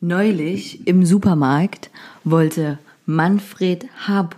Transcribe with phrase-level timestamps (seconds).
[0.00, 1.90] Neulich im Supermarkt
[2.22, 4.28] wollte Manfred H.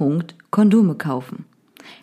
[0.50, 1.44] Kondome kaufen.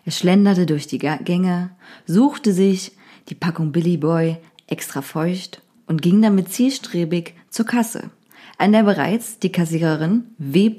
[0.04, 1.70] Er schlenderte durch die Gänge,
[2.06, 2.92] suchte sich
[3.28, 4.36] die Packung Billy Boy
[4.68, 8.10] extra feucht und ging damit zielstrebig zur Kasse,
[8.58, 10.76] an der bereits die Kassiererin W.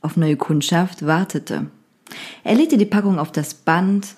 [0.00, 1.66] auf neue Kundschaft wartete.
[2.44, 4.14] Er legte die Packung auf das Band.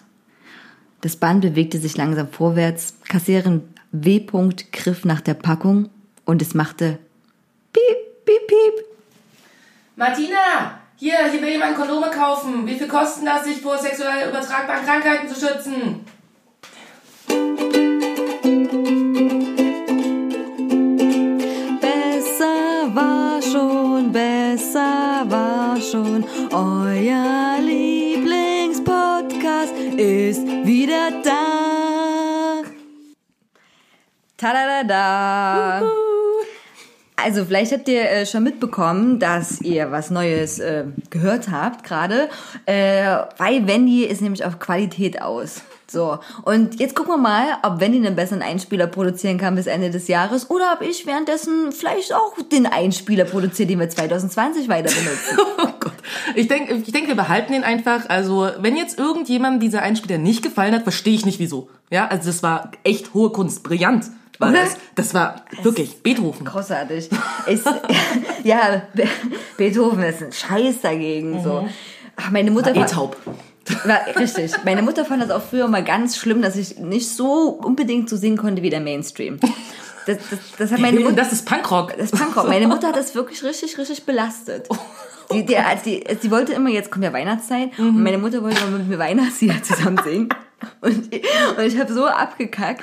[1.00, 2.98] Das Band bewegte sich langsam vorwärts.
[3.08, 4.24] Kassiererin W.
[4.70, 5.88] griff nach der Packung
[6.24, 7.00] und es machte
[7.73, 8.84] piep, piep, piep.
[9.96, 12.67] Martina, hier, hier will jemand Kondome kaufen.
[12.67, 16.04] Wie viel kosten das, sich vor sexuell übertragbaren Krankheiten zu schützen?
[21.80, 26.25] Besser war schon, besser war schon.
[26.52, 32.62] Euer Lieblingspodcast ist wieder da.
[34.36, 36.02] Tada!
[37.25, 42.28] Also vielleicht habt ihr äh, schon mitbekommen, dass ihr was Neues äh, gehört habt gerade,
[42.66, 45.62] äh, weil Wendy ist nämlich auf Qualität aus.
[45.86, 49.91] So, und jetzt gucken wir mal, ob Wendy einen besseren Einspieler produzieren kann bis Ende
[49.91, 54.91] des Jahres oder ob ich währenddessen vielleicht auch den Einspieler produziere, den wir 2020 weiter
[54.91, 55.39] benutzen.
[55.58, 55.92] oh Gott.
[56.34, 58.08] Ich denke, ich denk, wir behalten den einfach.
[58.08, 61.68] Also, wenn jetzt irgendjemandem dieser Einspieler nicht gefallen hat, verstehe ich nicht wieso.
[61.91, 64.06] Ja, also das war echt hohe Kunst, brillant
[64.42, 64.64] war Oder?
[64.64, 64.76] das.
[64.94, 66.44] Das war wirklich das Beethoven.
[66.44, 67.08] Großartig.
[67.46, 67.66] Ist,
[68.44, 69.04] ja, Be
[69.56, 71.38] Beethoven ist ein Scheiß dagegen.
[71.38, 71.44] Mhm.
[71.44, 71.68] So.
[72.16, 73.16] Ach, meine Mutter war eh taub.
[73.84, 74.52] War, richtig.
[74.64, 78.16] Meine Mutter fand das auch früher mal ganz schlimm, dass ich nicht so unbedingt so
[78.16, 79.38] singen konnte wie der Mainstream.
[80.06, 81.16] Das, das, das hat meine Mutter.
[81.16, 81.96] Das ist Punkrock.
[81.96, 82.48] Das ist Punkrock.
[82.48, 84.68] Meine Mutter hat das wirklich richtig, richtig belastet.
[85.32, 87.96] Die, die, die, die wollte immer, jetzt kommt ja Weihnachtszeit, mhm.
[87.96, 90.28] und meine Mutter wollte immer mit mir Weihnachtslieder zusammen singen.
[90.80, 91.24] Und, ich,
[91.56, 92.82] und ich habe so abgekackt.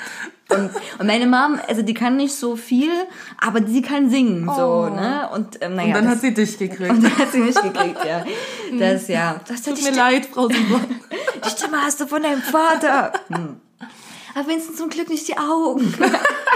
[0.50, 2.92] Und, und meine Mom, also die kann nicht so viel,
[3.38, 4.56] aber sie kann singen, oh.
[4.56, 5.30] so, ne?
[5.34, 6.90] Und, ähm, naja, und dann das, hat sie dich gekriegt.
[6.90, 8.26] Und dann hat sie mich gekriegt, ja.
[8.80, 9.40] Das, ja.
[9.48, 10.86] Das Tut mir Stimme, leid, Frau Simon.
[11.46, 13.14] Die Stimme hast du von deinem Vater.
[13.30, 13.58] Hm.
[14.36, 15.94] Aber wenigstens zum Glück nicht die Augen.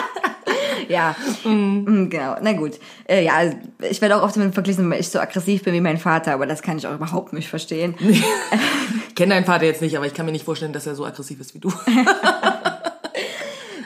[0.87, 2.09] ja, mhm.
[2.09, 2.35] genau.
[2.41, 2.79] Na gut.
[3.07, 3.41] Äh, ja,
[3.89, 6.45] ich werde auch oft damit verglichen, weil ich so aggressiv bin wie mein Vater, aber
[6.45, 7.95] das kann ich auch überhaupt nicht verstehen.
[9.07, 11.05] ich kenne deinen Vater jetzt nicht, aber ich kann mir nicht vorstellen, dass er so
[11.05, 11.73] aggressiv ist wie du.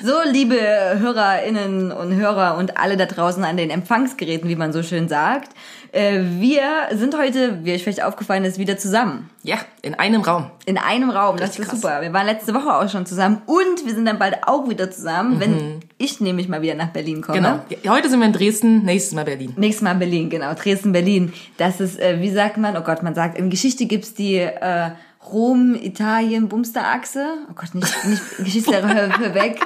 [0.04, 0.56] So, liebe
[1.00, 5.54] Hörerinnen und Hörer und alle da draußen an den Empfangsgeräten, wie man so schön sagt.
[5.92, 9.30] Äh, wir sind heute, wie euch vielleicht aufgefallen ist, wieder zusammen.
[9.44, 10.52] Ja, in einem Raum.
[10.66, 11.82] In einem Raum, das ist krass.
[11.82, 12.02] super.
[12.02, 15.36] Wir waren letzte Woche auch schon zusammen und wir sind dann bald auch wieder zusammen,
[15.36, 15.40] mhm.
[15.40, 17.64] wenn ich nämlich mal wieder nach Berlin komme.
[17.70, 17.94] Genau.
[17.94, 19.54] Heute sind wir in Dresden, nächstes Mal Berlin.
[19.58, 20.54] Nächstes Mal Berlin, genau.
[20.54, 21.34] Dresden, Berlin.
[21.58, 24.92] Das ist, äh, wie sagt man, oh Gott, man sagt, in Geschichte gibt's die äh,
[25.32, 27.26] Rom, Italien, Bumsterachse.
[27.50, 29.60] Oh Gott, nicht, nicht Geschichtslehrer, hör, hör weg.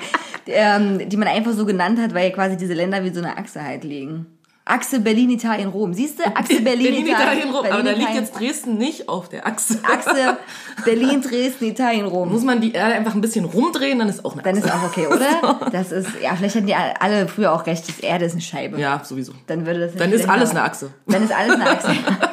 [0.47, 3.37] Ähm, die man einfach so genannt hat, weil ja quasi diese Länder wie so eine
[3.37, 4.25] Achse halt liegen.
[4.63, 5.93] Achse Berlin, Italien, Rom.
[5.93, 6.23] Siehst du?
[6.23, 7.61] Achse Berlin, Berlin Italien, Italien, Rom.
[7.63, 9.79] Berlin, Aber da liegt jetzt Dresden nicht auf der Achse.
[9.83, 10.37] Achse
[10.85, 12.31] Berlin, Dresden, Italien, Rom.
[12.31, 14.61] Muss man die Erde einfach ein bisschen rumdrehen, dann ist auch eine Achse.
[14.61, 15.59] Dann ist auch okay, oder?
[15.71, 18.79] Das ist, ja, vielleicht hatten die alle früher auch recht, die Erde ist eine Scheibe.
[18.79, 19.33] Ja, sowieso.
[19.47, 20.91] Dann würde das Dann ist alles eine Achse.
[21.07, 21.89] Dann ist alles eine Achse.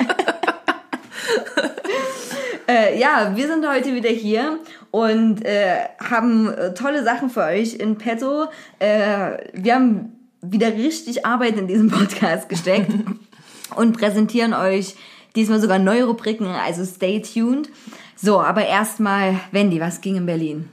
[2.68, 4.58] Äh, ja, wir sind heute wieder hier
[4.90, 8.44] und äh, haben äh, tolle Sachen für euch in petto.
[8.78, 10.12] Äh, wir haben
[10.42, 12.90] wieder richtig Arbeit in diesem Podcast gesteckt
[13.76, 14.96] und präsentieren euch
[15.34, 17.70] diesmal sogar neue Rubriken, also stay tuned.
[18.16, 20.68] So, aber erstmal, Wendy, was ging in Berlin?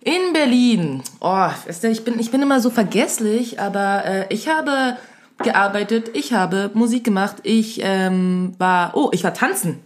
[0.00, 1.02] In Berlin.
[1.20, 4.96] Oh, ich bin, ich bin immer so vergesslich, aber äh, ich habe
[5.42, 9.80] gearbeitet, ich habe Musik gemacht, ich ähm, war, oh, ich war tanzen.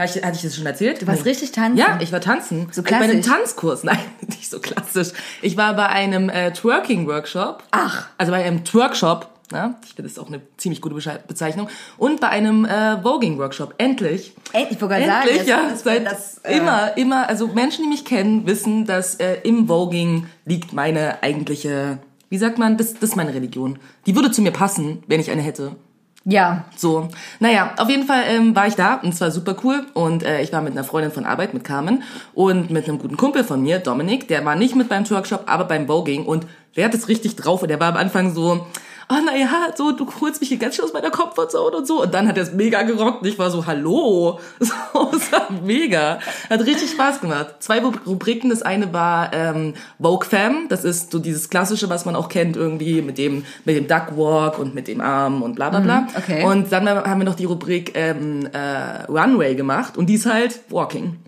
[0.00, 1.02] Hatte ich, hatte ich das schon erzählt?
[1.02, 1.30] Du warst nee.
[1.30, 1.76] richtig tanzen?
[1.76, 2.68] Ja, ich war tanzen.
[2.72, 3.06] So klassisch?
[3.06, 3.84] Bei einem Tanzkurs.
[3.84, 5.08] Nein, nicht so klassisch.
[5.42, 7.64] Ich war bei einem äh, Twerking-Workshop.
[7.70, 8.06] Ach.
[8.16, 9.28] Also bei einem Twerkshop.
[9.52, 10.94] Ja, ich finde das ist auch eine ziemlich gute
[11.26, 11.68] Bezeichnung.
[11.98, 13.74] Und bei einem äh, Voging-Workshop.
[13.76, 14.32] Endlich.
[14.54, 15.28] Endlich, ich wollte gerade sagen.
[15.28, 15.68] Endlich, ja.
[15.68, 19.68] Das, seit das, äh immer, immer, also Menschen, die mich kennen, wissen, dass äh, im
[19.68, 21.98] Voging liegt meine eigentliche,
[22.30, 23.78] wie sagt man, das, das ist meine Religion.
[24.06, 25.76] Die würde zu mir passen, wenn ich eine hätte.
[26.24, 26.64] Ja.
[26.76, 27.08] So.
[27.38, 29.86] Naja, auf jeden Fall ähm, war ich da und es war super cool.
[29.94, 32.02] Und äh, ich war mit einer Freundin von Arbeit, mit Carmen,
[32.34, 35.64] und mit einem guten Kumpel von mir, Dominik, der war nicht mit beim Workshop, aber
[35.64, 36.26] beim Voging.
[36.26, 36.46] Und
[36.76, 38.66] der hat es richtig drauf und der war am Anfang so,
[39.10, 42.02] oh naja, so, du holst mich hier ganz schön aus meiner Comfortzone und so.
[42.02, 44.38] Und dann hat er es mega gerockt und ich war so, hallo.
[44.92, 46.18] So, es war mega.
[46.48, 47.56] Hat richtig Spaß gemacht.
[47.60, 48.50] Zwei Rubriken.
[48.50, 50.66] Das eine war ähm, Vogue Fam.
[50.68, 54.16] Das ist so dieses Klassische, was man auch kennt irgendwie mit dem, mit dem Duck
[54.16, 56.00] Walk und mit dem Arm und bla bla bla.
[56.02, 56.44] Mhm, okay.
[56.44, 60.60] Und dann haben wir noch die Rubrik ähm, äh, Runway gemacht und die ist halt
[60.70, 61.18] Walking.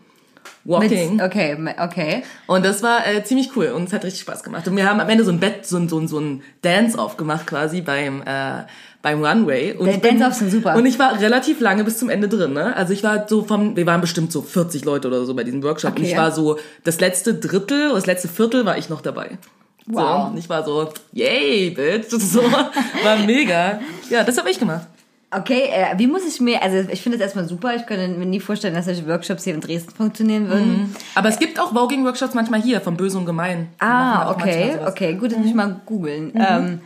[0.65, 1.17] Walking.
[1.17, 2.23] Mit, okay, okay.
[2.47, 4.67] Und das war äh, ziemlich cool und es hat richtig Spaß gemacht.
[4.69, 7.17] Und wir haben am Ende so ein Bett, so ein, so ein, so ein Dance-Off
[7.17, 8.63] gemacht quasi beim, äh,
[9.03, 9.73] beim Runway.
[9.73, 10.77] Und Der Dance-Offs sind super.
[10.77, 12.77] Und ich war relativ lange bis zum Ende drin, ne?
[12.77, 15.63] Also ich war so vom, wir waren bestimmt so 40 Leute oder so bei diesem
[15.65, 15.91] Workshop.
[15.97, 16.13] Und Okay.
[16.13, 19.39] ich war so, das letzte Drittel, oder das letzte Viertel war ich noch dabei.
[19.87, 20.27] Wow.
[20.27, 22.07] So, und ich war so, yay, bitch.
[22.21, 23.81] So, war mega.
[24.11, 24.87] Ja, das habe ich gemacht.
[25.35, 28.27] Okay, äh, wie muss ich mir, also ich finde es erstmal super, ich könnte mir
[28.27, 30.95] nie vorstellen, dass solche Workshops hier in Dresden funktionieren würden.
[31.15, 33.69] Aber es gibt auch Voging-Workshops manchmal hier, vom Böse und Gemein.
[33.79, 36.33] Ah, okay, okay, gut, das muss ich mal googeln.
[36.37, 36.81] Ähm,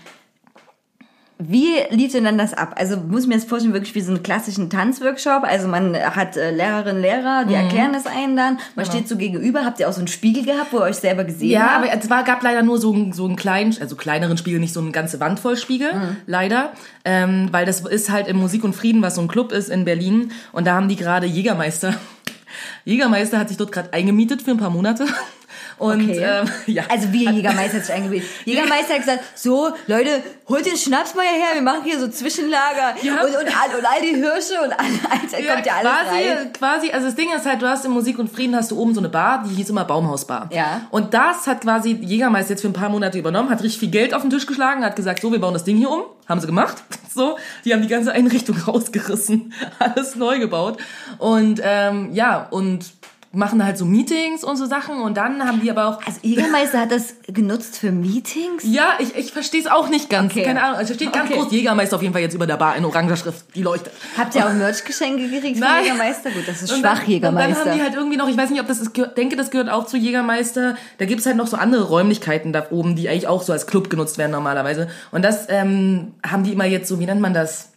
[1.39, 2.77] wie lief denn dann das ab?
[2.79, 5.43] Also muss ich mir jetzt vorstellen, wirklich wie so einen klassischen Tanzworkshop.
[5.45, 8.59] Also man hat äh, Lehrerinnen, Lehrer, die erklären das einen dann.
[8.75, 9.65] Man steht so gegenüber.
[9.67, 11.85] Habt ihr auch so einen Spiegel gehabt, wo ihr euch selber gesehen Ja, habt?
[11.93, 14.73] aber es war, gab leider nur so, einen- so einen kleinen, also kleineren Spiegel, nicht
[14.73, 16.17] so eine ganze Wand voll Spiegel, Mhm.
[16.27, 16.73] leider.
[17.05, 19.85] Ähm, weil das ist halt im Musik und Frieden, was so ein Club ist in
[19.85, 20.31] Berlin.
[20.53, 21.95] Und da haben die gerade Jägermeister.
[22.87, 25.05] Jägermeister hat sich dort gerade eingemietet für ein paar Monate.
[25.79, 26.25] Und Okay.
[26.25, 26.85] ähm, ja.
[26.89, 28.29] Also wie Jägermeister hat sich eingebildet.
[28.45, 32.95] Jägermeister hat gesagt, so, Leute, holt den Schnaps mal hierher, wir machen hier so Zwischenlager.
[33.03, 33.23] Ja.
[33.23, 36.53] Und, und, all, und all die Hirsche und all, all, kommt ja alles quasi, rein.
[36.53, 38.95] quasi, also das Ding ist halt, du hast im Musik und Frieden hast du oben
[38.95, 40.49] so eine Bar, die hieß immer Baumhausbar.
[40.53, 40.83] Ja.
[40.91, 44.15] Und das hat quasi Jägermeister jetzt für ein paar Monate übernommen, hat richtig viel Geld
[44.15, 46.05] auf den Tisch geschlagen, hat gesagt, so, wir bauen das Ding hier um.
[46.29, 46.77] Haben sie gemacht.
[47.15, 50.79] So, die haben die ganze Einrichtung rausgerissen, alles neu gebaut.
[51.19, 52.96] Und ähm, ja, und
[53.37, 56.81] machen halt so Meetings und so Sachen und dann haben die aber auch Also Jägermeister
[56.81, 58.63] hat das genutzt für Meetings?
[58.65, 60.33] ja, ich, ich verstehe es auch nicht ganz.
[60.33, 60.43] Okay.
[60.45, 60.79] Keine Ahnung.
[60.79, 61.39] Also steht ganz Okay.
[61.41, 63.45] groß Jägermeister auf jeden Fall jetzt über der Bar in oranger Schrift.
[63.55, 63.93] Die leuchtet.
[64.17, 65.69] Habt ihr auch Merch-Geschenke gekriegt von.
[65.83, 66.31] Jägermeister?
[66.31, 67.55] Gut, das ist Und schwach, dann, Und Jägermeister.
[67.65, 69.69] dann haben die halt irgendwie noch, ich weiß nicht, ob das ist, denke, das gehört
[69.71, 70.77] auch zu Jägermeister.
[70.99, 73.91] Da gibt's halt noch so andere Räumlichkeiten da oben, die eigentlich auch so als Club
[73.91, 74.89] genutzt werden normalerweise.
[75.13, 77.71] Und das ähm, haben die immer jetzt so, wie nennt man das?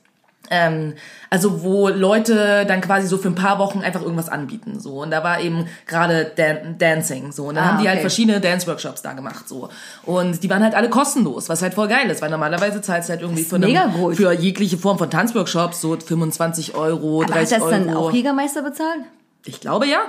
[0.51, 0.95] Ähm,
[1.29, 5.11] also wo Leute dann quasi so für ein paar Wochen einfach irgendwas anbieten so und
[5.11, 8.01] da war eben gerade Dan Dancing so und dann Ah, haben die halt okay.
[8.01, 9.69] verschiedene Dance Workshops da gemacht so
[10.05, 13.13] und die waren halt alle kostenlos was halt voll geil ist weil normalerweise zahlst du
[13.13, 14.15] halt irgendwie für, eine, mega gut.
[14.15, 18.11] für jegliche Form von Tanzworkshops so 25 Euro Aber 30 hat das Euro dann auch
[18.11, 19.01] Jägermeister bezahlt?
[19.45, 19.99] ich glaube ja.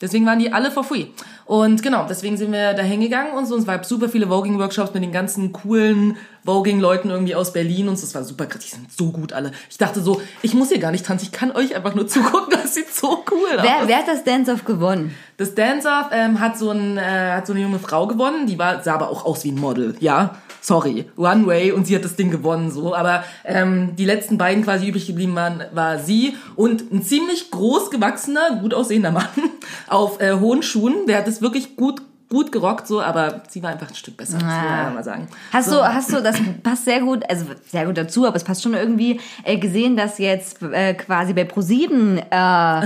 [0.00, 1.06] Deswegen waren die alle for free.
[1.46, 3.54] Und genau, deswegen sind wir da hingegangen und so.
[3.54, 7.96] Und es gab super viele Voging-Workshops mit den ganzen coolen Voging-Leuten irgendwie aus Berlin und
[7.96, 8.02] so.
[8.02, 8.62] Das war super krass.
[8.62, 9.52] Die sind so gut alle.
[9.70, 11.26] Ich dachte so, ich muss hier gar nicht tanzen.
[11.26, 12.50] Ich kann euch einfach nur zugucken.
[12.50, 13.64] Das sieht so cool aus.
[13.64, 15.14] Wer, wer hat das Dance-Off gewonnen?
[15.38, 18.46] Das Dance-Off ähm, hat, so ein, äh, hat so eine junge Frau gewonnen.
[18.46, 19.96] Die war, sah aber auch aus wie ein Model.
[20.00, 21.04] Ja, sorry.
[21.16, 22.70] Runway und sie hat das Ding gewonnen.
[22.70, 22.94] so.
[22.94, 27.90] Aber ähm, die letzten beiden quasi übrig geblieben waren, war sie und ein ziemlich groß
[27.90, 29.28] gewachsener, gut aussehender Mann
[29.86, 31.06] auf äh, hohen Schuhen.
[31.06, 34.38] Der hat es wirklich gut gut gerockt, so, aber sie war einfach ein Stück besser,
[34.38, 35.28] das muss man mal sagen.
[35.52, 35.76] Hast so.
[35.76, 38.74] du, hast du, das passt sehr gut, also sehr gut dazu, aber es passt schon
[38.74, 42.82] irgendwie, äh, gesehen, dass jetzt äh, quasi bei ProSieben äh,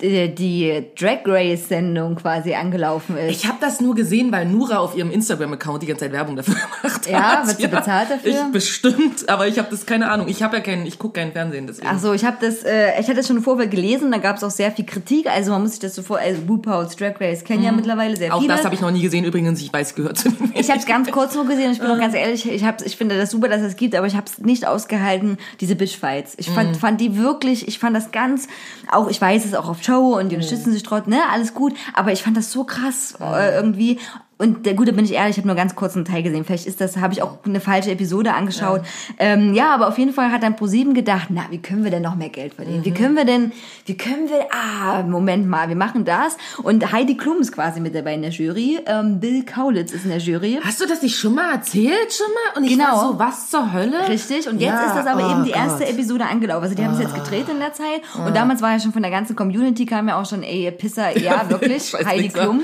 [0.00, 3.30] die, die Drag Race Sendung quasi angelaufen ist.
[3.30, 6.54] Ich habe das nur gesehen, weil Nura auf ihrem Instagram-Account die ganze Zeit Werbung dafür
[6.82, 7.46] gemacht Ja, hat.
[7.46, 8.30] wird sie bezahlt dafür?
[8.32, 10.26] Ich bestimmt, aber ich habe das keine Ahnung.
[10.28, 11.86] Ich habe ja keinen, ich gucke kein Fernsehen, deswegen.
[11.88, 14.42] Ach so, ich habe das, äh, ich hatte das schon Vorfeld gelesen, da gab es
[14.42, 15.26] auch sehr viel Kritik.
[15.28, 18.28] Also man muss sich das so vor, also RuPaul's Drag Race kennen ja mittlerweile sehr
[18.30, 18.34] Mhm.
[18.34, 18.54] Auch viele.
[18.56, 19.24] das habe ich noch nie gesehen.
[19.24, 21.70] Übrigens, ich weiß, gehört zu den Ich habe es ganz kurz nur gesehen.
[21.70, 24.06] Ich bin auch ganz ehrlich, ich hab's, ich finde das super, dass es gibt, aber
[24.08, 26.34] ich habe es nicht ausgehalten, diese Bitchfights.
[26.36, 28.48] Ich fand, fand die wirklich, ich fand das ganz,
[28.90, 31.74] auch ich weiß es auch auf Show und die unterstützen sich trotzdem, ne, alles gut,
[31.92, 33.98] aber ich fand das so krass äh, irgendwie.
[34.36, 36.44] Und der Gute bin ich ehrlich, ich habe nur ganz kurz einen Teil gesehen.
[36.44, 38.82] Vielleicht ist das, habe ich auch eine falsche Episode angeschaut.
[38.82, 39.14] Ja.
[39.26, 42.02] Ähm, ja, aber auf jeden Fall hat dann ProSieben gedacht, na, wie können wir denn
[42.02, 42.84] noch mehr Geld verdienen?
[42.84, 43.52] Wie können wir denn,
[43.86, 46.36] wie können wir, ah, Moment mal, wir machen das.
[46.62, 48.80] Und Heidi Klum ist quasi mit dabei in der Jury.
[48.86, 50.58] Ähm, Bill Kaulitz ist in der Jury.
[50.64, 52.58] Hast du das nicht schon mal erzählt schon mal?
[52.58, 52.84] Und ich Genau.
[52.86, 54.08] war so, was zur Hölle?
[54.08, 55.92] Richtig, und jetzt Ja, ist das aber oh eben die erste Gott.
[55.94, 56.64] Episode angelaufen.
[56.64, 58.02] Also die haben es jetzt gedreht in der Zeit.
[58.26, 61.16] Und damals war ja schon von der ganzen Community kam ja auch schon, ey, Pisser,
[61.18, 62.62] ja, wirklich, Heidi Klum.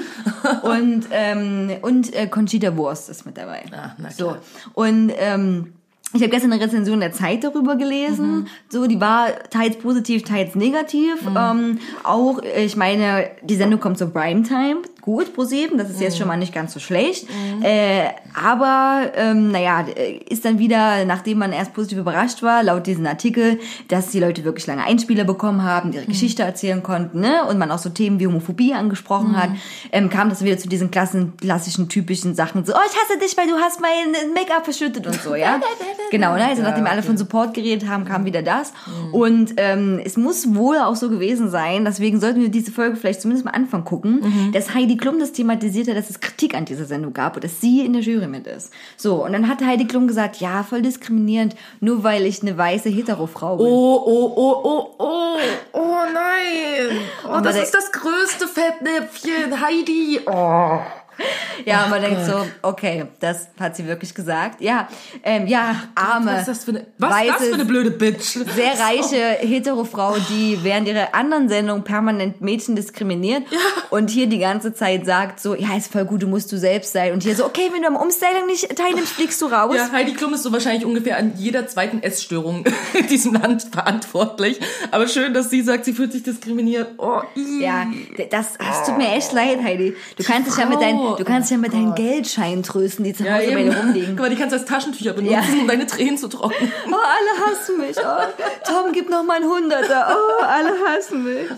[0.63, 3.65] Und, ähm, und äh, Conchita Wurst ist mit dabei.
[3.73, 4.29] Ah, na so.
[4.29, 4.39] klar.
[4.75, 5.73] Und ähm,
[6.13, 8.41] ich habe gestern eine Rezension der Zeit darüber gelesen.
[8.41, 8.47] Mhm.
[8.69, 11.21] So, die war teils positiv, teils negativ.
[11.37, 14.79] Ähm, auch, ich meine, die Sendung kommt zur Primetime.
[15.01, 16.03] Gut, ProSieben, das ist Mhm.
[16.03, 17.27] jetzt schon mal nicht ganz so schlecht.
[17.63, 18.05] Äh,
[18.35, 19.85] aber, ähm, naja,
[20.29, 24.45] ist dann wieder, nachdem man erst positiv überrascht war, laut diesem Artikel, dass die Leute
[24.45, 25.95] wirklich lange Einspieler bekommen haben, Mhm.
[25.95, 27.45] ihre Geschichte erzählen konnten, ne?
[27.49, 29.51] Und man auch so Themen wie Homophobie angesprochen hat,
[29.93, 33.37] ähm, kam das wieder zu diesen klassen, klassischen, typischen Sachen, so, oh, ich hasse dich,
[33.37, 35.61] weil du hast mein Make-up verschüttet und so, ja?
[36.11, 36.45] genau, ne?
[36.47, 38.73] Also nachdem alle von Support geredet haben, kam wieder das.
[39.13, 43.23] Und ähm, es muss wohl auch so gewesen sein, deswegen sollten wir diese Folge vielleicht
[43.23, 46.85] zumindest mal Anfang gucken, dass Heidi Klum das thematisiert hat, dass es Kritik an dieser
[46.85, 48.73] Sendung gab und dass sie in der Jury mit ist.
[48.97, 52.89] So, und dann hat Heidi Klum gesagt, ja, voll diskriminierend, nur weil ich eine weiße
[52.89, 53.67] Hetero-Frau bin.
[53.67, 55.39] Oh, oh, oh, oh, oh,
[55.73, 56.99] oh nein.
[57.29, 60.21] Oh, das der- ist das größte Fettnäpfchen, Heidi.
[60.27, 60.81] Oh.
[61.67, 64.63] Ja, und man denkt so, okay, das hat sie wirklich gesagt.
[64.63, 64.89] Ja,
[65.23, 67.91] ähm, ja, arme, Was ist das für eine, was ist das weiße, für eine blöde
[67.91, 68.39] Bitch?
[68.55, 73.43] sehr reiche Hetero-Frau, die während ihrer anderen Sendung permanent Mädchen diskriminiert
[73.91, 76.93] und hier die ganze Zeit sagt so, ja, ist voll gut, du musst du selbst
[76.93, 77.13] sein.
[77.13, 79.75] Und hier so, okay, wenn du am Umstyling nicht teilnimmst, fliegst du raus.
[79.77, 82.65] Ja, Heidi Klum ist so wahrscheinlich ungefähr an jeder zweiten Essstörung
[82.99, 84.61] in diesem Land verantwortlich.
[84.91, 86.95] Aber schön, dass sie sagt, sie fühlt sich diskriminiert.
[86.99, 87.21] Oh.
[87.61, 87.87] Ja,
[88.31, 89.95] das, das tut mir echt leid, Heidi.
[90.17, 93.25] Du kannst dich ja mit deinen, du kannst ja mit deinen Geldscheinen trösten, die zu
[93.25, 93.71] Ja, Hause bei eben.
[93.71, 94.11] dir rumliegen.
[94.17, 95.61] Guck mal, die kannst du als Taschentücher benutzen, Ja.
[95.61, 96.71] um deine Tränen zu trocknen.
[96.87, 97.97] Oh, alle hassen mich.
[97.99, 100.09] Oh, Tom, gib noch mal ein Hunderter.
[100.11, 101.49] Oh, alle hassen mich.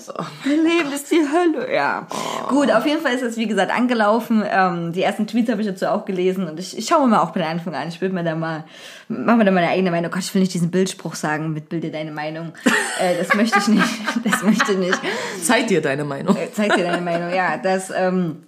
[0.45, 1.73] Mein Leben ist die Hölle.
[1.73, 2.07] Ja.
[2.49, 4.43] Gut, auf jeden Fall ist das, wie gesagt, angelaufen.
[4.49, 7.21] Ähm, die ersten Tweets habe ich dazu auch gelesen und ich, ich schaue mir mal
[7.23, 7.89] auch bei der Anfang an.
[7.89, 8.65] Ich will mir da mal,
[9.09, 10.11] mach mir da meine eigene Meinung.
[10.11, 12.53] Gott, ich will nicht diesen Bildspruch sagen mit Bilde deine Meinung.
[13.01, 13.83] Äh, das möchte ich nicht.
[14.25, 14.99] Das möchte ich nicht.
[15.43, 16.37] Zeig dir deine Meinung.
[16.53, 17.35] Zeig dir deine Meinung.
[17.35, 18.43] Ja, das, ähm,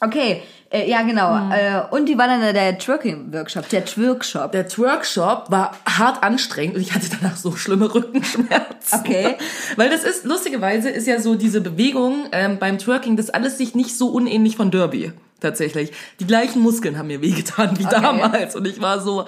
[0.00, 0.42] okay.
[0.72, 1.50] Äh, ja, genau.
[1.50, 4.52] Äh, und die war dann der Twerking-Workshop, der Twerkshop.
[4.52, 9.00] Der Twerkshop war hart anstrengend und ich hatte danach so schlimme Rückenschmerzen.
[9.00, 9.36] Okay.
[9.76, 13.74] Weil das ist, lustigerweise ist ja so diese Bewegung ähm, beim Twerking, das alles sich
[13.74, 15.12] nicht so unähnlich von Derby.
[15.40, 15.90] Tatsächlich.
[16.20, 17.96] Die gleichen Muskeln haben mir wehgetan wie Okay.
[18.00, 18.54] damals.
[18.54, 19.24] Und ich war so,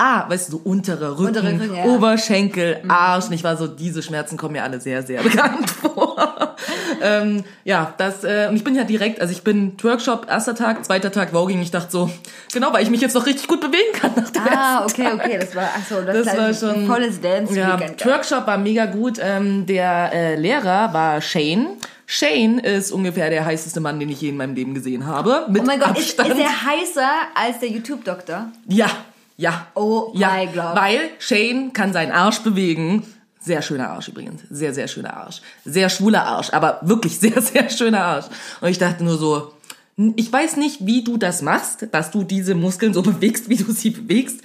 [0.00, 1.84] ah, weißt du, so untere Rücken, Untere Rücken, ja.
[1.84, 3.26] Oberschenkel, Arsch.
[3.26, 6.56] Und ich war so, diese Schmerzen kommen mir alle sehr, sehr bekannt vor.
[7.02, 10.84] ähm, ja, das, äh, und ich bin ja direkt, also ich bin Twerkshop, erster Tag,
[10.84, 11.60] zweiter Tag Voging.
[11.62, 12.10] Ich dachte so,
[12.52, 15.38] genau, weil ich mich jetzt noch richtig gut bewegen kann nach dem Ah, okay, okay,
[15.38, 17.98] das war, ach so, das, Das war ein schon- volles Dance ja, Weekend.
[17.98, 19.18] Twerkshop war mega gut.
[19.20, 21.68] Ähm, der äh, Lehrer war Shane.
[22.06, 25.44] Shane ist ungefähr der heißeste Mann, den ich je in meinem Leben gesehen habe.
[25.48, 26.30] Mit Oh mein Gott, ist, Abstand.
[26.40, 28.48] ist er heißer als der YouTube-Doktor?
[28.66, 28.88] ja,
[29.40, 29.66] ja.
[29.74, 30.76] Oh ja, mein Gott.
[30.76, 33.04] Weil Shane kann seinen Arsch bewegen.
[33.40, 34.42] Sehr schöner Arsch übrigens.
[34.50, 35.40] Sehr, sehr schöner Arsch.
[35.64, 38.26] Sehr schwuler Arsch, aber wirklich sehr, sehr schöner Arsch.
[38.60, 39.54] Und ich dachte nur so,
[40.16, 43.72] ich weiß nicht, wie du das machst, dass du diese Muskeln so bewegst, wie du
[43.72, 44.40] sie bewegst.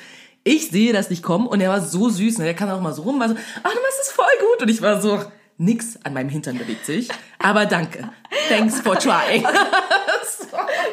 [0.46, 2.38] Ich sehe das nicht kommen und er war so süß.
[2.38, 2.46] Ne?
[2.46, 4.62] Der kann auch mal so rum, war so, ach, du machst es voll gut.
[4.62, 5.20] Und ich war so,
[5.58, 7.10] nix an meinem Hintern bewegt sich.
[7.40, 8.10] Aber danke.
[8.50, 9.44] Thanks for trying.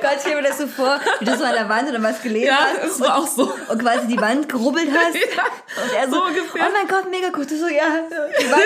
[0.01, 2.21] Gott, ich stelle mir das so vor, wie du so an der Wand oder was
[2.23, 3.53] gelesen ja, hast es war auch so.
[3.69, 5.17] und quasi die Wand gerubbelt hast.
[5.37, 5.45] Ja,
[5.83, 6.67] Und er so, so ungefähr.
[6.69, 7.51] oh mein Gott, mega gut.
[7.51, 7.85] Du so, ja,
[8.41, 8.63] die Wand,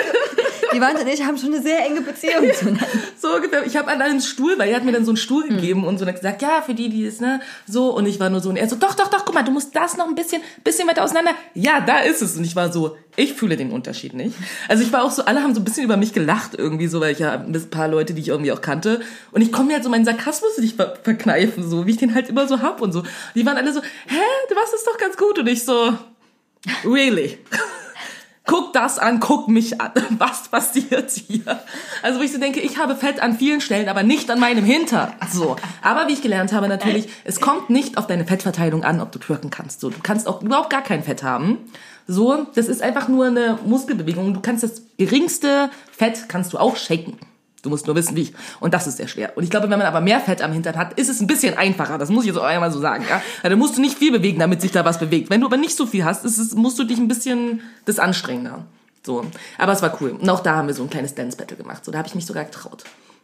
[0.73, 2.85] die Wand und ich haben schon eine sehr enge Beziehung zueinander.
[3.21, 3.65] So ungefähr.
[3.65, 5.55] Ich habe an einen Stuhl, weil er hat mir dann so einen Stuhl Hm.
[5.55, 7.91] gegeben und so und gesagt, ja, für die, die ist, ne, so.
[7.95, 9.75] Und ich war nur so, und er so, doch, doch, doch, guck mal, du musst
[9.75, 11.31] das noch ein bisschen, bisschen weiter auseinander.
[11.53, 12.35] Ja, da ist es.
[12.35, 14.35] Und ich war so, ich fühle den Unterschied nicht.
[14.67, 16.99] Also ich war auch so, alle haben so ein bisschen über mich gelacht irgendwie, so,
[16.99, 18.99] weil ich ja ein paar Leute, die ich irgendwie auch kannte.
[19.31, 22.13] Und ich konnte mir halt so meinen Sarkasmus nicht ver verkneifen, so, wie ich den
[22.13, 23.03] halt immer so hab und so.
[23.33, 25.39] Die waren alle so, hä, du machst es doch ganz gut.
[25.39, 25.93] Und ich so,
[26.83, 27.39] really?
[28.47, 29.91] guck das an, guck mich an.
[30.17, 31.61] Was passiert hier?
[32.01, 34.65] Also wo ich so denke, ich habe Fett an vielen Stellen, aber nicht an meinem
[34.65, 35.13] Hinter.
[35.31, 35.55] So.
[35.83, 39.19] Aber wie ich gelernt habe natürlich, es kommt nicht auf deine Fettverteilung an, ob du
[39.19, 39.81] twerken kannst.
[39.81, 41.59] So, du kannst auch überhaupt gar kein Fett haben.
[42.07, 44.33] So, das ist einfach nur eine Muskelbewegung.
[44.33, 47.17] Du kannst das geringste Fett kannst du auch shaken.
[47.63, 48.33] Du musst nur wissen, wie ich.
[48.59, 49.35] Und das ist sehr schwer.
[49.35, 51.57] Und ich glaube, wenn man aber mehr Fett am Hintern hat, ist es ein bisschen
[51.57, 51.97] einfacher.
[51.97, 53.05] Das muss ich jetzt auch einmal so sagen.
[53.09, 53.21] Ja?
[53.41, 55.29] Dann musst du nicht viel bewegen, damit sich da was bewegt.
[55.29, 58.65] Wenn du aber nicht so viel hast, es, musst du dich ein bisschen das anstrengender.
[59.03, 59.25] So.
[59.57, 60.11] Aber es war cool.
[60.11, 61.83] Und auch da haben wir so ein kleines Dance-Battle gemacht.
[61.83, 62.83] So, da habe ich mich sogar getraut.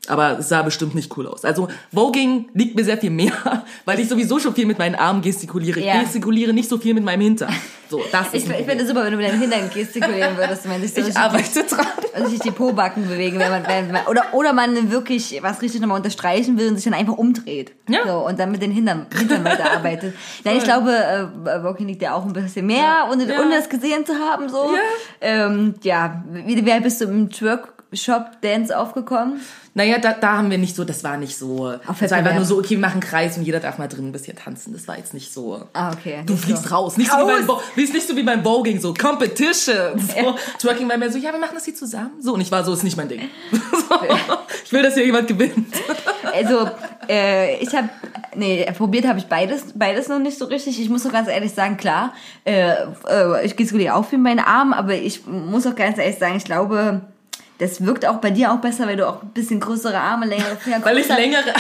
[0.10, 1.46] Aber es sah bestimmt nicht cool aus.
[1.46, 3.32] Also Voging liegt mir sehr viel mehr,
[3.86, 5.80] weil ich sowieso schon viel mit meinen Armen gestikuliere.
[5.80, 6.02] Ich Ja.
[6.02, 7.54] gestikuliere nicht so viel mit meinem Hintern.
[7.90, 10.68] So, das ist Ich, ich finde es super, wenn du mit deinen Hintern gestikulieren würdest,
[10.68, 11.86] wenn sich so Ich arbeite dran.
[12.14, 15.80] wenn sich die Po-Backen bewegen, wenn man, wenn man, oder, oder man wirklich was richtig
[15.80, 17.72] nochmal unterstreichen will und sich dann einfach umdreht.
[17.88, 18.00] Ja.
[18.06, 20.16] So, und dann mit den Hintern, Hintern weiterarbeitet.
[20.44, 23.40] Nein, ich glaube, äh, Walking liegt ja auch ein bisschen mehr, ohne, Ja.
[23.42, 24.72] ohne das gesehen zu haben, so.
[24.74, 24.80] Ja.
[25.22, 29.40] Ähm, ja, wie, wie bist du im Twerk-Shop-Dance aufgekommen?
[29.76, 31.74] Naja, da, da haben wir nicht so, das war nicht so.
[31.88, 33.88] Auf Es war einfach nur so, okay, wir machen einen Kreis und jeder darf mal
[33.88, 34.72] drin ein bisschen tanzen.
[34.72, 35.66] Das war jetzt nicht so.
[35.74, 36.22] Ah, okay.
[36.26, 36.76] Du fliegst so.
[36.76, 36.98] raus.
[36.98, 40.00] Nicht so, wie beim Bo nicht so wie beim Voging, so Competition.
[40.00, 40.36] So.
[40.60, 42.12] Twerking war mehr so, ja, wir machen das hier zusammen.
[42.20, 43.22] So, und ich war so, ist nicht mein Ding.
[43.74, 44.00] So.
[44.66, 45.68] Ich will, dass hier jemand gewinnt.
[46.34, 46.70] Also,
[47.10, 47.90] äh, ich habe,
[48.36, 50.80] nee, probiert habe ich beides, beides noch nicht so richtig.
[50.80, 52.14] Ich muss doch ganz ehrlich sagen, klar,
[52.46, 52.74] äh,
[53.10, 56.44] äh, ich gestikuliere auch für meinen Arm, aber ich muss auch ganz ehrlich sagen, ich
[56.46, 57.02] glaube,
[57.64, 60.58] das wirkt auch bei dir auch besser, weil du auch ein bisschen größere Arme, längere
[60.58, 61.54] Finger, Weil ich längere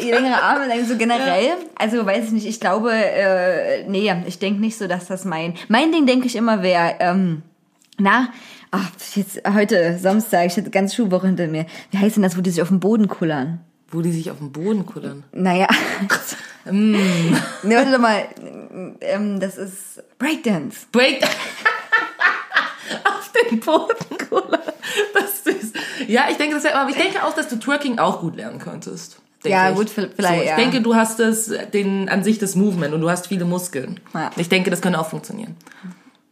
[0.00, 1.54] längere Arme, so generell.
[1.74, 5.54] Also weiß ich nicht, ich glaube, äh, nee, ich denke nicht so, dass das mein,
[5.66, 7.42] mein Ding denke ich immer wäre, ähm,
[7.98, 8.28] na,
[8.70, 11.66] ach, jetzt heute Samstag, ich hatte ganz Schulwoche hinter mir.
[11.90, 13.58] Wie heißt denn das, wo die sich auf den Boden kullern?
[13.88, 15.24] Wo die sich auf den Boden kullern.
[15.32, 15.66] Naja.
[16.64, 16.92] Mm.
[17.64, 18.22] ne, warte doch mal.
[19.00, 20.86] Ähm, das ist Breakdance.
[20.92, 21.26] Break.
[23.48, 24.60] auf den Boden kullern.
[25.14, 25.76] Das ist.
[26.08, 28.58] Ja, ich denke, das wär, aber ich denke auch, dass du Twerking auch gut lernen
[28.58, 29.18] könntest.
[29.44, 29.76] Ja, ich.
[29.76, 30.56] gut, vielleicht, So, ich ja.
[30.56, 34.00] denke, du hast das, den, an sich das Movement und du hast viele Muskeln.
[34.14, 34.30] Ja.
[34.36, 35.56] Ich denke, das könnte auch funktionieren.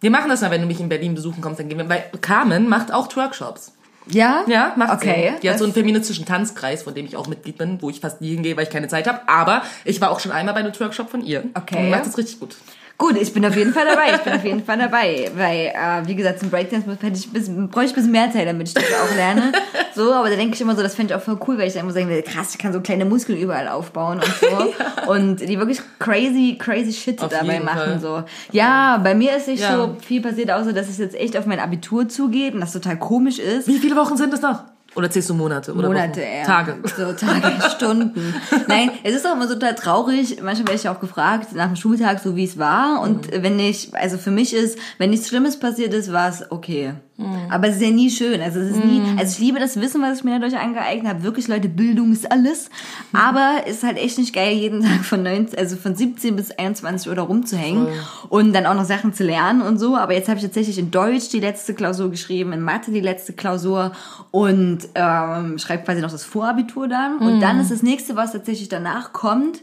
[0.01, 2.05] Wir machen das mal, wenn du mich in Berlin besuchen kommst, dann gehen wir, weil
[2.23, 3.73] Carmen macht auch Twerkshops.
[4.09, 4.45] Ja?
[4.49, 5.35] Ja, macht Okay.
[5.37, 5.41] sie.
[5.43, 8.21] Die hat so einen feministischen Tanzkreis, von dem ich auch Mitglied bin, wo ich fast
[8.21, 9.21] nie hingehe, weil ich keine Zeit habe.
[9.29, 11.45] Aber ich war auch schon einmal bei einem Twerkshop von ihr.
[11.55, 11.77] Okay.
[11.79, 12.57] Und macht das richtig gut.
[13.03, 14.15] Gut, ich bin auf jeden Fall dabei.
[14.15, 15.29] Ich bin auf jeden Fall dabei.
[15.35, 18.47] Weil, äh, wie gesagt, zum Breakdance hätte ich bisschen, bräuchte ich ein bisschen mehr Zeit,
[18.47, 19.51] damit ich das auch lerne.
[19.93, 21.73] So, aber da denke ich immer so, das fände ich auch voll cool, weil ich
[21.75, 25.11] dann immer sagen will, krass, ich kann so kleine Muskeln überall aufbauen und so.
[25.11, 27.79] Und die wirklich crazy, crazy Shit Auf dabei machen.
[27.79, 28.01] Fall.
[28.01, 28.23] So.
[28.53, 29.75] Ja, bei mir ist nicht Ja.
[29.77, 32.99] so viel passiert, außer dass es jetzt echt auf mein Abitur zugeht und das total
[32.99, 33.67] komisch ist.
[33.67, 34.63] Wie viele Wochen sind es noch?
[34.95, 35.73] Oder zählst du Monate?
[35.73, 36.29] Oder Monate, Wochen?
[36.29, 36.45] eher.
[36.45, 36.77] Tage.
[36.97, 38.35] So Tage, Stunden.
[38.69, 40.37] Nein, es ist auch immer so total traurig.
[40.43, 43.01] Manchmal werde ich auch gefragt nach dem Schultag, so wie es war.
[43.01, 43.43] Und Mhm.
[43.43, 46.95] wenn ich, also für mich ist, wenn nichts Schlimmes passiert ist, war es okay.
[47.17, 47.51] Mhm.
[47.51, 48.41] Aber es ist ja nie schön.
[48.41, 51.23] Also es ist nie, also ich liebe das Wissen, was ich mir dadurch angeeignet habe.
[51.23, 52.71] Wirklich, Leute, Bildung ist alles.
[53.13, 53.19] Mhm.
[53.19, 56.51] Aber es ist halt echt nicht geil, jeden Tag von 19, also von 17 bis
[56.51, 57.89] 21 Uhr da rumzuhängen
[58.29, 59.97] und dann auch noch Sachen zu lernen und so.
[59.97, 63.33] Aber jetzt habe ich tatsächlich in Deutsch die letzte Klausur geschrieben, in Mathe die letzte
[63.33, 63.93] Klausur
[64.31, 67.19] und ähm, schreibe quasi noch das Vorabitur dann.
[67.19, 69.63] Und dann ist das nächste, was tatsächlich danach kommt,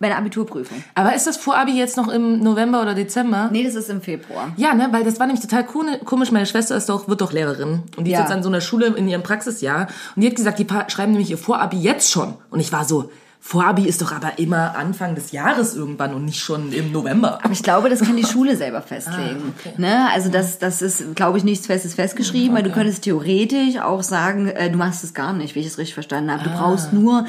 [0.00, 0.82] meine Abiturprüfung.
[0.94, 3.50] Aber ist das Vorabi jetzt noch im November oder Dezember?
[3.52, 4.48] Nee, das ist im Februar.
[4.56, 6.32] Ja, ne, weil das war nämlich total komisch.
[6.32, 7.82] Meine Schwester ist doch, wird doch Lehrerin.
[7.96, 8.18] Und die Ja.
[8.20, 9.88] ist jetzt an so einer Schule in ihrem Praxisjahr.
[10.16, 12.34] Und die hat gesagt, die schreiben nämlich ihr Vorabi jetzt schon.
[12.50, 13.10] Und ich war so,
[13.42, 17.38] Vorabi ist doch aber immer Anfang des Jahres irgendwann und nicht schon im November.
[17.42, 19.40] Aber ich glaube, das kann die Schule selber festlegen.
[19.46, 19.74] Ah, okay.
[19.78, 20.08] ne?
[20.12, 24.48] Also das, das ist, glaube ich, nichts Festes festgeschrieben, weil du könntest theoretisch auch sagen,
[24.48, 26.44] äh, du machst es gar nicht, wie ich es richtig verstanden habe.
[26.44, 27.24] Du brauchst nur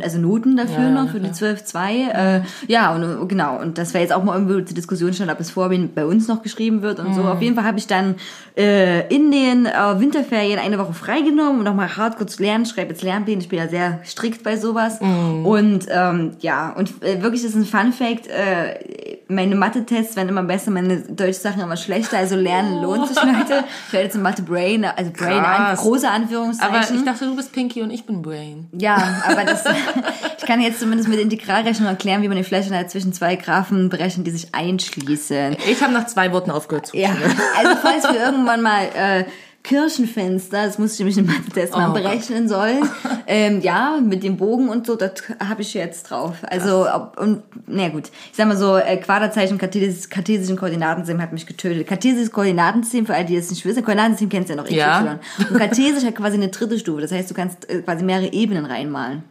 [0.00, 0.82] also Noten dafür Ah.
[0.82, 2.10] Ja, noch, für die 12.2.
[2.12, 3.58] Äh, ja, und genau.
[3.60, 6.28] Und das wäre jetzt auch mal irgendwo zur Diskussion stand, ob es vorher bei uns
[6.28, 7.22] noch geschrieben wird und so.
[7.22, 7.28] Mhm.
[7.28, 8.16] Auf jeden Fall habe ich dann
[8.56, 12.66] äh, in den äh, Winterferien eine Woche freigenommen, um nochmal hardcore zu lernen.
[12.66, 15.00] Schreibe jetzt Lernpläne, ich bin ja sehr strikt bei sowas.
[15.00, 15.15] Mhm.
[15.44, 20.28] Und ähm, ja, und äh, wirklich das ist ein Fun Fact, äh, meine Mathe-Tests werden
[20.28, 23.64] immer besser, meine Deutsch-Sachen immer schlechter, also lernen lohnt sich, Leute.
[23.86, 26.96] Ich werde jetzt in Mathe Brain, also Brain, an, große Aber Anführungszeichen.
[26.96, 28.68] ich dachte, du bist Pinky und ich bin Brain.
[28.72, 29.64] ja, aber das,
[30.38, 34.26] ich kann jetzt zumindest mit Integralrechnung erklären, wie man die Flächenheit zwischen zwei Graphen berechnet,
[34.26, 35.56] die sich einschließen.
[35.70, 37.10] Ich habe nach zwei Worten aufgehört zu Ja,
[37.58, 39.24] also falls wir irgendwann mal äh,
[39.66, 42.02] Kirchenfenster, das muss ich nämlich im Mathe-Test mal Oh Gott.
[42.02, 42.88] berechnen sollen,
[43.26, 46.36] ähm, ja, mit dem Bogen und so, das habe ich jetzt drauf.
[46.42, 51.32] Also, ob, und, na gut, ich sag mal so, äh, Quaderzeichen, kartesis, kartesischen Koordinatensystem hat
[51.32, 51.86] mich getötet.
[51.86, 54.76] Kartesisches Koordinatensystem, für alle, die das nicht wissen, Koordinatensystem kennst du ja noch, XY.
[54.76, 55.18] Ja.
[55.50, 58.64] Und kartesisch hat quasi eine dritte Stufe, das heißt, du kannst äh, quasi mehrere Ebenen
[58.66, 59.24] reinmalen.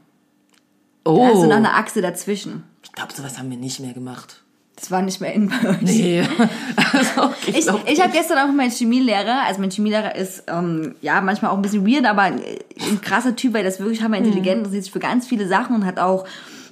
[1.06, 2.64] Oh, Da hast du noch eine Achse dazwischen.
[2.84, 4.42] ich glaube, sowas haben wir nicht mehr gemacht.
[4.78, 5.82] Das war nicht mehr in bei euch.
[5.82, 6.22] Nee.
[6.94, 11.22] also, ich Ich, ich habe gestern auch meinen Chemielehrer, also mein Chemielehrer ist ähm, ja
[11.22, 14.84] manchmal auch ein bisschen weird, aber ein krasser Typ, weil das wirklich hammer intelligent interessiert
[14.84, 16.26] sich für ganz viele Sachen und hat auch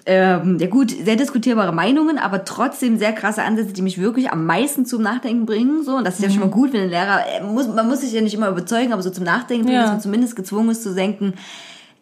[0.05, 4.45] ähm, ja gut, sehr diskutierbare Meinungen, aber trotzdem sehr krasse Ansätze, die mich wirklich am
[4.45, 5.83] meisten zum Nachdenken bringen.
[5.83, 8.01] So, und das ist ja schon mal gut, wenn ein Lehrer, äh, muss, man muss
[8.01, 9.83] sich ja nicht immer überzeugen, aber so zum Nachdenken bringen, Ja.
[9.83, 11.35] dass man zumindest gezwungen ist zu denken,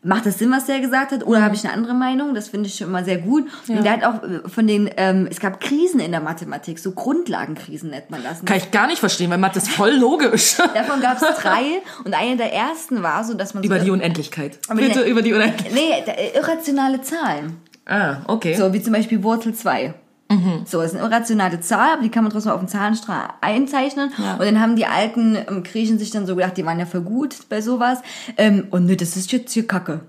[0.03, 2.33] macht das Sinn, was der gesagt hat, oder habe ich eine andere Meinung?
[2.33, 3.47] Das finde ich schon immer sehr gut.
[3.67, 6.91] Und der hat auch äh, von den, ähm, es gab Krisen in der Mathematik, so
[6.91, 8.43] Grundlagenkrisen nennt man das.
[8.43, 10.57] Kann ich gar nicht verstehen, weil Mathe ist voll logisch.
[10.73, 13.91] Davon gab es drei und eine der ersten war so, dass man über so, die
[13.91, 14.59] Unendlichkeit.
[14.67, 15.73] Aber Bitte über die Unendlichkeit.
[15.73, 17.57] nee, äh, irrationale Zahlen.
[17.85, 18.55] Ah, okay.
[18.55, 19.93] So, wie zum Beispiel Wurzel 2.
[20.65, 24.11] So, das ist eine irrationale Zahl, aber die kann man trotzdem auf dem Zahlenstrahl einzeichnen.
[24.17, 24.33] Ja.
[24.33, 27.01] Und dann haben die alten ähm, Griechen sich dann so gedacht, die waren ja voll
[27.01, 27.99] gut bei sowas.
[28.37, 30.01] Ähm, und nö, das ist jetzt hier Kacke.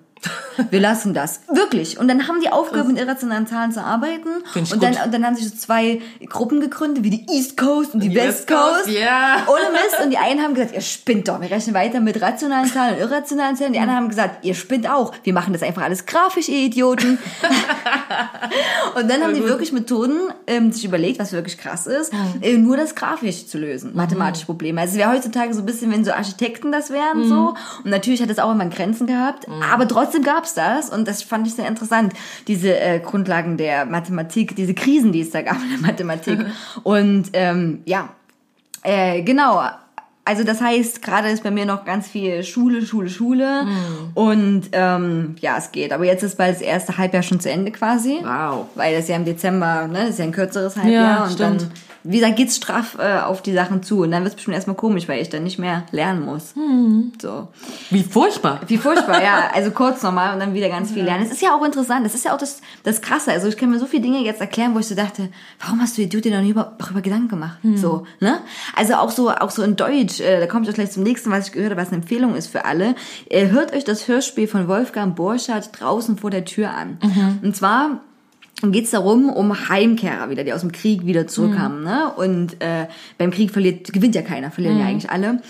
[0.70, 1.40] Wir lassen das.
[1.48, 1.98] Wirklich.
[1.98, 4.28] Und dann haben die aufgehört, mit irrationalen Zahlen zu arbeiten.
[4.52, 5.04] Find ich Und dann, gut.
[5.06, 8.16] und dann haben sich so zwei Gruppen gegründet, wie die East Coast und die, die
[8.16, 9.46] West West Coast, ja.
[9.46, 10.00] Ohne Mist.
[10.02, 11.40] Und die einen haben gesagt, ihr spinnt doch.
[11.40, 13.72] Wir rechnen weiter mit rationalen Zahlen und irrationalen Zahlen.
[13.72, 15.12] Die anderen haben gesagt, ihr spinnt auch.
[15.24, 17.18] Wir machen das einfach alles grafisch, ihr Idioten.
[18.94, 22.76] und dann haben die wirklich Methoden ähm, sich überlegt, was wirklich krass ist, äh, nur
[22.76, 23.92] das grafisch zu lösen.
[23.94, 24.80] Mathematische Probleme.
[24.80, 27.54] Also es wäre heutzutage so ein bisschen, wenn so Architekten das wären, so.
[27.84, 29.46] Und natürlich hat das auch immer Grenzen gehabt.
[29.72, 30.90] Aber trotzdem gab's das.
[30.90, 32.12] Und das fand ich sehr interessant.
[32.46, 36.40] Diese äh, Grundlagen der Mathematik, diese Krisen, die es da gab in der Mathematik.
[36.82, 38.08] Und ähm, ja,
[38.82, 39.62] äh, genau.
[40.24, 43.66] Also das heißt, gerade ist bei mir noch ganz viel Schule, Schule, Schule.
[44.14, 45.92] Und ähm, ja, es geht.
[45.92, 48.18] Aber jetzt ist bald das erste Halbjahr schon zu Ende quasi.
[48.22, 48.66] Wow.
[48.76, 51.16] Weil das ja im Dezember, ne, das ist ja ein kürzeres Halbjahr.
[51.18, 51.62] Ja, und stimmt.
[51.62, 51.70] dann
[52.04, 54.02] wie gesagt, geht's straff äh, auf die Sachen zu.
[54.02, 56.54] Und dann wird's bestimmt erstmal komisch, weil ich dann nicht mehr lernen muss.
[57.20, 57.48] So.
[57.90, 58.60] Wie furchtbar.
[58.66, 59.42] Wie furchtbar, ja.
[59.54, 61.24] Also kurz nochmal und dann wieder ganz viel lernen.
[61.24, 62.04] Es ist ja auch interessant.
[62.04, 63.32] Das ist ja auch das, das Krasse.
[63.32, 65.28] Also ich kann mir so viele Dinge jetzt erklären, wo ich so dachte,
[65.60, 67.58] warum hast du Idiot dir noch nie über, darüber Gedanken gemacht?
[67.76, 68.38] So, ne?
[68.74, 71.30] Also auch so, auch so in Deutsch, äh, da komme ich auch gleich zum nächsten,
[71.30, 72.94] was ich gehört habe, was eine Empfehlung ist für alle.
[73.28, 76.98] Äh, hört euch das Hörspiel von Wolfgang Borchardt draußen vor der Tür an.
[77.42, 78.00] Und zwar
[78.60, 81.82] geht es darum, um Heimkehrer wieder, die aus dem Krieg wieder zurückkamen.
[81.82, 82.12] Ne?
[82.14, 82.86] Und äh,
[83.18, 85.40] beim Krieg verliert, gewinnt ja keiner, verlieren ja eigentlich alle.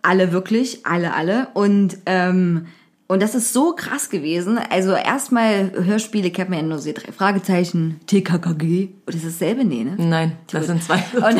[0.00, 1.48] Alle wirklich, alle, alle.
[1.54, 2.66] Und ähm,
[3.12, 4.58] und das ist so krass gewesen.
[4.70, 8.88] Also erstmal Hörspiele kennt man ja nur so drei Fragezeichen, TKKG.
[9.06, 9.66] Oder ist das dasselbe?
[9.66, 9.96] Nee, ne?
[9.98, 10.94] Nein, das sind zwei.
[11.14, 11.38] Und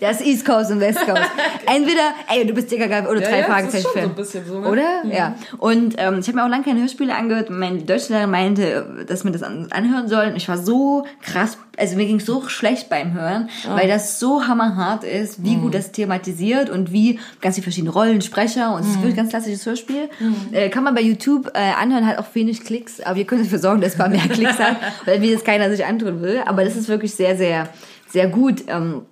[0.00, 1.22] das ist East Coast und West Coast.
[1.66, 4.46] Entweder, ey, du bist TKKG oder drei ja, das ist Fragezeichen schon so ein bisschen
[4.46, 4.68] so, ne?
[4.68, 5.04] Oder?
[5.04, 5.36] Ja.
[5.58, 7.48] Und ähm, ich habe mir auch lange keine Hörspiele angehört.
[7.48, 10.34] Meine Deutschlehrerin meinte, dass wir das an, anhören sollen.
[10.34, 15.04] Ich war so krass, also mir ging so schlecht beim Hören, weil das so hammerhart
[15.04, 18.96] ist, wie gut das thematisiert und wie ganz viele verschiedene Rollen, Sprecher und es ist
[18.96, 20.08] wirklich ein ganz klassisches Hörspiel.
[20.52, 23.58] Äh, kann man bei YouTube äh, anhören, hat auch wenig Klicks, aber wir können dafür
[23.58, 26.42] sorgen, dass es mal mehr Klicks hat, weil wie das keiner sich antun will.
[26.46, 27.68] Aber das ist wirklich sehr, sehr,
[28.08, 28.64] sehr gut.
[28.68, 29.02] Ähm,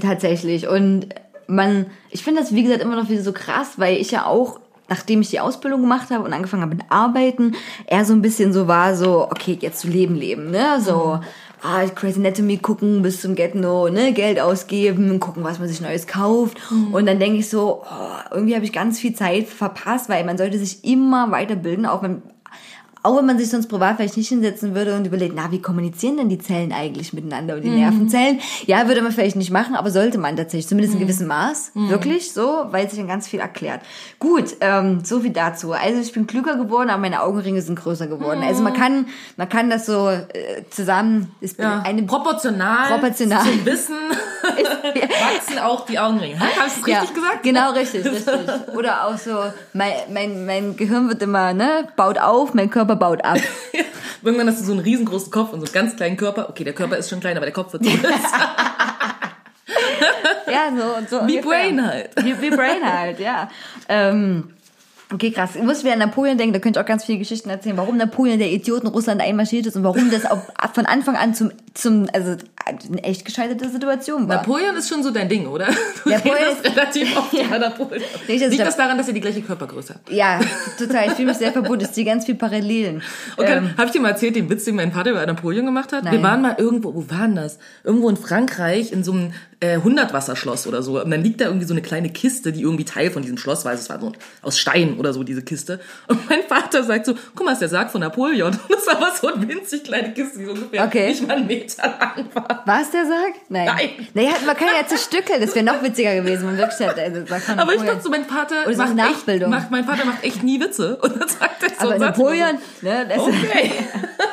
[0.00, 0.68] tatsächlich.
[0.68, 1.08] Und
[1.46, 4.60] man, ich finde das, wie gesagt, immer noch wieder so krass, weil ich ja auch,
[4.88, 7.54] nachdem ich die Ausbildung gemacht habe und angefangen habe mit Arbeiten,
[7.86, 10.80] eher so ein bisschen so war, so, okay, jetzt zu Leben leben, ne?
[10.80, 11.20] So,
[11.66, 14.12] ah, Crazy Anatomy gucken bis zum Get No, ne?
[14.12, 16.58] Geld ausgeben, gucken, was man sich Neues kauft.
[16.92, 20.38] Und dann denke ich so, oh, irgendwie habe ich ganz viel Zeit verpasst, weil man
[20.38, 22.22] sollte sich immer weiterbilden, auch wenn
[23.06, 26.16] auch wenn man sich sonst privat vielleicht nicht hinsetzen würde und überlegt, na, wie kommunizieren
[26.16, 28.40] denn die Zellen eigentlich miteinander und die Nervenzellen?
[28.66, 32.32] Ja, würde man vielleicht nicht machen, aber sollte man tatsächlich, zumindest in gewissem Maß, wirklich
[32.32, 33.80] so, weil sich dann ganz viel erklärt.
[34.18, 35.72] Gut, ähm, so viel dazu.
[35.72, 38.42] Also ich bin klüger geworden, aber meine Augenringe sind größer geworden.
[38.42, 40.24] Also man kann, man kann das so äh,
[40.70, 41.82] zusammen, ist Ja.
[41.84, 43.42] eine proportional, Proportional.
[43.44, 43.94] zum Wissen
[44.42, 46.38] wachsen auch die Augenringe.
[46.40, 47.42] Hast du es richtig gesagt?
[47.42, 48.34] Genau, richtig, richtig.
[48.76, 49.36] Oder auch so,
[49.72, 53.38] mein, mein, mein Gehirn wird immer, ne, baut auf, mein Körper baut ab.
[54.22, 56.48] Irgendwann hast du so einen riesengroßen Kopf und so einen ganz kleinen Körper.
[56.48, 57.90] Okay, der Körper ist schon klein, aber der Kopf wird so
[60.48, 61.40] Ja, so, so wie.
[61.40, 62.10] Brain halt.
[62.22, 63.50] Wie, wie Brain halt, ja.
[63.88, 64.50] Ähm,
[65.12, 65.56] okay, krass.
[65.56, 67.96] Ich muss wieder an Napoleon denken, da könnte ich auch ganz viele Geschichten erzählen, warum
[67.96, 71.50] Napoleon der Idiot in Russland einmarschiert ist und warum das auch von Anfang an zum,
[71.74, 74.36] zum also eine echt gescheiterte Situation war.
[74.38, 75.68] Napoleon ist schon so dein Ding, oder?
[76.02, 78.02] Du Napoleon ist- relativ oft über Napoleon.
[78.26, 80.10] Nicht, ich Liegt da- das daran, dass ihr die gleiche Körpergröße habt?
[80.10, 80.40] ja,
[80.78, 81.06] total.
[81.06, 81.84] Ich fühle mich sehr verbunden.
[81.84, 83.02] Es sind ganz viele Parallelen.
[83.36, 85.92] Okay, Ähm, habe ich dir mal erzählt, den Witz, den mein Vater über Napoleon gemacht
[85.92, 86.04] hat?
[86.04, 86.14] Nein.
[86.14, 87.58] Wir waren mal irgendwo, wo waren das?
[87.84, 91.00] Irgendwo in Frankreich in so einem äh, Hundertwasserschloss oder so.
[91.02, 93.64] Und dann liegt da irgendwie so eine kleine Kiste, die irgendwie Teil von diesem Schloss
[93.64, 93.70] war.
[93.72, 95.80] Also es war so aus Stein oder so, diese Kiste.
[96.08, 98.52] Und mein Vater sagt so, guck mal, ist der Sarg von Napoleon.
[98.52, 101.08] Und das war aber so eine winzig kleine Kiste, die so ungefähr Okay.
[101.08, 102.55] nicht mal einen Meter lang war.
[102.64, 103.34] War es der Sarg?
[103.48, 103.66] Nein.
[103.66, 103.90] Nein.
[104.14, 105.40] Naja, man kann ja zerstückeln.
[105.40, 106.46] Das wäre noch witziger gewesen.
[106.46, 107.22] Man wirklich hat, also,
[107.56, 109.50] Aber ich dachte so, mein Vater Oder so macht eine echt, Nachbildung.
[109.50, 110.96] macht, mein Vater macht echt nie Witze.
[111.02, 113.70] Und dann sagt er so Aber Napoleon, ne, das okay.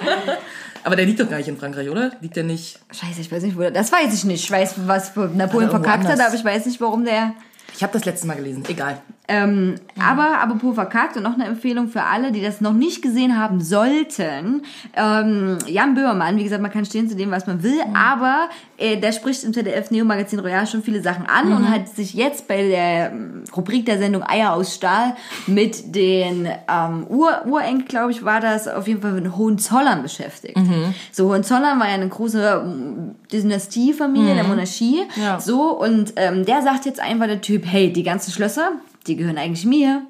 [0.84, 2.12] aber der liegt doch gar nicht in Frankreich, oder?
[2.22, 2.80] Liegt der nicht...
[2.92, 4.44] Scheiße, ich weiß nicht, wo der, das weiß ich nicht.
[4.44, 7.34] Ich weiß, was Napoleon verkackt hat, aber ich weiß nicht, warum der
[7.76, 8.64] Ich habe das letzte Mal gelesen.
[8.68, 9.02] Egal.
[9.28, 13.40] Ähm, Aber apropos verkackt und noch eine Empfehlung für alle, die das noch nicht gesehen
[13.40, 14.64] haben sollten.
[14.96, 18.98] Ähm, Jan Böhmermann, wie gesagt, man kann stehen zu dem, was man will, aber äh,
[18.98, 22.50] der spricht im ZDF Neo Magazin Royal schon viele Sachen an und hat sich jetzt
[22.50, 25.16] bei der ähm, Rubrik der Sendung Eier aus Stahl
[25.48, 30.58] mit den ähm, Ur Urenkel, glaube ich, war das, auf jeden Fall mit Hohenzollern beschäftigt.
[31.12, 35.04] So, Hohenzollern war ja eine große ähm, Dynastiefamilie der Monarchie.
[35.16, 35.40] Ja.
[35.40, 38.74] So, und ähm, der sagt jetzt einfach der Typ, hey, die ganzen Schlösser,
[39.08, 40.04] die gehören eigentlich mir.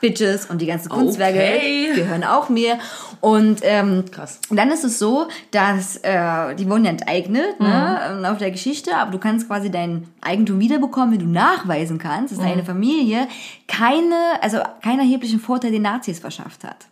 [0.00, 1.92] Bitches und die ganzen Kunstwerke Okay.
[1.94, 2.78] gehören auch mir.
[3.20, 4.40] Und ähm, Krass.
[4.50, 8.16] dann ist es so, dass äh, die wurden ja enteignet ne, Mhm.
[8.16, 12.32] im Laufe der Geschichte, aber du kannst quasi dein Eigentum wiederbekommen, wenn du nachweisen kannst,
[12.32, 12.48] dass Mhm.
[12.48, 13.28] deine Familie
[13.68, 16.86] keine, also keinen erheblichen Vorteil den Nazis verschafft hat.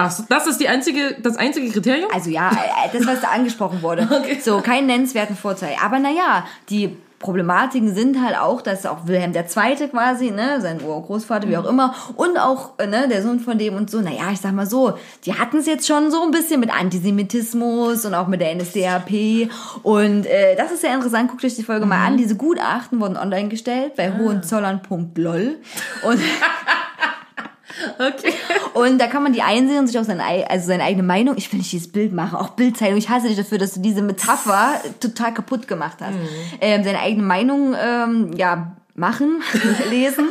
[0.00, 2.08] Ach, so, das ist die einzige, das einzige Kriterium?
[2.14, 4.08] Also ja, äh, das, was da angesprochen wurde.
[4.18, 4.38] Okay.
[4.42, 5.76] So, keinen nennenswerten Vorteil.
[5.84, 9.88] Aber naja, die Problematiken sind halt auch, dass auch Wilhelm II.
[9.88, 13.74] quasi, ne, sein Urgroßvater, wie auch immer, und auch, äh, ne, der Sohn von dem
[13.74, 16.60] und so, naja, ich sag mal so, die hatten es jetzt schon so ein bisschen
[16.60, 19.50] mit Antisemitismus und auch mit der NSDAP.
[19.82, 22.16] Und äh, das ist sehr interessant, guckt euch die Folge mal an.
[22.16, 25.56] Diese Gutachten wurden online gestellt bei hohenzollern.lol.
[26.04, 26.20] Und
[27.98, 28.34] Okay.
[28.78, 31.36] Und da kann man die einsehen und sich auch seine, ei- also seine eigene Meinung.
[31.36, 32.96] Ich will nicht dieses Bild machen, auch Bildzeitung.
[32.98, 36.14] Ich hasse dich dafür, dass du diese Metapher total kaputt gemacht hast.
[36.60, 39.42] Ähm, seine eigene Meinung, ähm, ja, machen,
[39.90, 40.28] lesen.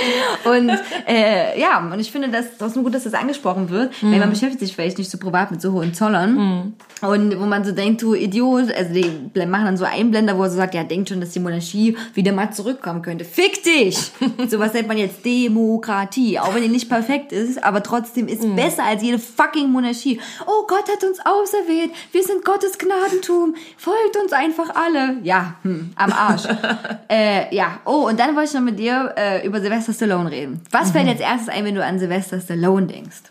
[0.44, 0.70] und
[1.06, 4.18] äh, ja, und ich finde, das das ist nur gut, dass das angesprochen wird, weil
[4.18, 6.74] man beschäftigt sich vielleicht nicht so privat mit so hohen Zollern.
[7.02, 10.50] Und wo man so denkt, du Idiot, also die machen dann so Einblender, wo er
[10.50, 13.24] so sagt, ja, denkt schon, dass die Monarchie wieder mal zurückkommen könnte.
[13.24, 14.12] Fick dich!
[14.48, 18.84] Sowas nennt man jetzt Demokratie, auch wenn die nicht perfekt ist, aber trotzdem ist besser
[18.84, 20.20] als jede fucking Monarchie.
[20.46, 25.16] Oh, Gott hat uns auserwählt, wir sind Gottes Gnadentum, folgt uns einfach alle.
[25.24, 26.44] Ja, hm, am Arsch.
[27.10, 30.60] äh, ja, oh, und dann wollte ich noch mit dir äh, über Sylvester Stallone reden.
[30.70, 33.22] Was fällt als erstes ein, wenn du an Sylvester Stallone denkst?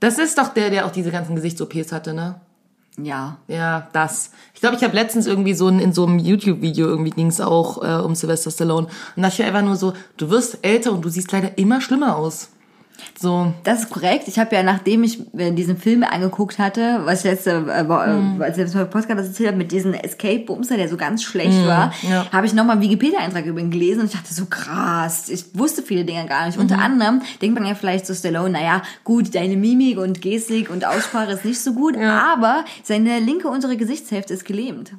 [0.00, 2.40] Das ist doch der, der auch diese ganzen Gesichts-OPs hatte, ne?
[2.98, 3.38] Ja.
[3.48, 4.32] Ja, das.
[4.54, 7.40] Ich glaube, ich habe letztens irgendwie so ein, in so einem YouTube-Video irgendwie ging es
[7.40, 8.88] auch äh, um Sylvester Stallone.
[9.16, 12.16] Und da ich einfach nur so, du wirst älter und du siehst leider immer schlimmer
[12.16, 12.50] aus.
[13.18, 13.52] So.
[13.64, 14.28] Das ist korrekt.
[14.28, 18.40] Ich habe ja, nachdem ich diesen Film angeguckt hatte, was ich letzte äh, Mhm.
[18.42, 21.66] als ich letztes Mal im Podcast erzählt habe, mit diesem Escape-Bumster, der so ganz schlecht
[21.66, 22.26] war, Mhm, ja.
[22.32, 25.82] habe ich nochmal einen Wikipedia-Eintrag über ihn gelesen und ich dachte so krass, ich wusste
[25.82, 26.58] viele Dinge gar nicht.
[26.58, 26.82] Unter Mhm.
[26.82, 31.32] anderem denkt man ja vielleicht zu Stallone, naja, gut, deine Mimik und Gestik und Aussprache
[31.32, 34.92] ist nicht so gut, aber seine linke untere Gesichtshälfte ist gelähmt.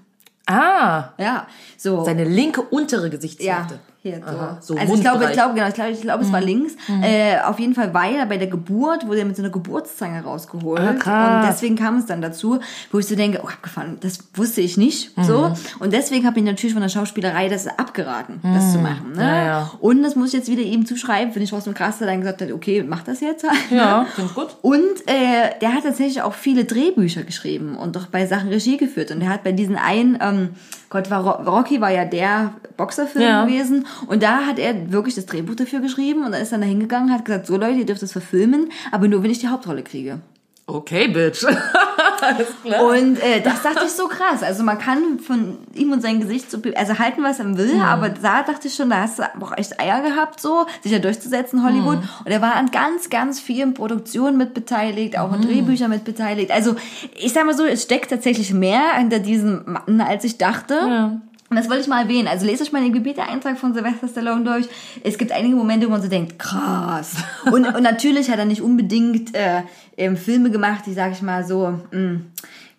[0.45, 2.03] Ah, Ja, so.
[2.03, 3.79] seine linke untere Ja, Gesichtshälfte.
[4.03, 4.25] Hier so.
[4.25, 6.73] Aha, so also ich glaube, ich glaube, genau, ich glaube, ich glaube, es war links.
[7.01, 10.23] Äh, auf jeden Fall war er bei der Geburt, wurde er mit so einer Geburtszange
[10.23, 11.07] rausgeholt.
[11.07, 11.39] Ah.
[11.39, 12.59] Und deswegen kam es dann dazu,
[12.91, 15.11] wo ich so denke, oh, abgefahren, das wusste ich nicht.
[15.21, 15.53] So.
[15.79, 19.13] Und deswegen habe ich natürlich von der Schauspielerei das abgeraten, das zu machen.
[19.15, 19.23] Ne?
[19.23, 19.71] Ja, ja.
[19.79, 22.19] Und das muss ich jetzt wieder ihm zuschreiben, finde ich trotzdem krass, dass er dann
[22.19, 23.45] gesagt hat, okay, mach das jetzt.
[23.71, 24.57] Ja, finde ich gut.
[24.61, 29.11] Und äh, der hat tatsächlich auch viele Drehbücher geschrieben und doch bei Sachen Regie geführt.
[29.11, 30.49] Und der hat bei diesen einen, ähm,
[30.93, 33.43] Gott, war Ro Rocky war ja der Boxerfilm Ja.
[33.45, 33.85] gewesen.
[34.07, 37.11] Und da hat er wirklich das Drehbuch dafür geschrieben und dann ist dann da hingegangen,
[37.11, 40.19] hat gesagt, so Leute, ihr dürft das verfilmen, aber nur wenn ich die Hauptrolle kriege.
[40.67, 41.43] Okay, Bitch.
[42.23, 42.83] Alles klar.
[42.85, 44.43] Und äh, das dachte ich so krass.
[44.43, 48.09] Also man kann von ihm und sein Gesicht so, also halten, was er will, aber
[48.09, 51.63] da dachte ich schon, da hast du auch echt Eier gehabt, so, sich da durchzusetzen,
[51.63, 51.97] Hollywood.
[52.25, 56.51] Und er war an ganz, ganz vielen Produktionen mit beteiligt, auch in Drehbüchern mit beteiligt.
[56.51, 56.75] Also
[57.15, 61.21] ich sag mal so, es steckt tatsächlich mehr hinter diesem Mann, als ich dachte.
[61.53, 62.27] Und das wollte ich mal erwähnen.
[62.27, 64.65] Also lest euch mal den Gebiete-Eintrag von Sylvester Stallone durch.
[65.03, 67.17] Es gibt einige Momente, wo man so denkt, krass.
[67.45, 69.61] Und, und natürlich hat er nicht unbedingt äh,
[69.95, 72.21] ähm, Filme gemacht, die, sag ich mal, so mh,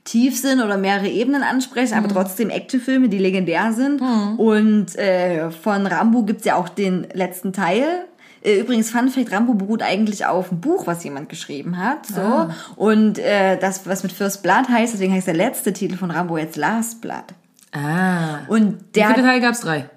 [0.02, 4.00] tief sind oder mehrere Ebenen ansprechen, aber trotzdem Actionfilme, die legendär sind.
[4.38, 7.84] Und äh, von Rambo gibt's ja auch den letzten Teil.
[8.42, 12.06] Äh, Übrigens, Fun Fact, Rambo beruht eigentlich auf einem Buch, was jemand geschrieben hat.
[12.06, 12.20] So.
[12.74, 16.38] Und äh, das, was mit First Blood heißt, deswegen heißt der letzte Titel von Rambo
[16.38, 17.24] jetzt Last Blood.
[17.74, 18.40] Ah.
[18.48, 19.60] Und Wie der viele hat, Teile gab's?
[19.60, 19.90] Drei.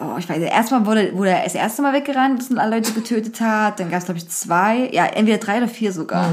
[0.00, 3.40] oh, ich weiß, erstmal wurde, wurde er das erste Mal weggerannt und alle Leute getötet
[3.40, 3.78] hat.
[3.78, 4.88] Dann gab es, glaube ich, zwei.
[4.92, 6.32] Ja, entweder drei oder vier sogar.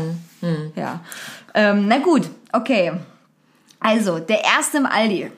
[0.76, 1.02] Ja.
[1.54, 2.94] Ähm, na gut, okay.
[3.80, 5.32] Also, der erste im Aldi.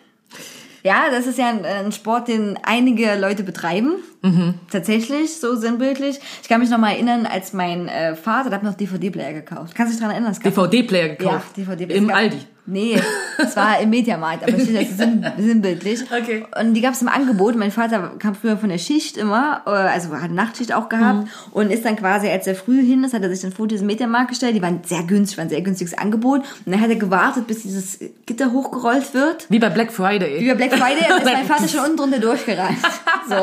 [0.84, 3.96] Ja, das ist ja ein, ein Sport, den einige Leute betreiben.
[4.72, 6.20] Tatsächlich, so sinnbildlich.
[6.42, 9.34] Ich kann mich noch mal erinnern, als mein äh, Vater, der hat mir noch DVD-Player
[9.34, 9.74] gekauft.
[9.76, 10.38] Kannst du dich daran erinnern?
[10.44, 11.58] DVD-Player gekauft.
[11.58, 11.96] ja, DVD.
[11.96, 12.38] Im Aldi.
[12.72, 13.02] Nee,
[13.40, 16.02] es war im Mediamarkt, aber steht das sinn, sinnbildlich.
[16.04, 16.46] Okay.
[16.62, 17.56] Und die gab es im Angebot.
[17.56, 21.28] Mein Vater kam früher von der Schicht immer, äh, also hat Nachtschicht auch gehabt Mhm.
[21.54, 23.88] und ist dann quasi, als er früh hin ist, hat er sich dann vor diesen
[23.88, 24.56] Mediamarkt gestellt.
[24.56, 26.42] Die waren sehr günstig, war ein sehr günstiges Angebot.
[26.64, 29.48] Und dann hat er gewartet, bis dieses Gitter hochgerollt wird.
[29.50, 30.40] Wie bei Black Friday.
[30.40, 32.78] Wie bei Black Friday und ist mein Vater schon unten drunter durchgerannt.
[33.30, 33.36] So.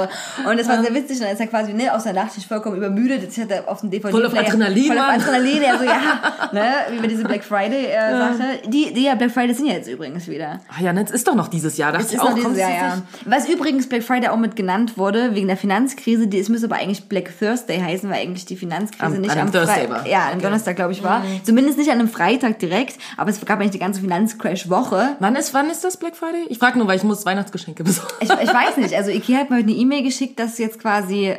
[0.51, 1.16] Und das war sehr witzig.
[1.18, 3.22] Und dann ist er quasi ne, aus der Nachtschicht vollkommen übermüdet.
[3.22, 4.11] Jetzt hat er auf dem DVD.
[4.12, 5.09] Voll auf Adrenalin, Voll auf.
[5.09, 5.62] Adrenalin.
[5.62, 6.00] Er so, ja,
[6.52, 8.44] ne, wie bei diese Black Friday äh, Sache.
[8.66, 10.61] Die, die ja Black Friday sind ja jetzt übrigens wieder.
[10.68, 11.92] Ah ja, das ist doch noch dieses Jahr.
[11.92, 12.31] Dachte Das ich ist auch.
[12.31, 13.02] noch dieses Jahr, ja.
[13.24, 16.76] Was übrigens Black Friday auch mit genannt wurde, wegen der Finanzkrise, die, es müsste aber
[16.76, 20.07] eigentlich Black Thursday heißen, weil eigentlich die Finanzkrise Am- nicht am einem Thursday war.
[20.07, 20.42] Ja, am Okay.
[20.42, 21.22] Donnerstag, glaube ich, war.
[21.44, 25.16] Zumindest nicht an einem Freitag direkt, aber es gab eigentlich die ganze Finanzcrash-Woche.
[25.18, 26.46] Wann ist, wann ist das Black Friday?
[26.48, 28.11] Ich frage nur, weil ich muss Weihnachtsgeschenke besorgen.
[28.20, 31.37] Ich, ich weiß nicht, also Ikea hat mir heute eine E-Mail geschickt, dass jetzt quasi,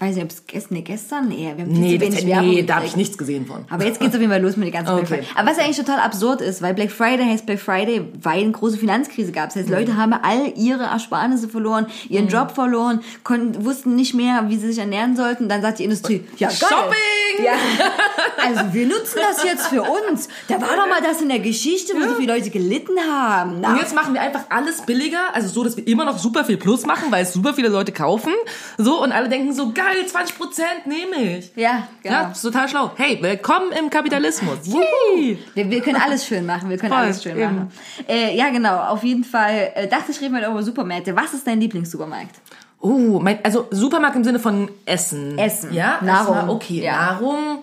[0.00, 2.62] weiß nicht, ob es gestern, nee, gestern, nee, wir haben Nee, zu wenig Werbung nee
[2.62, 3.64] da habe ich nichts gesehen von.
[3.68, 5.22] Aber jetzt geht's auf jeden Fall los mit den ganzen Black Okay.
[5.22, 5.28] Friday.
[5.36, 8.52] Aber was ja eigentlich total absurd ist, weil Black Friday heißt Black Friday, weil eine
[8.52, 9.46] große Finanzkrise gab.
[9.48, 12.30] Das heißt, Leute haben all ihre Ersparnisse verloren, ihren Mhm.
[12.30, 15.48] Job verloren, konnten, wussten nicht mehr, wie sie sich ernähren sollten.
[15.48, 16.56] Dann sagt die Industrie, ja geil.
[16.58, 17.44] Shopping!
[17.44, 17.52] Ja,
[18.44, 20.28] also wir nutzen das jetzt für uns.
[20.48, 23.60] Da war doch mal das in der Geschichte, wo so viele Leute gelitten haben.
[23.60, 26.44] Na, Und jetzt machen wir einfach alles billiger, also so, dass wir immer noch super
[26.44, 28.32] viel Plus machen, weil es super viele Leute kaufen.
[28.76, 31.50] So, und alle denken so, geil, 20% nehme ich.
[31.56, 32.14] ja, genau.
[32.14, 32.90] Ja, ist total schlau.
[32.96, 34.58] Hey, willkommen im Kapitalismus.
[34.64, 35.38] Yay.
[35.54, 37.54] Wir, wir können alles schön machen, wir können Voll, alles schön eben.
[37.54, 37.72] machen.
[38.08, 39.72] Äh, ja, genau, auf jeden Fall.
[39.74, 41.16] Äh, dachte ich, reden wir über Supermärkte.
[41.16, 42.36] Was ist dein Lieblingssupermarkt?
[42.80, 45.36] Oh, mein, also Supermarkt im Sinne von Essen.
[45.38, 45.72] Essen.
[45.72, 46.34] Ja, Nahrung.
[46.36, 46.92] erstmal, Okay, Ja.
[47.12, 47.62] Nahrung.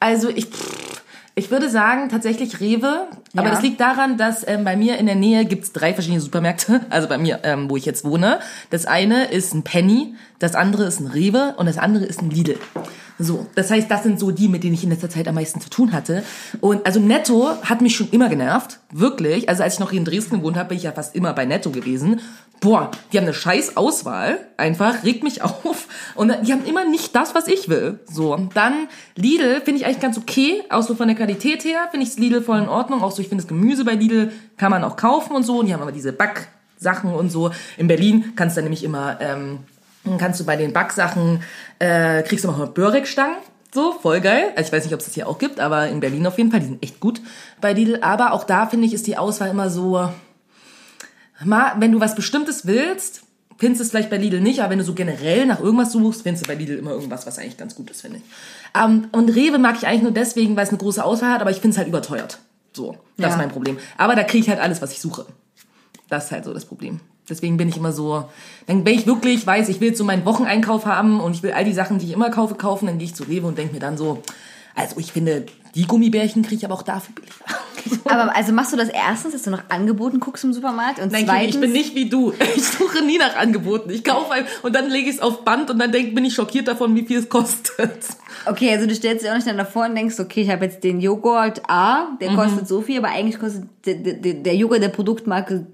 [0.00, 0.85] Also ich, pff,
[1.38, 3.08] Ich würde sagen, tatsächlich Rewe.
[3.36, 3.50] Aber Ja.
[3.50, 6.80] das liegt daran, dass ähm, bei mir in der Nähe gibt's drei verschiedene Supermärkte.
[6.90, 8.40] Also bei mir, ähm, wo ich jetzt wohne.
[8.70, 12.30] Das eine ist ein Penny, das andere ist ein Rewe und das andere ist ein
[12.30, 12.56] Lidl.
[13.18, 15.60] So, das heißt, das sind so die, mit denen ich in letzter Zeit am meisten
[15.60, 16.22] zu tun hatte.
[16.60, 19.48] Und also Netto hat mich schon immer genervt, wirklich.
[19.48, 21.44] Also als ich noch hier in Dresden gewohnt habe, bin ich ja fast immer bei
[21.44, 22.20] Netto gewesen.
[22.60, 25.88] Boah, die haben eine scheiß Auswahl, einfach, regt mich auf.
[26.14, 28.00] Und die haben immer nicht das, was ich will.
[28.10, 32.06] So, dann Lidl finde ich eigentlich ganz okay, auch so von der Qualität her finde
[32.06, 33.02] ich Lidl voll in Ordnung.
[33.02, 35.60] Auch so, ich finde das Gemüse bei Lidl kann man auch kaufen und so.
[35.60, 37.50] Und die haben aber diese Backsachen und so.
[37.76, 39.20] In Berlin kannst du dann nämlich immer...
[39.20, 39.60] Ähm,
[40.18, 41.42] kannst du bei den Backsachen,
[41.78, 43.36] äh, kriegst du mal Börek-Stangen.
[43.74, 44.52] So, voll geil.
[44.56, 46.50] Also ich weiß nicht, ob es das hier auch gibt, aber in Berlin auf jeden
[46.50, 47.20] Fall, die sind echt gut
[47.60, 47.98] bei Lidl.
[48.00, 50.08] Aber auch da, finde ich, ist die Auswahl immer so,
[51.40, 53.22] wenn du was Bestimmtes willst,
[53.58, 56.22] findest du es vielleicht bei Lidl nicht, aber wenn du so generell nach irgendwas suchst,
[56.22, 58.22] findest du bei Lidl immer irgendwas, was eigentlich ganz gut ist, finde ich.
[58.80, 61.50] Ähm, und Rewe mag ich eigentlich nur deswegen, weil es eine große Auswahl hat, aber
[61.50, 62.38] ich finde es halt überteuert.
[62.72, 63.28] So, das Ja.
[63.30, 63.78] ist mein Problem.
[63.96, 65.24] Aber da kriege ich halt alles, was ich suche.
[66.10, 67.00] Das ist halt so das Problem.
[67.28, 68.28] Deswegen bin ich immer so,
[68.66, 71.64] dann, wenn ich wirklich weiß, ich will so meinen Wocheneinkauf haben und ich will all
[71.64, 73.80] die Sachen, die ich immer kaufe, kaufen, dann gehe ich zu Rewe und denke mir
[73.80, 74.22] dann so,
[74.76, 75.46] also ich finde,
[75.76, 77.34] die Gummibärchen kriege ich aber auch dafür billiger.
[78.06, 81.24] Aber also machst du das erstens, dass du nach Angeboten guckst im Supermarkt und Nein,
[81.24, 82.32] zweitens, ich bin nicht wie du.
[82.56, 83.90] Ich suche nie nach Angeboten.
[83.90, 86.34] Ich kaufe ein und dann lege ich es auf Band und dann denk, bin ich
[86.34, 88.06] schockiert davon, wie viel es kostet.
[88.46, 90.82] okay, also du stellst dir auch nicht dann davor und denkst, okay, ich habe jetzt
[90.82, 92.36] den Joghurt A, der Mhm.
[92.36, 95.66] kostet so viel, aber eigentlich kostet der, der, der Joghurt der Produktmarke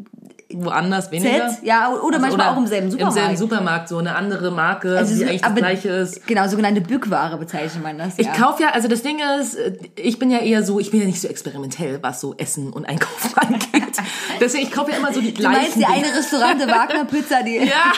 [0.55, 1.49] Woanders weniger.
[1.49, 3.17] Z, ja, oder manchmal auch im selben Supermarkt.
[3.17, 6.27] Im selben Supermarkt, so eine andere Marke, Also die so- eigentlich das aber- gleiche ist.
[6.27, 8.19] Genau, sogenannte Bückware bezeichnet man das.
[8.19, 8.33] Ich ja.
[8.33, 11.07] kaufe ja, also das Ding ist, äh, ich bin ja eher so, ich bin ja
[11.07, 13.69] nicht so experimentell, was so Essen und Einkaufen angeht.
[14.43, 16.07] Deswegen, ich kaufe ja immer so die Du meinst gleichen die Dinge.
[16.09, 17.93] eine Restaurante Wagner Pizza, die Ja,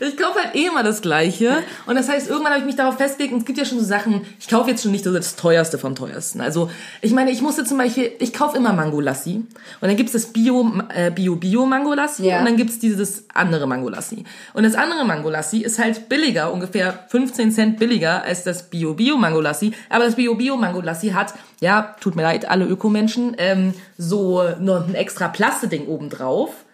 [0.00, 1.62] ich kaufe halt eh immer das Gleiche.
[1.86, 3.84] Und das heißt, irgendwann habe ich mich darauf festgelegt, und es gibt ja schon so
[3.84, 6.40] Sachen, ich kaufe jetzt schon nicht so das teuerste vom teuersten.
[6.40, 6.70] Also,
[7.02, 9.34] ich meine, ich musste zum Beispiel, ich kaufe immer Mango Lassi.
[9.34, 9.46] Und
[9.82, 12.26] dann gibt's das Bio, äh, Bio, Bio Mango Lassi.
[12.26, 12.38] Ja.
[12.38, 14.24] Und dann gibt's dieses andere Mango Lassi.
[14.54, 18.94] Und das andere Mango Lassi ist halt billiger, ungefähr 15 Cent billiger als das Bio,
[18.94, 19.72] Bio Mango Lassi.
[19.90, 24.42] Aber das Bio, Bio Mango Lassi hat, ja, tut mir leid, alle Ökomenschen, ähm, so
[24.60, 26.65] noch ein extra Plasteding oben drauf.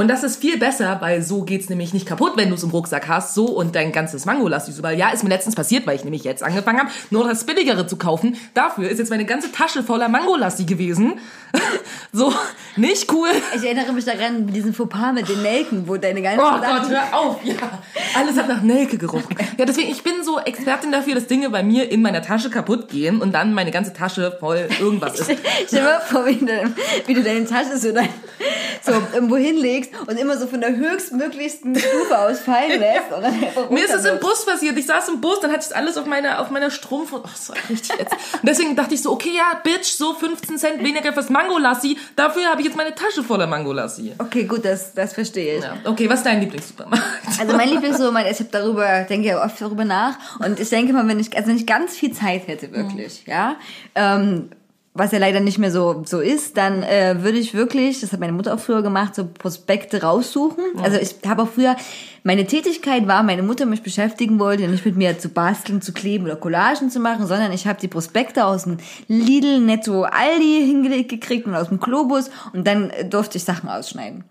[0.00, 2.70] Und das ist viel besser, weil so geht's nämlich nicht kaputt, wenn du es im
[2.70, 4.96] Rucksack hast, so und dein ganzes Mangolassi überall.
[4.96, 7.96] Ja, ist mir letztens passiert, weil ich nämlich jetzt angefangen habe, nur das billigere zu
[7.96, 8.38] kaufen.
[8.54, 11.18] Dafür ist jetzt meine ganze Tasche voller Mangolassi gewesen.
[12.14, 12.32] so,
[12.76, 13.28] nicht cool.
[13.54, 16.82] Ich erinnere mich daran, mit diesem Fauxpas mit den Nelken, wo deine ganzen Oh Sachen-
[16.82, 17.54] Gott, hör auf, ja.
[18.16, 19.36] Alles hat nach Nelke gerochen.
[19.58, 22.88] Ja, deswegen, ich bin so Expertin dafür, dass Dinge bei mir in meiner Tasche kaputt
[22.88, 25.30] gehen und dann meine ganze Tasche voll irgendwas ist.
[25.66, 26.74] Stell dir mal vor, wie du,
[27.06, 28.08] wie du deine Tasche so, dann,
[28.82, 33.12] so irgendwo hinlegst und immer so von der höchstmöglichsten Stufe aus fallen lässt.
[33.14, 34.20] Und dann einfach Mir ist es im.
[34.20, 34.76] Bus passiert.
[34.76, 37.48] Ich saß im Bus, dann hatte ich alles auf meiner, auf meiner Strumpf und, oh,
[37.48, 38.12] war richtig jetzt.
[38.12, 41.96] Und deswegen dachte ich so, okay, ja, Bitch, so 15 Cent weniger fürs Mangolassi.
[42.16, 44.12] Dafür habe ich jetzt meine Tasche voller Mangolassi.
[44.18, 45.64] Okay, gut, das, das verstehe ich.
[45.64, 45.76] Ja.
[45.84, 47.04] Okay, was ist dein Lieblingssupermarkt?
[47.38, 51.06] Also mein Lieblingsroman, ich habe darüber, denke ja oft darüber nach und ich denke mal,
[51.08, 53.56] wenn ich, also wenn ich ganz viel Zeit hätte, wirklich, ja,
[53.94, 54.50] ähm,
[54.92, 58.20] was ja leider nicht mehr so so ist, dann äh, würde ich wirklich, das hat
[58.20, 60.64] meine Mutter auch früher gemacht, so Prospekte raussuchen.
[60.82, 61.76] Also ich habe auch früher,
[62.22, 66.24] meine Tätigkeit war, meine Mutter mich beschäftigen wollte, nicht mit mir zu basteln, zu kleben
[66.24, 68.78] oder Collagen zu machen, sondern ich habe die Prospekte aus dem
[69.08, 73.68] Lidl, Netto, Aldi hingelegt gekriegt und aus dem Globus und dann äh, durfte ich Sachen
[73.68, 74.24] ausschneiden.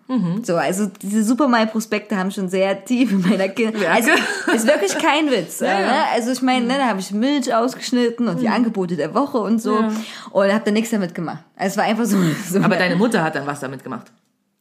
[0.44, 3.82] So, also diese Supermal-Prospekte haben schon sehr tief in meiner Kindheit.
[3.82, 3.92] Ja.
[3.92, 4.12] Also,
[4.54, 5.60] ist wirklich kein Witz.
[5.70, 5.86] Ja, ja.
[5.88, 6.04] Ne?
[6.14, 9.62] Also ich meine, ne, da habe ich Milch ausgeschnitten und die Angebote der Woche und
[9.62, 9.84] so
[10.32, 11.44] und habe da nichts damit gemacht.
[11.56, 12.18] Also es war einfach so.
[12.50, 14.12] so Aber deine Mutter hat dann was damit gemacht.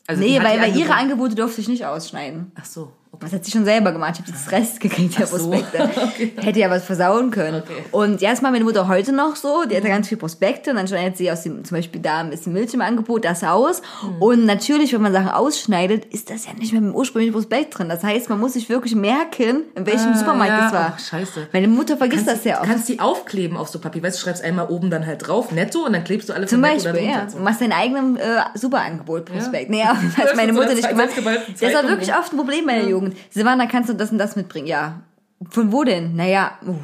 [0.06, 2.50] Also nee, weil, weil ihre Angebote durfte ich nicht ausschneiden.
[2.58, 2.92] Ach so.
[3.20, 4.14] Das hat sie schon selber gemacht.
[4.14, 5.36] Ich habe das Rest gekriegt, der so.
[5.36, 5.90] Prospekte.
[6.08, 6.32] Okay.
[6.40, 7.62] Hätte ja was versauen können.
[7.62, 7.84] Okay.
[7.90, 9.64] Und ja, macht meine Mutter heute noch so.
[9.64, 12.22] Die hat ja ganz viel Prospekte und dann schneidet sie aus dem, zum Beispiel da
[12.22, 13.82] ist die Milch im Angebot, das aus.
[14.00, 14.22] Hm.
[14.22, 17.88] Und natürlich, wenn man Sachen ausschneidet, ist das ja nicht mehr dem ursprünglichen Prospekt drin.
[17.88, 20.60] Das heißt, man muss sich wirklich merken, in welchem Ah, Supermarkt ja.
[20.64, 20.92] das war.
[20.96, 21.48] Ach, scheiße.
[21.52, 22.66] Meine Mutter vergisst Kannst, das ja du auch.
[22.66, 24.02] kannst die aufkleben auf so Papier.
[24.02, 26.60] Weißt du, schreibst einmal oben dann halt drauf, netto, und dann klebst du alle Zum
[26.60, 27.26] netto Beispiel, da ja.
[27.26, 28.22] Du machst deinen eigenen äh,
[28.54, 29.70] Superangebot-Prospekt.
[29.70, 31.08] Nee, aber das hat meine Mutter nicht gemacht.
[31.16, 32.18] Das war wirklich rum.
[32.20, 33.07] oft ein Problem bei der Jugend.
[33.30, 34.66] Silvana, kannst du das und das mitbringen?
[34.66, 35.02] Ja.
[35.50, 36.16] Von wo denn?
[36.16, 36.74] Naja, uh,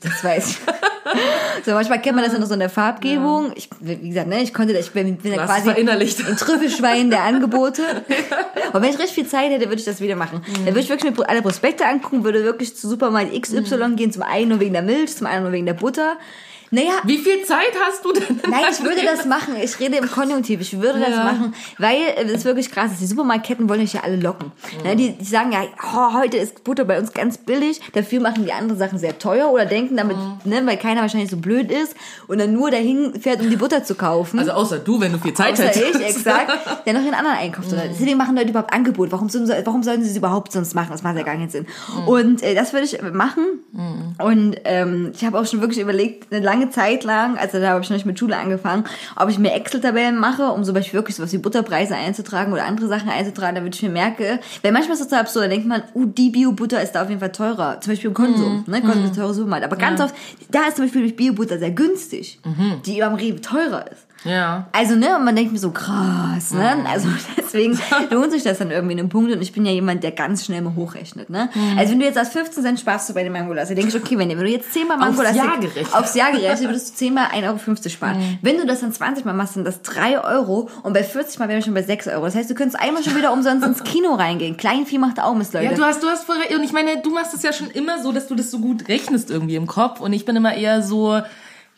[0.00, 0.58] das weiß ich.
[1.64, 3.52] so, manchmal kennt man das ja noch so in der Farbgebung.
[3.54, 7.22] Ich, wie gesagt, ne, ich konnte, ich bin, bin ja es quasi ein Trüffelschwein der
[7.22, 7.82] Angebote.
[8.72, 10.42] Und wenn ich richtig viel Zeit hätte, würde ich das wieder machen.
[10.46, 14.22] Dann würde ich wirklich mir alle Prospekte angucken, würde wirklich zu Supermarkt XY gehen, zum
[14.22, 16.16] einen nur wegen der Milch, zum anderen nur wegen der Butter.
[16.74, 18.40] Naja, Wie viel Zeit hast du denn?
[18.42, 19.54] in Nein, ich würde das machen.
[19.62, 20.60] Ich rede im Konjunktiv.
[20.62, 21.24] Ich würde das Ja.
[21.24, 23.00] machen, weil äh, das ist wirklich krass ist.
[23.02, 24.50] Die Supermarktketten wollen euch ja alle locken.
[24.82, 25.60] Ne, die, die sagen ja,
[25.94, 27.80] oh, heute ist Butter bei uns ganz billig.
[27.92, 31.36] Dafür machen die andere Sachen sehr teuer oder denken damit, ne, weil keiner wahrscheinlich so
[31.36, 31.94] blöd ist
[32.26, 34.38] und dann nur dahin fährt, um die Butter zu kaufen.
[34.38, 36.00] Also außer du, wenn du viel Zeit Außer hättest.
[36.00, 36.52] ich, exakt,
[36.86, 37.70] der noch den anderen einkauft.
[37.70, 37.80] Mhm.
[37.90, 39.12] Deswegen machen Leute überhaupt Angebot.
[39.12, 40.88] Warum, sollen sie- warum sollten sie es überhaupt sonst machen?
[40.90, 41.66] Das macht ja gar keinen Sinn.
[42.00, 42.08] Mhm.
[42.08, 43.44] Und äh, das würde ich machen.
[44.18, 47.82] Und ähm, ich habe auch schon wirklich überlegt, eine lange Zeit lang, also da habe
[47.82, 48.84] ich noch nicht mit Schule angefangen,
[49.16, 52.88] ob ich mir Excel-Tabellen mache, um zum Beispiel wirklich sowas wie Butterpreise einzutragen oder andere
[52.88, 55.82] Sachen einzutragen, damit ich mir merke, weil manchmal ist es total absurd, da denkt man,
[55.94, 57.80] uh, die Bio-Butter ist da auf jeden Fall teurer.
[57.80, 58.80] Zum Beispiel im Konsum, ne?
[58.80, 59.64] Konsum ist teurer Supermarkt.
[59.64, 60.14] Aber ganz oft,
[60.50, 62.40] da ist zum Beispiel Bio-Butter sehr günstig,
[62.86, 64.06] die beim Rewe teurer ist.
[64.24, 64.66] Ja.
[64.72, 66.84] Also, ne, und man denkt mir so, krass, ne?
[66.90, 67.78] Also deswegen
[68.10, 69.32] lohnt sich das dann irgendwie in einem Punkt.
[69.32, 71.50] Und ich bin ja jemand, der ganz schnell mal hochrechnet, ne?
[71.54, 71.78] Mhm.
[71.78, 74.02] Also wenn du jetzt aus 15 Cent sparst du bei den Mangolas, dann denke ich,
[74.02, 75.94] okay, wenn, du jetzt 10 Mal Mangolas Jahr gerechnet.
[75.94, 78.18] aufs Jahr gerechnet, würdest du 10 Mal 1,50 Euro sparen.
[78.18, 78.38] Mhm.
[78.42, 81.48] Wenn du das dann 20 Mal machst, sind das 3 Euro und bei 40 Mal
[81.48, 82.24] wären wir schon bei 6 Euro.
[82.24, 84.56] Das heißt, du könntest einmal schon wieder umsonst ins Kino reingehen.
[84.56, 85.66] Kleinvieh macht auch Mist, Leute.
[85.66, 86.36] Ja, du hast, du hast voll.
[86.54, 88.88] Und ich meine, du machst es ja schon immer so, dass du das so gut
[88.88, 90.00] rechnest irgendwie im Kopf.
[90.00, 91.20] Und ich bin immer eher so,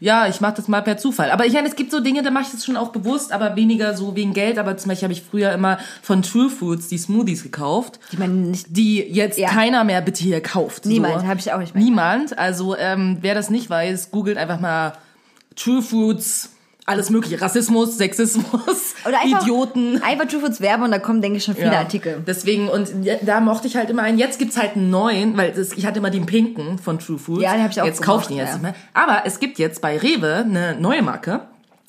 [0.00, 1.30] ja, ich mache das mal per Zufall.
[1.30, 3.56] Aber ich meine, es gibt so Dinge, da mache ich das schon auch bewusst, aber
[3.56, 4.58] weniger so wegen Geld.
[4.58, 8.00] Aber zum Beispiel habe ich früher immer von True Foods die Smoothies gekauft.
[8.12, 9.48] ich meine, nicht die jetzt Ja.
[9.48, 10.84] keiner mehr bitte hier kauft.
[10.86, 11.26] Niemand, so.
[11.26, 11.84] hab ich auch nicht mehr.
[11.84, 12.36] Niemand.
[12.36, 14.94] Also ähm, wer das nicht weiß, googelt einfach mal
[15.56, 16.50] True Foods,
[16.86, 20.02] alles mögliche, Rassismus, Sexismus, Oder einfach, Idioten.
[20.02, 22.22] Einfach True Foods Werbe und da kommen, denke ich, schon viele Ja, Artikel.
[22.26, 22.90] Deswegen, und
[23.22, 24.18] da mochte ich halt immer einen.
[24.18, 27.42] Jetzt gibt's halt einen neuen, weil das, ich hatte immer den pinken von True Foods.
[27.42, 28.70] Ja, den hab ich auch Jetzt kaufe ich den gemocht, jetzt ja.
[28.70, 28.92] nicht mehr.
[28.92, 31.40] Aber es gibt jetzt bei Rewe eine neue Marke,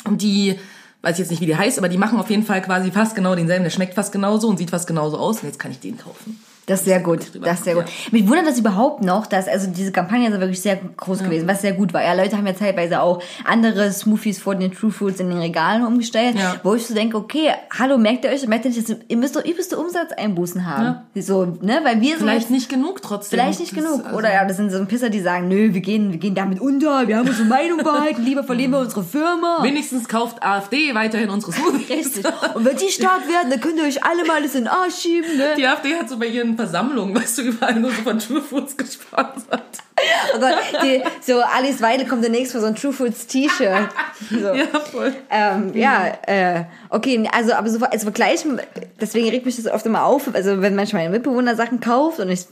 [0.09, 0.57] die,
[1.01, 3.15] weiß ich jetzt nicht, wie die heißt, aber die machen auf jeden Fall quasi fast
[3.15, 3.63] genau denselben.
[3.63, 5.41] Der schmeckt fast genauso und sieht fast genauso aus.
[5.41, 6.39] Und jetzt kann ich den kaufen.
[6.67, 7.33] Das ist sehr gut.
[7.33, 7.45] drüber.
[7.45, 7.85] Das ist sehr gut.
[7.85, 7.91] Ja.
[8.11, 11.47] Mich wundert das überhaupt noch, dass also diese Kampagne ist ja wirklich sehr groß gewesen,
[11.47, 12.03] was sehr gut war.
[12.03, 15.85] Ja, Leute haben ja teilweise auch andere Smoothies vor den True Foods in den Regalen
[15.85, 16.55] umgestellt, Ja.
[16.63, 19.35] wo ich so denke, okay, hallo, merkt ihr euch, merkt ihr nicht, dass ihr müsst
[19.35, 20.97] doch übelste Umsatzeinbußen haben.
[21.15, 23.39] So, ne, weil wir Vielleicht nicht genug trotzdem.
[23.39, 24.05] vielleicht nicht Das- genug.
[24.05, 26.35] also- Oder ja, das sind so ein Pisser, die sagen, nö, wir gehen, wir gehen
[26.35, 29.59] damit unter, wir haben unsere Meinung behalten, lieber verlieren wir unsere Firma.
[29.63, 31.89] Wenigstens kauft AfD weiterhin unsere Smoothies.
[31.89, 32.25] Richtig.
[32.55, 34.95] Und wenn die stark werden, dann könnt ihr euch alle mal das in den Arsch
[34.95, 35.53] schieben, ne?
[35.57, 38.77] Die AfD hat so bei ihren Versammlungen, weißt du, überall nur so von True Foods
[38.77, 39.84] gesponsert.
[40.35, 43.89] Oh Gott, die, so Alice Weidel kommt demnächst für so ein True Foods T-Shirt.
[44.29, 44.37] So.
[44.53, 45.13] Ja, voll.
[45.29, 48.61] Ähm, ja, äh, okay, also aber so als Vergleichen,
[49.01, 52.29] deswegen regt mich das oft immer auf, also wenn manchmal ein Mitbewohner Sachen kauft und
[52.29, 52.45] ich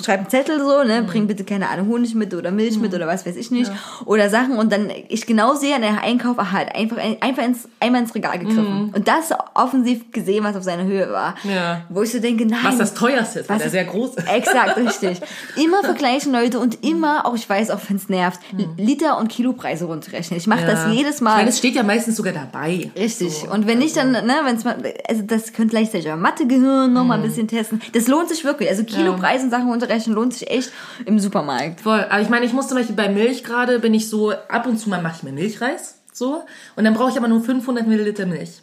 [0.00, 3.08] schreibe einen Zettel so, ne, bring bitte keine Ahnung Honig mit oder Milch mit oder
[3.08, 3.70] was weiß ich nicht
[4.04, 7.68] oder Sachen und dann ich genau sehe an der Einkauf, ach halt einfach einfach ins
[7.80, 11.82] einmal ins Regal gegriffen und das offensiv gesehen, was auf seiner Höhe war, Ja.
[11.88, 14.28] wo ich so denke, nein, Was das teuerste ist, weil der sehr groß ist.
[14.32, 15.20] Exakt, richtig.
[15.56, 18.74] Immer vergleichen Leute und immer, auch ich weiß, auch wenn es nervt, Hm.
[18.76, 20.38] Liter und Kilopreise runterrechnen.
[20.38, 21.32] Ich mache das jedes Mal.
[21.32, 22.90] Ich meine, es steht ja meistens sogar dabei.
[22.96, 23.32] Richtig.
[23.32, 23.50] So.
[23.50, 24.76] Und wenn nicht, dann, ne, wenn's mal,
[25.08, 27.80] also das könnte gleichzeitig auch Mathe-Gehirn noch mal ein bisschen testen.
[27.92, 28.68] Das lohnt sich wirklich.
[28.68, 30.70] Also Kilopreise und Sachen runterrechnen lohnt sich echt
[31.04, 31.80] im Supermarkt.
[31.80, 32.06] Voll.
[32.08, 34.78] Aber ich meine, ich muss zum Beispiel bei Milch gerade, bin ich so, ab und
[34.78, 35.96] zu mal mache ich mir Milchreis.
[36.12, 36.42] So.
[36.76, 38.62] Und dann brauche ich aber nur 500 Milliliter Milch.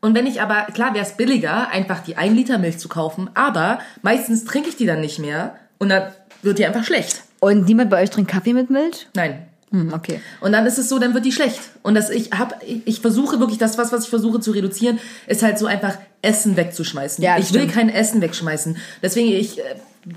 [0.00, 3.28] Und wenn ich aber, klar wäre es billiger, einfach die 1 Liter Milch zu kaufen,
[3.34, 6.10] aber meistens trinke ich die dann nicht mehr und dann
[6.42, 7.22] wird die einfach schlecht.
[7.40, 9.08] Und niemand bei euch trinkt Kaffee mit Milch?
[9.14, 9.46] Nein.
[9.70, 10.20] Hm, okay.
[10.40, 11.60] Und dann ist es so, dann wird die schlecht.
[11.82, 14.98] Und das, ich hab, ich, ich versuche wirklich, das was, was ich versuche zu reduzieren,
[15.28, 17.22] ist halt so einfach Essen wegzuschmeißen.
[17.22, 17.74] Ja, ich will stimmt.
[17.74, 18.76] kein Essen wegschmeißen.
[19.00, 19.62] Deswegen, ich äh,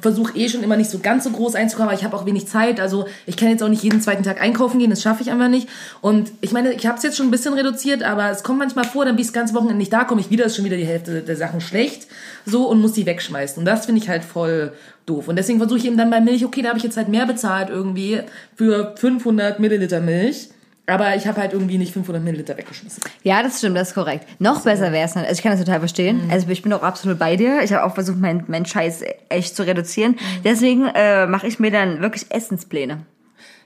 [0.02, 2.48] versuche eh schon immer nicht so ganz so groß einzukaufen, aber ich habe auch wenig
[2.48, 2.80] Zeit.
[2.80, 5.50] Also ich kann jetzt auch nicht jeden zweiten Tag einkaufen gehen, das schaffe ich einfach
[5.50, 5.68] nicht.
[6.02, 8.86] Und ich meine, ich habe es jetzt schon ein bisschen reduziert, aber es kommt manchmal
[8.86, 10.78] vor, dann bin ich das ganze Wochenende nicht da, komme ich wieder, ist schon wieder
[10.78, 12.08] die Hälfte der Sachen schlecht.
[12.46, 13.60] So und muss die wegschmeißen.
[13.60, 14.74] Und das finde ich halt voll
[15.06, 15.28] doof.
[15.28, 17.26] Und deswegen versuche ich eben dann bei Milch, okay, da habe ich jetzt halt mehr
[17.26, 18.22] bezahlt irgendwie
[18.56, 20.50] für 500 Milliliter Milch.
[20.86, 23.02] Aber ich habe halt irgendwie nicht 500 Milliliter weggeschmissen.
[23.24, 24.28] Ja, das stimmt, das ist korrekt.
[24.40, 26.30] Noch besser wäre es, also ich kann das total verstehen.
[26.30, 27.62] Also ich bin auch absolut bei dir.
[27.64, 30.18] Ich habe auch versucht, meinen mein Scheiß echt zu reduzieren.
[30.44, 33.06] Deswegen äh, mache ich mir dann wirklich Essenspläne.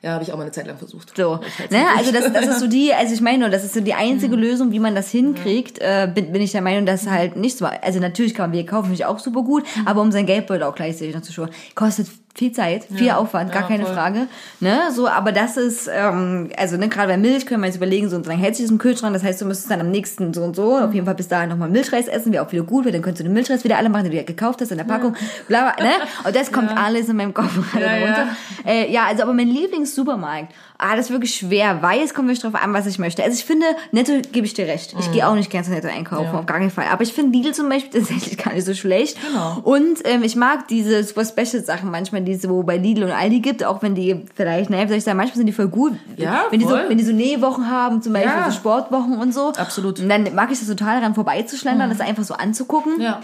[0.01, 1.15] Ja, habe ich auch mal eine Zeit lang versucht.
[1.15, 1.79] So, halt ne?
[1.79, 1.97] nicht.
[1.97, 4.35] Also das, das ist so die, also ich meine nur, das ist so die einzige
[4.35, 5.79] Lösung, wie man das hinkriegt.
[5.79, 7.65] Äh, bin, bin ich der Meinung, dass halt nicht so.
[7.65, 10.75] Also natürlich kann man wir kaufen, mich auch super gut, aber um sein Geldbeutel auch
[10.75, 12.07] gleichzeitig noch zu schonen, kostet
[12.37, 13.95] viel Zeit, viel Aufwand, gar ja, keine voll.
[13.95, 14.27] Frage.
[14.59, 14.79] Ne?
[14.93, 18.15] So, aber das ist, ähm, also ne, gerade bei Milch können wir jetzt überlegen, so
[18.15, 19.13] und lange hält sich das im Kühlschrank.
[19.13, 21.49] Das heißt, du müsstest dann am nächsten so und so, auf jeden Fall bis dahin
[21.49, 23.89] nochmal Milchreis essen, wäre auch wieder gut, weil dann könntest du den Milchreis wieder alle
[23.89, 25.15] machen, den du ja gekauft hast in der Packung.
[25.47, 25.93] Bla, bla, ne?
[26.25, 28.05] Und das kommt alles in meinem Kopf gerade Ja, ja.
[28.05, 28.27] runter.
[28.65, 32.41] Äh, ja, also aber mein Lieblingssupermarkt, ah, das ist wirklich schwer, weil es kommt wirklich
[32.41, 33.23] drauf an, was ich möchte.
[33.23, 34.93] Also ich finde, Netto gebe ich dir recht.
[34.99, 36.85] Ich gehe auch nicht gerne zu Netto einkaufen, auf gar keinen Fall.
[36.91, 39.17] Aber ich finde Lidl zum Beispiel tatsächlich gar nicht so schlecht.
[39.25, 39.59] Genau.
[39.63, 43.11] Und ähm, ich mag diese Super Special Sachen manchmal, die es so bei Lidl und
[43.11, 45.93] Aldi gibt, auch wenn die vielleicht, naja, soll ich sagen, manchmal sind die voll gut.
[46.17, 46.85] Ja, wenn die so, voll.
[46.89, 48.51] wenn die so Nähwochen haben, zum Beispiel Ja.
[48.51, 49.53] so Sportwochen und so.
[49.57, 49.99] Absolut.
[49.99, 53.01] Und dann mag ich das total daran vorbeizuschlendern, das einfach so anzugucken.
[53.01, 53.21] Ja.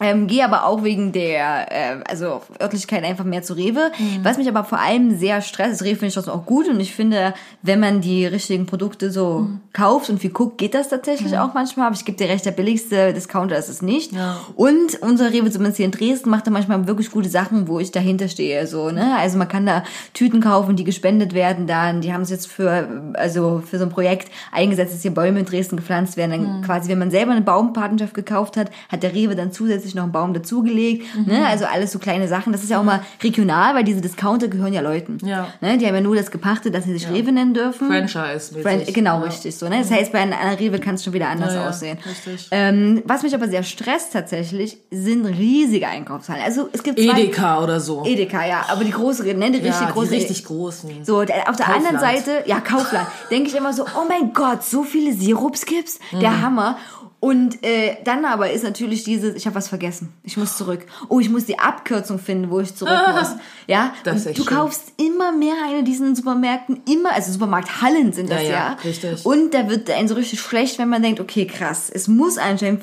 [0.00, 3.90] Ähm, Gehe aber auch wegen der äh, also Örtlichkeit einfach mehr zu Rewe.
[3.98, 4.24] Mhm.
[4.24, 6.78] Was mich aber vor allem sehr stresst, ist Rewe finde ich das auch gut und
[6.80, 7.32] ich finde,
[7.62, 9.60] wenn man die richtigen Produkte so Mhm.
[9.72, 11.86] kauft und viel guckt, geht das tatsächlich auch manchmal.
[11.86, 14.12] Aber ich gebe dir recht, der billigste Discounter ist es nicht.
[14.12, 14.36] Ja.
[14.54, 17.90] Und unser Rewe, zumindest hier in Dresden, macht da manchmal wirklich gute Sachen, wo ich
[17.90, 18.66] dahinter stehe.
[18.66, 19.16] So, ne?
[19.18, 19.82] Also man kann da
[20.12, 22.00] Tüten kaufen, die gespendet werden dann.
[22.02, 25.44] Die haben es jetzt für, also für so ein Projekt eingesetzt, dass hier Bäume in
[25.46, 26.30] Dresden gepflanzt werden.
[26.30, 30.02] Dann quasi, wenn man selber eine Baumpatenschaft gekauft hat, hat der Rewe dann zusätzlich noch
[30.04, 31.06] einen Baum dazugelegt.
[31.26, 31.46] Ne?
[31.46, 32.52] Also alles so kleine Sachen.
[32.52, 35.18] Das ist ja auch mal regional, weil diese Discounter gehören ja Leuten.
[35.24, 35.48] Ja.
[35.60, 35.78] Ne?
[35.78, 37.88] Die haben ja nur das gepachtet, dass sie sich Rewe nennen dürfen.
[37.88, 38.62] Franchise-mäßig.
[38.62, 39.24] Fran genau, ja.
[39.24, 39.68] richtig so.
[39.68, 39.78] Ne?
[39.80, 41.98] Das heißt, bei einer Rewe kann es schon wieder anders Ja, ja, aussehen.
[42.06, 42.48] richtig.
[42.50, 46.42] Ähm, was mich aber sehr stresst tatsächlich, sind riesige Einkaufshallen.
[46.44, 47.20] Also es gibt zwei...
[47.20, 48.04] Edeka oder so.
[48.04, 50.08] Edeka, ja, aber die große, ne, die richtig ja, große.
[50.10, 50.90] die richtig großen.
[51.04, 51.74] so, auf der Kaufland.
[51.76, 55.98] anderen Seite, ja, Kaufland, denke ich immer so, oh mein Gott, so viele Sirups gibt's,
[56.12, 56.20] Mhm.
[56.20, 56.78] der Hammer.
[57.18, 60.84] Und äh, dann aber ist natürlich dieses, ich habe was vergessen, ich muss zurück.
[61.08, 63.36] Oh, ich muss die Abkürzung finden, wo ich zurück muss.
[63.66, 64.56] Ja, Das ist du schlimm.
[64.58, 68.52] kaufst immer mehr in diesen Supermärkten, immer, also Supermarkthallen sind das Ja, ja.
[68.54, 69.24] ja, richtig.
[69.24, 72.82] Und da wird einem so richtig schlecht, wenn man denkt, okay, krass, es muss anscheinend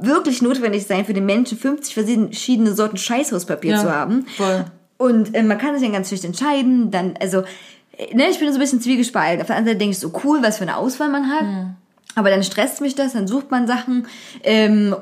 [0.00, 4.24] wirklich notwendig sein, für den Menschen 50 verschiedene Sorten Scheißhauspapier Ja, zu haben.
[4.36, 4.64] voll.
[4.96, 6.92] Und äh, man kann sich dann ganz schlecht entscheiden.
[6.92, 7.42] Dann, also,
[7.98, 9.40] äh, ne, ich bin so ein bisschen zwiegespalten.
[9.40, 11.44] Auf der anderen Seite denke ich so, cool, was für eine Auswahl man hat.
[12.14, 14.06] Aber dann stresst mich das, dann sucht man Sachen.
[14.42, 14.94] Ähm,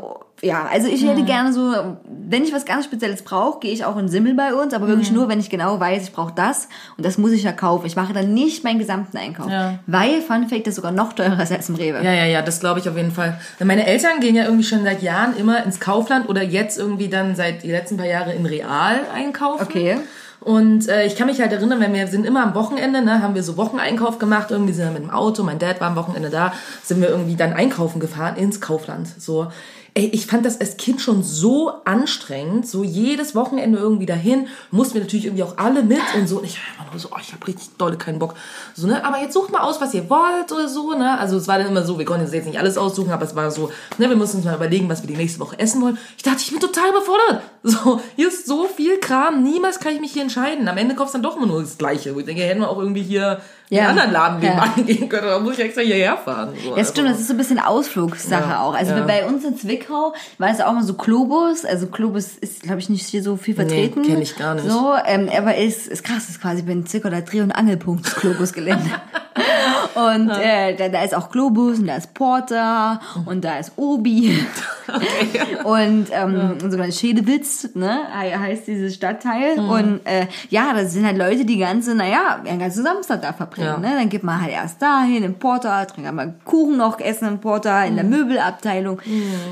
[0.44, 1.72] ja, also ich hätte gerne so,
[2.04, 5.12] wenn ich was ganz Spezielles brauche, gehe ich auch in Simmel bei uns, aber wirklich
[5.12, 7.86] nur, wenn ich genau weiß, ich brauche das und das muss ich ja kaufen.
[7.86, 9.48] Ich mache dann nicht meinen gesamten Einkauf.
[9.48, 9.78] Ja.
[9.86, 12.02] Weil, Fun Fact, das sogar noch teurer ist als im Rewe.
[12.02, 13.38] Ja, ja, ja, das glaube ich auf jeden Fall.
[13.60, 17.36] Meine Eltern gehen ja irgendwie schon seit Jahren immer ins Kaufland oder jetzt irgendwie dann
[17.36, 19.62] seit die letzten paar Jahre in Real einkaufen.
[19.62, 19.98] Okay.
[20.44, 23.34] Und äh, ich kann mich halt erinnern, wenn wir sind immer am Wochenende, ne, haben
[23.34, 26.30] wir so Wocheneinkauf gemacht, irgendwie sind wir mit dem Auto, mein Dad war am Wochenende
[26.30, 29.08] da, sind wir irgendwie dann einkaufen gefahren ins Kaufland.
[29.18, 29.52] So,
[29.94, 34.94] ey, ich fand das als Kind schon so anstrengend, so jedes Wochenende irgendwie dahin, mussten
[34.94, 36.38] wir natürlich irgendwie auch alle mit und so.
[36.38, 38.34] Und ich war immer nur so, oh, ich habe richtig dolle keinen Bock.
[38.74, 41.18] So, ne, aber jetzt sucht mal aus, was ihr wollt oder so, ne.
[41.18, 43.50] Also es war dann immer so, wir konnten jetzt nicht alles aussuchen, aber es war
[43.50, 45.98] so, ne, wir mussten uns mal überlegen, was wir die nächste Woche essen wollen.
[46.16, 47.42] Ich dachte, ich bin total überfordert.
[47.64, 50.66] So, hier ist so viel Kram, niemals kann ich mich hier entscheiden.
[50.66, 52.12] Am Ende kaufst dann doch immer nur das Gleiche.
[52.18, 53.40] Ich denke, hätten wir auch irgendwie hier
[53.74, 53.88] Ja.
[53.88, 54.74] einen anderen Laden Ja.
[54.84, 56.54] gehen können, da muss ich extra hierher fahren.
[56.62, 58.74] So, Ja, stimmt, das ist so ein bisschen Ausflugssache Ja, auch.
[58.74, 59.00] Also ja.
[59.04, 61.64] bei uns in Zwickau war es auch mal so Globus.
[61.64, 64.02] Also Globus ist, glaube ich, nicht hier so viel vertreten.
[64.02, 64.68] kenn ich gar nicht.
[64.68, 68.14] So, ähm, aber ist, ist krass, ist quasi bei Zwickau der Dreh- und Angelpunkt des
[68.16, 68.90] Globus-Gelände.
[69.94, 74.44] und äh, da, da ist auch Globus und da ist Porter und da ist Obi.
[75.64, 79.56] und ähm, und sogar Schädewitz, ne, he- heißt dieses Stadtteil.
[79.60, 79.68] Mhm.
[79.68, 83.68] Und äh, ja, das sind halt Leute, die ganze, naja, den ganzen Samstag da verbringen.
[83.68, 83.78] Ja.
[83.78, 83.94] Ne?
[83.96, 87.84] Dann geht man halt erst dahin, im Porter, trinkt mal Kuchen noch essen im Porter,
[87.84, 89.00] in der Möbelabteilung.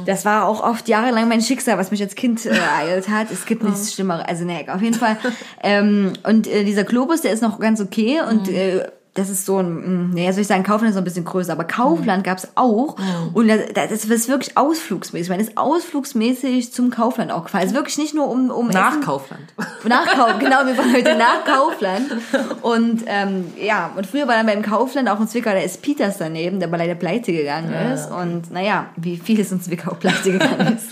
[0.06, 3.30] Das war auch oft jahrelang mein Schicksal, was mich als Kind äh, ereilt hat.
[3.30, 4.24] Es gibt nichts Schlimmeres.
[4.26, 5.16] Also ne, auf jeden Fall.
[5.62, 8.84] ähm, und äh, dieser Globus, der ist noch ganz okay und äh,
[9.20, 11.64] das ist so ein, naja, soll ich sagen, Kaufland ist noch ein bisschen größer, aber
[11.64, 12.96] Kaufland gab's auch.
[13.34, 15.28] Und das, das ist wirklich ausflugsmäßig.
[15.28, 17.62] Man ist ausflugsmäßig zum Kaufland auch gefahren.
[17.62, 19.02] Also wirklich nicht nur um, um Nach Essen.
[19.02, 19.42] Kaufland.
[19.84, 22.10] Nach Kauf, genau, wir waren heute nach Kaufland.
[22.62, 26.18] Und ähm, ja, und früher war dann beim Kaufland auch in Zwickau, da ist Peters
[26.18, 28.10] daneben, der aber leider pleite gegangen ist.
[28.10, 30.88] Und naja, wie vieles in Zwickau pleite gegangen ist.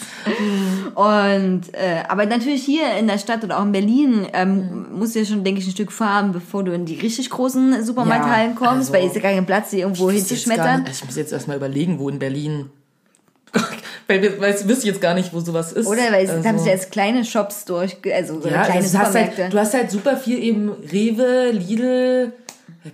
[0.94, 5.20] und äh, aber natürlich hier in der Stadt oder auch in Berlin ähm, musst du
[5.20, 8.52] ja schon, denke ich, ein Stück fahren, bevor du in die richtig großen Supermarkthallen Ja,
[8.54, 10.82] kommst, also- weil es ja gar keinen Platz, die irgendwo gar hinzuschmettern.
[10.82, 12.70] nicht- Ich muss jetzt erstmal überlegen, wo in Berlin.
[14.08, 15.86] weil wir, wüsste ich jetzt gar nicht, wo sowas ist.
[15.86, 18.98] Oder weil es Also- haben sich jetzt kleine Shops durch, also oder Ja, kleine also
[18.98, 22.32] du, hast halt, du hast halt super viel eben Rewe, Lidl,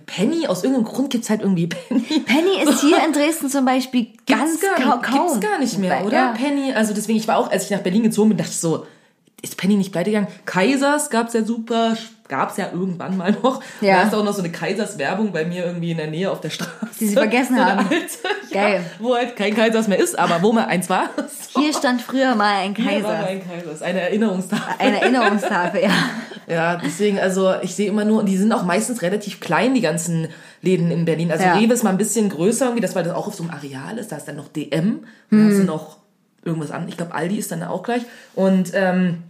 [0.05, 0.47] Penny.
[0.47, 2.01] Aus irgendeinem Grund gibt's halt irgendwie Penny.
[2.25, 5.27] Penny ist hier in Dresden zum Beispiel ganz gar, kau- nicht- kaum.
[5.27, 6.13] Gibt's gar nicht mehr, oder?
[6.13, 6.33] Ja.
[6.33, 8.85] Penny, also deswegen, ich war auch, als ich nach Berlin gezogen bin, dachte ich so,
[9.45, 10.27] ist Penny nicht pleite gegangen?
[10.45, 11.95] Kaisers gab's ja super,
[12.27, 13.61] gab's ja irgendwann mal noch.
[13.81, 14.01] Ja.
[14.01, 16.49] Da ist auch noch so eine Kaisers-Werbung bei mir irgendwie in der Nähe auf der
[16.49, 16.71] Straße.
[16.99, 17.87] Die sie vergessen so haben.
[17.87, 18.05] Alte,
[18.51, 18.81] Geil.
[18.83, 21.09] Ja, wo halt kein Kaisers mehr ist, aber wo mal eins war.
[21.51, 21.59] So.
[21.61, 23.27] Hier stand früher mal ein Hier war mal Kaiser.
[23.27, 24.75] ein Kaisers, eine Erinnerungstafel.
[24.79, 25.89] Eine Erinnerungstafel, ja.
[26.47, 29.81] Ja, deswegen, also ich sehe immer nur, und die sind auch meistens relativ klein, die
[29.81, 30.27] ganzen
[30.61, 31.31] Läden in Berlin.
[31.31, 31.55] Also Ja.
[31.55, 33.97] Rewe ist mal ein bisschen größer, irgendwie, das, weil das auch auf so einem Areal
[33.97, 34.11] ist.
[34.11, 34.99] Da ist dann noch DM,
[35.31, 35.49] da Hm.
[35.49, 35.97] hast du noch
[36.43, 36.87] irgendwas an.
[36.87, 38.03] Ich glaube, Aldi ist dann auch gleich.
[38.35, 39.23] Und ähm,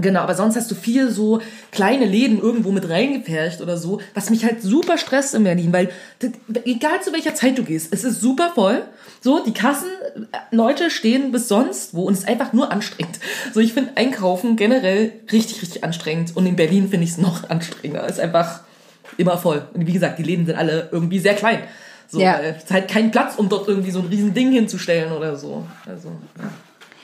[0.00, 1.40] Genau, aber sonst hast du viel so
[1.70, 5.90] kleine Läden irgendwo mit reingepfercht oder so, was mich halt super stresst in Berlin, weil
[6.64, 8.82] egal zu welcher Zeit du gehst, es ist super voll.
[9.20, 9.88] So, die Kassen,
[10.32, 13.18] äh, Leute stehen bis sonst wo und es ist einfach nur anstrengend.
[13.54, 17.48] So, ich finde Einkaufen generell richtig, richtig anstrengend und in Berlin finde ich es noch
[17.50, 18.04] anstrengender.
[18.04, 18.60] Es ist einfach
[19.18, 19.66] immer voll.
[19.74, 21.60] Und wie gesagt, die Läden sind alle irgendwie sehr klein.
[22.08, 22.40] So, Ja.
[22.40, 25.66] es ist halt kein Platz, um dort irgendwie so ein riesen Ding hinzustellen oder so.
[25.86, 26.50] Also, ja.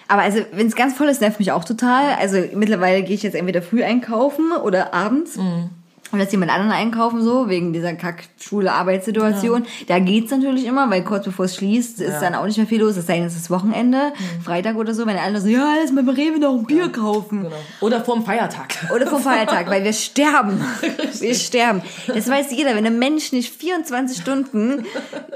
[0.08, 2.14] Aber also, wenn es ganz voll ist, nervt mich auch total.
[2.18, 5.36] Also mittlerweile gehe ich jetzt entweder früh einkaufen oder abends.
[5.36, 5.70] Mhm.
[6.10, 9.66] Und jetzt jemand anderen einkaufen, so, wegen dieser Kack-Schule-Arbeitssituation.
[9.88, 12.16] Da geht's natürlich immer, weil kurz bevor es schließt, ist Ja.
[12.16, 12.20] Mhm.
[12.22, 12.96] dann auch nicht mehr viel los.
[12.96, 16.02] Es sei denn, es ist Wochenende, Freitag oder so, wenn alle so, ja, lass mal
[16.04, 17.42] bei Rewe noch ein Bier kaufen.
[17.42, 17.54] Genau.
[17.80, 18.74] Oder vorm Feiertag.
[18.94, 20.64] Oder vom Feiertag, weil wir sterben.
[21.20, 21.82] Wir sterben.
[22.06, 22.74] Das weiß jeder.
[22.76, 24.86] Wenn ein Mensch nicht 24 Stunden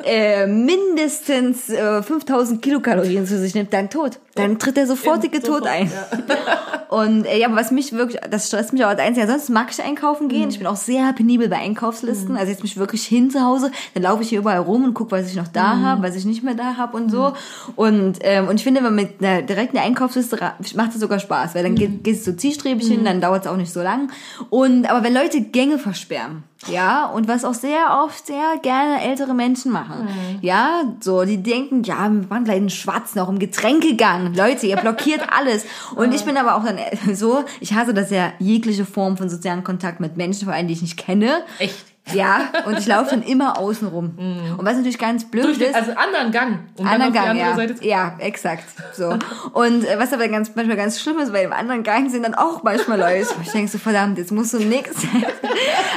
[0.05, 4.19] äh, mindestens äh, 5000 Kilokalorien zu sich nimmt, dann tot.
[4.35, 5.93] Dann tritt der sofortige Tod Sofort, ein.
[6.89, 9.25] Und äh, ja, aber was mich wirklich, das stresst mich auch als Einziger.
[9.25, 10.51] Ansonsten mag ich einkaufen gehen.
[10.51, 12.37] Ich bin auch sehr penibel bei Einkaufslisten.
[12.37, 15.11] Also jetzt mich wirklich hin zu Hause, dann laufe ich hier überall rum und gucke,
[15.11, 17.33] was ich noch da habe, was ich nicht mehr da habe und so.
[17.77, 20.39] Und, ähm, und ich finde, wenn man mit einer direkten Einkaufsliste
[20.75, 23.51] macht es sogar Spaß, weil dann geht, geht es so zielstrebig hin, dann dauert es
[23.51, 24.11] auch nicht so lang.
[24.51, 29.35] Und aber wenn Leute Gänge versperren, ja, und was auch sehr oft sehr gerne ältere
[29.35, 30.09] Menschen machen.
[30.41, 34.35] Ja, so, die denken, ja, wir waren gleich in Schwarz noch im Getränkegang.
[34.35, 35.65] Leute, ihr blockiert alles.
[35.95, 36.79] Und ich bin aber auch dann
[37.15, 40.75] so, ich hasse das ja, jegliche Form von sozialen Kontakt mit Menschen, vor allem, die
[40.75, 41.43] ich nicht kenne.
[41.59, 41.92] Echt?
[42.13, 44.15] Ja, und ich laufe dann immer außen rum.
[44.59, 46.59] Und was natürlich ganz blöd Durch den, ist, also anderen Gang.
[46.77, 47.57] Um anderen Gang, ja.
[47.81, 48.65] Ja, exakt.
[48.93, 49.17] So.
[49.53, 52.35] Und äh, was aber ganz, manchmal ganz schlimm ist, weil im anderen Gang sind dann
[52.35, 53.29] auch manchmal Leute.
[53.43, 54.91] Ich denke so, verdammt, jetzt muss so nix.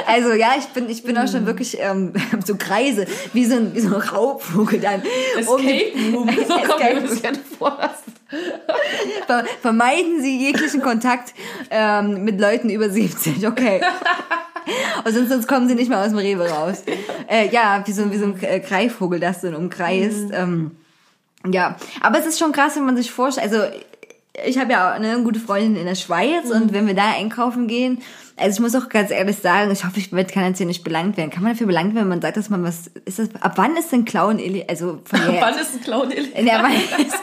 [0.06, 2.12] Also ja, ich bin, ich bin auch schon wirklich ähm,
[2.44, 5.02] so Kreise, wie so ein, wie so ein Raubvogel dann.
[5.48, 6.28] um Escape Room.
[6.46, 7.76] So kommt mir ein bisschen vor.
[9.26, 11.34] Ver vermeiden Sie jeglichen Kontakt
[11.70, 13.80] ähm, mit Leuten über 70, okay.
[15.04, 16.82] Und sonst, sonst kommen Sie nicht mehr aus dem Rewe raus.
[17.28, 20.30] Äh, ja, wie so, wie so ein äh, Greifvogel, das so umkreist.
[20.32, 20.72] Ähm,
[21.46, 23.64] ja, aber es ist schon krass, wenn man sich vorstellt, also
[24.44, 27.68] ich habe ja auch eine gute Freundin in der Schweiz und wenn wir da einkaufen
[27.68, 28.02] gehen,
[28.36, 30.84] also ich muss auch ganz ehrlich sagen, ich hoffe, ich werde kann jetzt hier nicht
[30.84, 31.30] belangt werden.
[31.30, 33.76] Kann man dafür belangt werden, wenn man sagt, dass man was, ist das, ab wann
[33.76, 35.40] ist denn Clown, illi- also verjährt?
[35.42, 36.44] Wann ist ein Clown illegal?
[36.46, 36.72] Ja, wann
[37.06, 37.14] ist,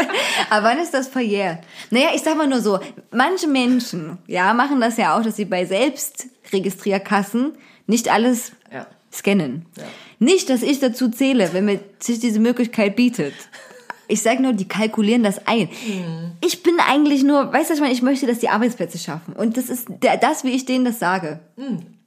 [0.50, 1.60] aber wann ist das verjährt?
[1.92, 2.80] Naja, ich sag mal nur so,
[3.12, 7.54] manche Menschen, ja, machen das ja auch, dass sie bei Selbstregistrierkassen
[7.88, 8.88] nicht alles Ja.
[9.12, 9.66] scannen.
[10.20, 13.34] Nicht, dass ich dazu zähle, wenn mir sich diese Möglichkeit bietet.
[14.08, 15.70] Ich sag nur, die kalkulieren das ein.
[16.42, 19.34] Ich bin eigentlich nur, weißt du, was ich meine, ich möchte, dass die Arbeitsplätze schaffen.
[19.34, 21.40] Und das ist der, das, wie ich denen das sage.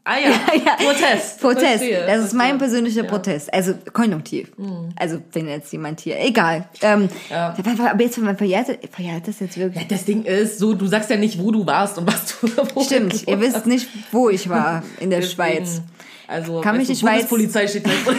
[0.09, 1.41] Ah ja, Protest.
[1.41, 1.67] Protest.
[1.67, 2.59] Verstehe, das ist mein verstehe.
[2.59, 3.53] persönlicher Protest.
[3.53, 4.53] Also konjunktiv.
[4.95, 6.69] Also wenn jetzt jemand hier, egal.
[6.81, 7.57] Ähm, Ja.
[7.91, 9.89] Aber jetzt man verjährt, verjährt das jetzt wirklich.
[9.89, 12.85] Das Ding ist so, du sagst ja nicht, wo du warst und was du wo
[12.85, 15.83] Stimmt, ihr wisst nicht, wo ich war in der Schweiz.
[16.29, 17.93] Also, Kann mich du, Schweiz- Bundespolizei steht Tür.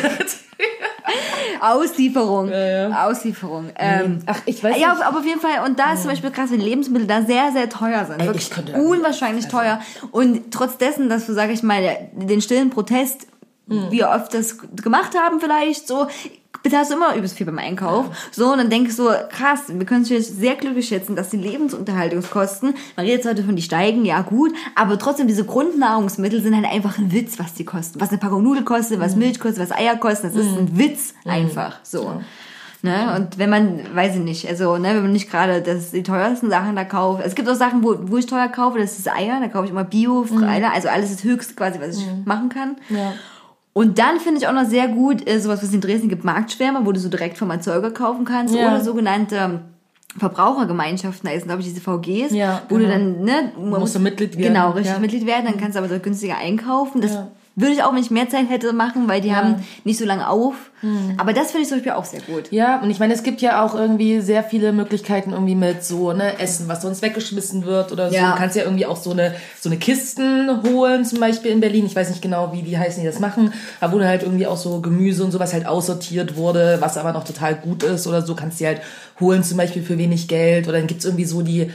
[1.60, 2.49] Auslieferung.
[2.51, 3.05] ja.
[3.08, 3.70] Auslieferung.
[3.78, 5.03] Ähm, Ach, ich weiß ja, nicht.
[5.05, 5.66] aber auf jeden Fall.
[5.66, 8.20] Und da ist zum Beispiel krass, wenn Lebensmittel da sehr, sehr teuer sind.
[8.22, 9.80] Ey, Wirklich ich unwahrscheinlich teuer.
[10.12, 13.28] Und trotz dessen, dass du, sag ich mal, den stillen Protest,
[13.70, 13.91] Hm.
[13.91, 16.08] wir oft das gemacht haben vielleicht, so,
[16.70, 18.05] bezahlst du immer übelst viel beim Einkauf.
[18.32, 21.38] So, und dann denkst du, krass, wir können uns jetzt sehr glücklich schätzen, dass die
[21.38, 26.65] Lebensunterhaltungskosten, man redet zwar davon, die steigen, ja gut, aber trotzdem diese Grundnahrungsmittel sind halt
[26.65, 28.01] einfach ein Witz, was die kosten.
[28.01, 31.13] Was eine Packung Nudel kostet, was Milch kostet, was Eier kosten, das ist ein Witz
[31.26, 31.80] einfach.
[31.84, 32.22] So.
[32.84, 33.15] Ne?
[33.15, 36.49] Und wenn man, weiß ich nicht, also ne, wenn man nicht gerade das die teuersten
[36.49, 37.24] Sachen da kauft.
[37.26, 39.72] Es gibt auch Sachen, wo, wo ich teuer kaufe, das ist Eier, da kaufe ich
[39.72, 42.78] immer Bio, Freiler, also alles das Höchste quasi, was ich machen kann.
[42.89, 43.13] Ja.
[43.78, 46.24] Und dann finde ich auch noch sehr gut, äh, sowas, was es in Dresden gibt,
[46.24, 48.70] Marktschwärmer, wo du so direkt vom Erzeuger kaufen kannst, Ja.
[48.70, 49.60] oder sogenannte ähm,
[50.18, 52.94] Verbrauchergemeinschaften heißen, glaube ich, diese VGs, Ja, wo du genau.
[52.94, 55.00] dann, ne, man Musst du Mitglied werden, Genau, richtig ja.
[55.00, 57.02] Mitglied werden, dann kannst du aber dort günstiger einkaufen.
[57.02, 57.28] Das Ja.
[57.58, 59.38] Würde ich auch, wenn ich mehr Zeit hätte, machen, weil die Ja.
[59.38, 60.53] Haben nicht so lange auf.
[61.18, 62.51] Aber das finde ich zum Beispiel auch sehr gut.
[62.51, 66.14] Ja, und ich meine, es gibt ja auch irgendwie sehr viele Möglichkeiten irgendwie mit so,
[66.14, 68.16] ne, Essen, was sonst weggeschmissen wird oder so.
[68.16, 68.34] Ja.
[68.34, 71.88] Du kannst ja irgendwie auch so eine, so eine Kisten holen, zum Beispiel in Berlin.
[71.88, 73.51] Ich weiß nicht genau, wie die heißen, die das machen.
[73.82, 77.12] Aber wo dann halt irgendwie auch so Gemüse und sowas halt aussortiert wurde, was aber
[77.12, 78.82] noch total gut ist oder so, kannst du halt
[79.20, 80.68] holen, zum Beispiel für wenig Geld.
[80.68, 81.72] Oder dann gibt's irgendwie so die,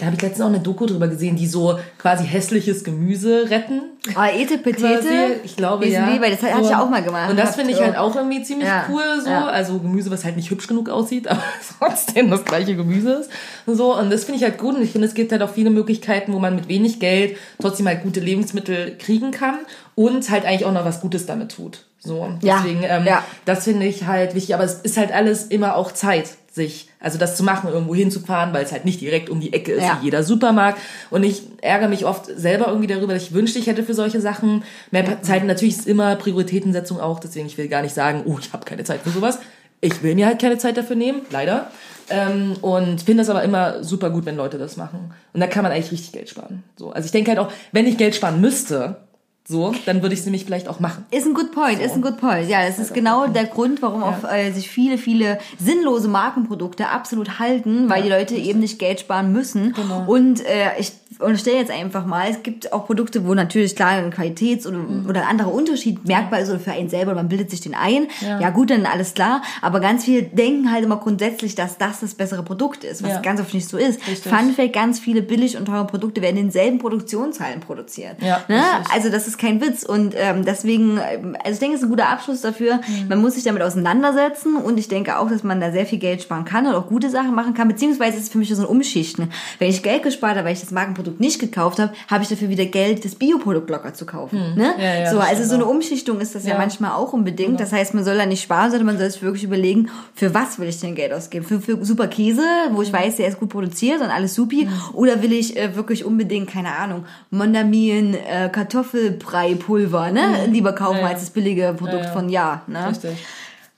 [0.00, 3.82] da habe ich letztens auch eine Doku drüber gesehen, die so quasi hässliches Gemüse retten.
[4.14, 6.08] Aber Ete Quasi, Petete, ich glaube, ja.
[6.20, 7.30] Weil das hatte ich ja auch mal gemacht.
[7.30, 7.84] Und das finde ich so.
[7.84, 9.30] halt auch irgendwie ziemlich Ja, cool, so.
[9.30, 9.46] ja.
[9.46, 11.42] Also Gemüse, was halt nicht hübsch genug aussieht, aber
[11.78, 13.30] trotzdem das gleiche Gemüse ist.
[13.66, 14.74] So, und das finde ich halt gut.
[14.74, 17.86] Und ich finde, es gibt halt auch viele Möglichkeiten, wo man mit wenig Geld trotzdem
[17.86, 19.58] halt gute Lebensmittel kriegen kann
[19.94, 21.84] und halt eigentlich auch noch was Gutes damit tut.
[21.98, 23.24] So, Ja, deswegen, ähm, ja.
[23.44, 24.54] das finde ich halt wichtig.
[24.56, 26.30] Aber es ist halt alles immer auch Zeit.
[26.52, 29.72] Sich, also das zu machen, irgendwo hinzufahren, weil es halt nicht direkt um die Ecke
[29.72, 29.98] ist Ja.
[30.00, 30.78] wie jeder Supermarkt.
[31.10, 34.20] Und ich ärgere mich oft selber irgendwie darüber, dass ich wünschte, ich hätte für solche
[34.20, 35.44] Sachen mehr Zeit.
[35.46, 38.84] Natürlich ist immer Prioritätensetzung auch, deswegen ich will gar nicht sagen, oh, ich habe keine
[38.84, 39.38] Zeit für sowas.
[39.80, 41.70] Ich will mir halt keine Zeit dafür nehmen, leider.
[42.10, 45.12] Ähm, und finde es aber immer super gut, wenn Leute das machen.
[45.32, 46.62] Und da kann man eigentlich richtig Geld sparen.
[46.76, 48.96] So, also ich denke halt auch, wenn ich Geld sparen müsste,
[49.44, 51.04] so, dann würde ich es nämlich vielleicht auch machen.
[51.10, 52.48] Ist ein good point, ist ein good point.
[52.48, 57.40] Ja, das ist genau der Grund, warum auch äh, sich viele, viele sinnlose Markenprodukte absolut
[57.40, 59.72] halten, weil die Leute eben nicht Geld sparen müssen.
[59.72, 60.04] Genau.
[60.06, 64.12] Und äh, ich unterstelle jetzt einfach mal, es gibt auch Produkte, wo natürlich klar ein
[64.12, 65.06] Qualitäts- oder, Mhm.
[65.08, 68.06] oder ein anderer Unterschied merkbar ist oder für einen selber, man bildet sich den ein.
[68.20, 68.50] Ja.
[68.50, 69.42] gut, dann alles klar.
[69.60, 73.20] Aber ganz viele denken halt immer grundsätzlich, dass das das bessere Produkt ist, was Ja.
[73.20, 74.06] ganz oft nicht so ist.
[74.06, 74.32] Richtig.
[74.32, 78.16] Fun Fact, ganz viele billig und teure Produkte werden in denselben Produktionshallen produziert.
[78.22, 78.62] Ja, ne?
[78.92, 81.90] Also das ist kein Witz und ähm, deswegen, ähm, also ich denke, es ist ein
[81.90, 82.76] guter Abschluss dafür.
[82.76, 83.08] Mhm.
[83.08, 86.22] Man muss sich damit auseinandersetzen und ich denke auch, dass man da sehr viel Geld
[86.22, 88.66] sparen kann und auch gute Sachen machen kann, beziehungsweise ist es für mich so ein
[88.68, 89.30] Umschichten.
[89.58, 92.48] Wenn ich Geld gespart habe, weil ich das Markenprodukt nicht gekauft habe, habe ich dafür
[92.48, 94.54] wieder Geld, das Bioprodukt locker zu kaufen.
[94.56, 94.74] Ne?
[94.74, 94.80] Hm.
[94.80, 95.64] Ja, ja, so, also so eine.
[95.66, 96.58] Umschichtung ist das ja, Ja.
[96.58, 97.58] manchmal auch unbedingt.
[97.60, 100.58] Das heißt, man soll da nicht sparen, sondern man soll sich wirklich überlegen, für was
[100.58, 101.44] will ich denn Geld ausgeben?
[101.44, 102.82] Für, für super Käse, wo Hm.
[102.82, 106.50] ich weiß, der ist gut produziert und alles supi, oder will ich äh, wirklich unbedingt,
[106.50, 110.46] keine Ahnung, Mondamien, äh, Kartoffelbrei-Pulver, ne?
[110.50, 111.00] Lieber kaufen Hm.
[111.02, 111.12] Ja, ja.
[111.14, 112.88] als das billige Produkt von ja, ne?
[112.90, 113.12] Richtig.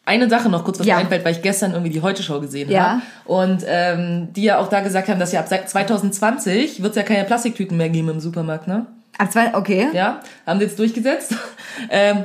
[0.07, 0.97] Eine Sache noch kurz, was Ja.
[0.97, 2.83] mir einfällt, weil ich gestern irgendwie die Heute-Show gesehen Ja.
[2.85, 3.03] habe.
[3.25, 6.97] Und ähm, die ja auch da gesagt haben, dass ja ab seit 2020 wird es
[6.97, 8.87] ja keine Plastiktüten mehr geben im Supermarkt, ne?
[9.17, 9.89] Ab zwei, okay.
[9.93, 11.35] Ja, haben sie jetzt durchgesetzt.
[11.91, 12.25] ähm,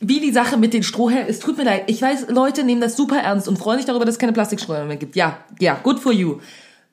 [0.00, 1.84] wie die Sache mit den Strohhalmen, es tut mir leid.
[1.86, 4.86] Ich weiß, Leute nehmen das super ernst und freuen sich darüber, dass es keine Plastikstrohhalme
[4.88, 5.16] mehr gibt.
[5.16, 6.40] Ja, ja, good for you.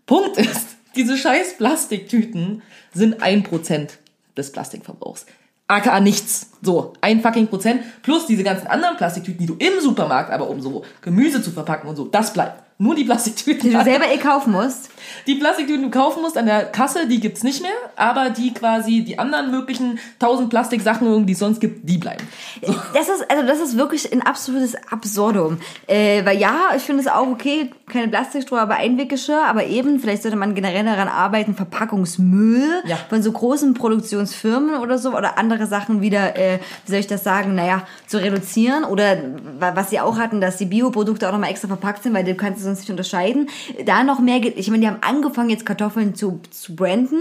[0.05, 2.61] Punkt ist, diese scheiß Plastiktüten
[2.93, 3.97] sind ein Prozent
[4.37, 5.25] des Plastikverbrauchs.
[5.67, 6.50] aka nichts.
[6.61, 7.81] So, ein fucking Prozent.
[8.03, 11.89] Plus diese ganzen anderen Plastiktüten, die du im Supermarkt, aber um so Gemüse zu verpacken
[11.89, 12.63] und so, das bleibt.
[12.77, 13.69] Nur die Plastiktüten.
[13.69, 14.89] Die du selber eh kaufen musst.
[15.27, 18.55] Die Plastiktüten, die du kaufen musst an der Kasse, die gibt's nicht mehr, aber die
[18.55, 22.27] quasi, die anderen möglichen tausend Plastiksachen, die es sonst gibt, die bleiben.
[22.95, 25.59] Das ist, also das ist wirklich ein absolutes Absurdum.
[25.87, 30.23] Äh, weil ja, ich finde es auch okay, keine Plastikstroh, aber Einweggeschirr, aber eben, vielleicht
[30.23, 32.97] sollte man generell daran arbeiten, Verpackungsmüll Ja.
[33.09, 36.50] von so großen Produktionsfirmen oder so oder andere Sachen wieder, äh,
[36.85, 39.17] wie soll ich das sagen, naja, zu reduzieren oder
[39.59, 42.35] wa- was sie auch hatten, dass die Bioprodukte auch nochmal extra verpackt sind, weil du
[42.35, 43.49] kannst es sonst nicht unterscheiden.
[43.85, 47.19] Da noch mehr, ich meine, die haben angefangen jetzt Kartoffeln zu, zu branden.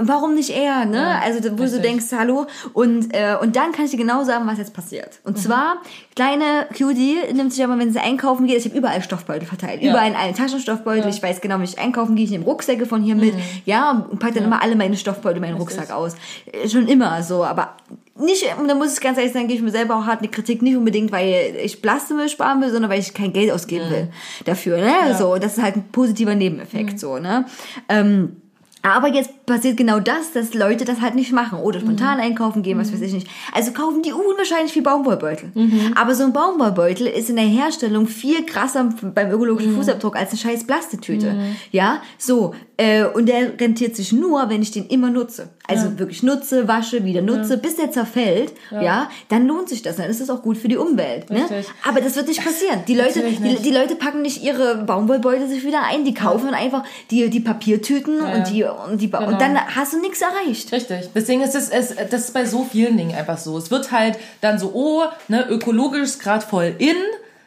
[0.00, 1.20] Warum nicht eher, ne?
[1.22, 1.60] also wo du Mhm.
[1.62, 1.82] richtig.
[1.82, 2.46] denkst, hallo.
[2.72, 5.20] Und, äh, und dann kann ich dir genau sagen, was jetzt passiert.
[5.24, 5.40] Und Mhm.
[5.42, 5.76] zwar,
[6.14, 9.82] kleine Cutie nimmt sich aber, wenn sie einkaufen geht, ich habe überall Stoffbeutel verteilt.
[9.82, 9.90] Ja.
[9.90, 11.08] Überall in allen Taschenstoffbeutel.
[11.10, 13.34] Ich weiß genau, wenn ich einkaufen gehe, ich nehme Rucksäcke von hier mit.
[13.64, 16.14] Ja, und pack dann immer alle meine Stoffbeutel in meinen Rucksack aus.
[16.52, 17.76] Äh, Schon immer so, aber
[18.18, 20.28] nicht, und da muss ich ganz ehrlich sagen, gebe ich mir selber auch hart eine
[20.28, 24.08] Kritik, nicht unbedingt, weil ich Plastikmüll sparen will, sondern weil ich kein Geld ausgeben will
[24.44, 25.16] dafür, ne?
[25.18, 27.46] So, das ist halt ein positiver Nebeneffekt, so, ne?
[27.88, 28.41] Ähm,
[28.82, 32.78] aber jetzt passiert genau das, dass Leute das halt nicht machen oder spontan einkaufen gehen,
[32.78, 33.28] was weiß ich nicht.
[33.52, 35.52] Also kaufen die unwahrscheinlich viel Baumwollbeutel.
[35.94, 40.38] Aber so ein Baumwollbeutel ist in der Herstellung viel krasser beim ökologischen Fußabdruck als eine
[40.38, 41.36] scheiß Plastiktüte.
[41.70, 42.54] Ja, so.
[42.82, 45.48] Äh, und der rentiert sich nur, wenn ich den immer nutze.
[45.68, 48.52] Also wirklich nutze, wasche, wieder nutze, bis der zerfällt.
[48.70, 49.08] Ja.
[49.28, 49.96] dann lohnt sich das.
[49.96, 51.30] Dann ist das auch gut für die Umwelt.
[51.30, 51.42] Ne?
[51.42, 51.66] Richtig.
[51.88, 52.80] Aber das wird nicht passieren.
[52.88, 56.04] Die Leute, die, die Leute packen nicht ihre Baumwollbeutel sich wieder ein.
[56.04, 59.32] Die kaufen einfach die, die Papiertüten und die, und die, ba- Genau.
[59.32, 60.72] und dann hast du nichts erreicht.
[60.72, 61.10] Richtig.
[61.14, 63.56] Deswegen ist es, es, das ist bei so vielen Dingen einfach so.
[63.56, 66.96] Es wird halt dann so, oh, ne, ökologisch ist gerade voll in.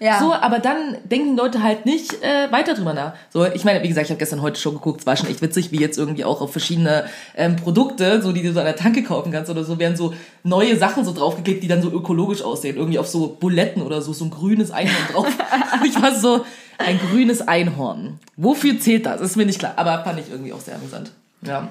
[0.06, 0.20] Ja.
[0.20, 3.14] So, aber dann denken Leute halt nicht äh, weiter drüber nach.
[3.32, 5.42] So, ich meine, wie gesagt, ich habe gestern heute schon geguckt, es war schon echt
[5.42, 8.76] witzig, wie jetzt irgendwie auch auf verschiedene ähm, Produkte, so die du so an der
[8.76, 12.44] Tanke kaufen kannst oder so, werden so neue Sachen so draufgeklickt, die dann so ökologisch
[12.44, 12.78] aussehen.
[12.78, 15.26] Irgendwie auf so Buletten oder so, so ein grünes Einhorn drauf.
[15.26, 16.46] Und ich war so,
[16.78, 18.20] ein grünes Einhorn.
[18.38, 19.22] Wofür zählt das?
[19.22, 19.74] Ist mir nicht klar.
[19.78, 21.12] Aber fand ich irgendwie auch sehr amüsant.
[21.42, 21.70] Ja.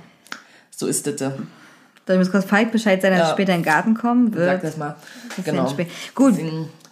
[0.71, 1.21] So ist das.
[1.21, 1.31] äh.
[2.07, 3.33] Soll ich muss kurz Falk Bescheid sein, dass Ja.
[3.33, 4.65] später in den Garten kommen Sag wird?
[4.65, 4.97] das mal.
[5.37, 5.73] Bisschen Genau.
[6.15, 6.35] Gut,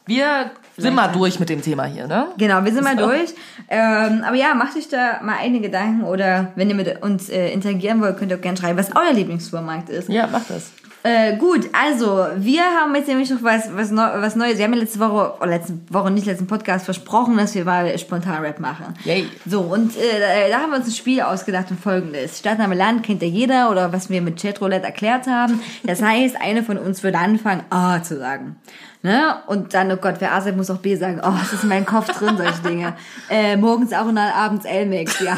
[0.07, 2.29] Wir sind mal durch mit dem Thema hier, ne?
[2.39, 3.07] Genau, wir sind mal So.
[3.07, 3.35] durch.
[3.69, 7.51] Ähm, aber ja, macht euch da mal einige Gedanken oder wenn ihr mit uns äh,
[7.53, 10.09] interagieren wollt, könnt ihr auch gerne schreiben, was euer Lieblingssupermarkt ist.
[10.09, 10.73] Ja, mach das.
[11.05, 14.59] Äh, gut, also wir haben jetzt nämlich noch was, was, Neu was Neues.
[14.59, 17.99] Wir haben ja letzte Woche, oder letzte Woche nicht letzten Podcast versprochen, dass wir mal
[17.99, 18.95] spontan Rap machen.
[19.05, 19.27] Yay.
[19.45, 22.39] So, und äh, da haben wir uns ein Spiel ausgedacht und folgendes.
[22.39, 25.61] Stadtname Land kennt ja jeder oder was wir mit Chatroulette erklärt haben.
[25.83, 28.55] Das heißt, eine von uns würde anfangen, A zu sagen.
[29.03, 29.37] Ne?
[29.47, 31.21] Und dann, oh Gott, wer A sagt, muss auch B sagen.
[31.25, 32.95] Oh, es ist in meinem Kopf drin, solche Dinge.
[33.31, 35.37] Äh, morgens auch und dann abends Elmex, ja.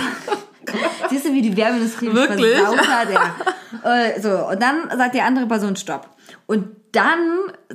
[1.10, 2.56] Siehst du, wie die Werbeindustrie mich Wirklich?
[2.56, 3.08] hat?
[3.10, 3.34] Ja.
[3.90, 6.08] Äh, so, und dann sagt die andere Person Stopp.
[6.46, 7.18] Und dann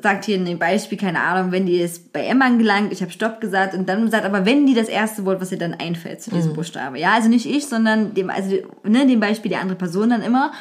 [0.01, 3.11] sagt hier in dem Beispiel, keine Ahnung, wenn die ist bei Emma gelangt, ich habe
[3.11, 6.21] Stopp gesagt und dann sagt aber, wenn die das erste Wort, was ihr dann einfällt
[6.21, 6.35] zu Mhm.
[6.35, 6.99] diesem Buchstabe.
[6.99, 10.51] Ja, also nicht ich, sondern dem, also ne, dem Beispiel die andere Person dann immer.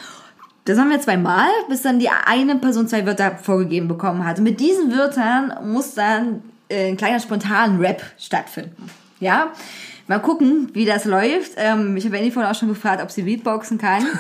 [0.69, 4.37] Das haben wir zweimal, bis dann die eine Person zwei Wörter vorgegeben bekommen hat.
[4.37, 8.91] Und mit diesen Wörtern muss dann äh, ein kleiner spontan Rap stattfinden.
[9.19, 9.51] Ja?
[10.09, 11.53] Mal gucken, wie das läuft.
[11.57, 14.07] Ähm, ich habe Annie vorhin auch schon gefragt, ob sie Beatboxen kann.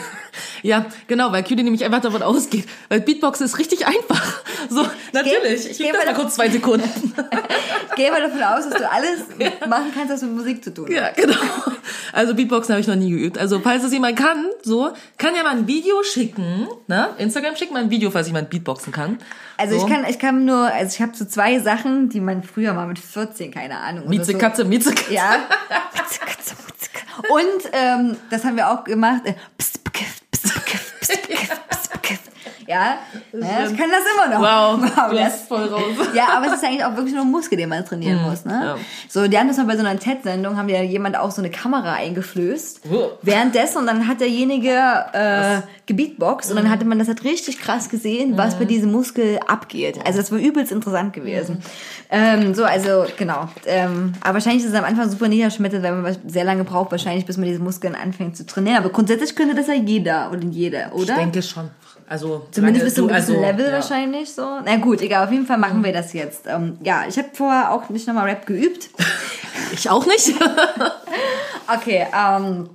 [0.62, 2.66] Ja, genau, weil Cutie nämlich einfach davon ausgeht.
[2.88, 4.42] Weil Beatboxen ist richtig einfach.
[4.70, 5.70] So, natürlich.
[5.70, 6.88] Ich gebe mal kurz zwei Sekunden.
[7.90, 9.22] Ich gehe mal davon aus, dass du alles
[9.68, 10.92] machen kannst, was mit Musik zu tun hat.
[10.92, 11.40] Ja, genau.
[12.12, 13.38] Also Beatboxen habe ich noch nie geübt.
[13.38, 16.68] Also falls es jemand kann, so, kann ja mal ein Video schicken.
[16.86, 17.08] Ne?
[17.18, 19.18] Instagram schickt mal ein Video, falls jemand Beatboxen kann.
[19.56, 19.86] Also so.
[19.86, 22.86] ich kann, ich kann nur, also ich habe so zwei Sachen, die man früher mal
[22.86, 24.08] mit 14, keine Ahnung.
[24.08, 24.38] Mieze so.
[24.38, 25.14] Katze, Mieze Katze.
[25.14, 25.48] Ja.
[27.30, 29.22] Und ähm, das haben wir auch gemacht.
[29.24, 29.34] äh,
[29.84, 30.52] bekifft, pst,
[31.26, 31.77] bekifft.
[32.68, 32.98] Ja,
[33.32, 34.40] ja, ich kann das immer noch.
[34.42, 35.82] Wow, wow du das, voll raus.
[36.14, 38.44] ja, aber es ist eigentlich auch wirklich nur ein Muskel, den man trainieren muss.
[38.44, 38.54] Ne?
[38.54, 38.76] Mhm, ja.
[39.08, 41.50] So, die haben das mal bei so einer TED-Sendung, haben ja jemand auch so eine
[41.50, 42.82] Kamera eingeflößt.
[42.92, 43.10] Oh.
[43.22, 44.70] Währenddessen und dann hat derjenige
[45.12, 46.62] äh, gebeatboxt und Mhm.
[46.62, 49.98] dann hatte man das halt richtig krass gesehen, was bei diesem Muskel abgeht.
[50.04, 51.56] Also das war übelst interessant gewesen.
[51.56, 51.60] Mhm.
[52.10, 53.48] Ähm, so, also genau.
[53.66, 57.24] Ähm, aber wahrscheinlich ist es am Anfang super niederschmetternd, weil man sehr lange braucht, wahrscheinlich,
[57.24, 58.76] bis man diese Muskeln anfängt zu trainieren.
[58.78, 61.14] Aber grundsätzlich könnte das ja jeder oder jeder, oder?
[61.14, 61.70] Ich denke schon.
[62.08, 63.72] Also, Zumindest bis zu einem du- gewissen also, Level ja.
[63.72, 64.60] wahrscheinlich so.
[64.64, 66.46] Na gut, egal, auf jeden Fall machen wir das jetzt.
[66.46, 68.90] Ähm, ja, ich habe vorher auch nicht nochmal Rap geübt.
[69.72, 70.32] Ich auch nicht.
[71.74, 72.70] Okay, ähm,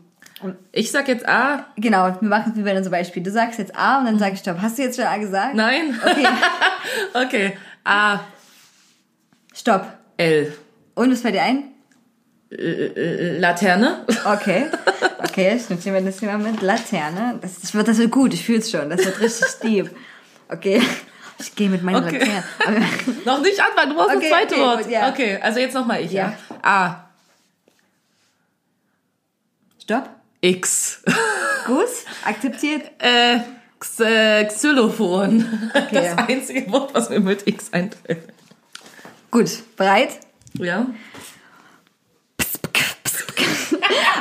[0.71, 1.65] Ich sag jetzt A.
[1.77, 3.23] genau, wir machen es wie bei einem Beispiel.
[3.23, 4.57] Du sagst jetzt A und dann sag ich Stopp.
[4.61, 5.55] Hast du jetzt schon A gesagt?
[5.55, 5.99] Nein.
[6.05, 6.27] Okay,
[7.25, 7.57] Okay.
[7.83, 8.19] A.
[9.53, 9.87] Stopp.
[10.17, 10.53] L.
[10.95, 11.63] Und was fällt dir ein?
[13.39, 14.05] Laterne.
[14.25, 14.65] Okay.
[15.19, 16.61] Okay, ich notiere mir das hier mal mit.
[16.61, 17.39] Laterne.
[17.41, 18.89] Das, das, wird, das wird gut, ich fühle es schon.
[18.89, 19.89] Das wird richtig deep.
[20.49, 20.81] Okay.
[21.39, 22.19] Ich gehe mit meiner Okay.
[22.19, 22.43] Laterne.
[22.65, 22.79] Aber,
[23.37, 24.83] Noch nicht anfangen, du brauchst Okay, das zweite okay, Wort.
[24.83, 25.09] gut, ja.
[25.09, 26.11] Okay, also jetzt nochmal ich.
[26.11, 26.35] Ja.
[26.49, 26.57] Ja.
[26.61, 27.09] A.
[29.81, 30.09] Stopp.
[30.41, 31.01] X.
[31.65, 31.87] Gut.
[32.25, 32.83] Akzeptiert.
[32.99, 33.39] Äh,
[33.77, 35.69] X, äh, Xylophon.
[35.73, 35.87] Okay.
[35.91, 38.27] Das einzige Wort, was mir mit X einfällt.
[39.31, 39.49] Gut.
[39.75, 40.19] Bereit?
[40.53, 40.85] Ja.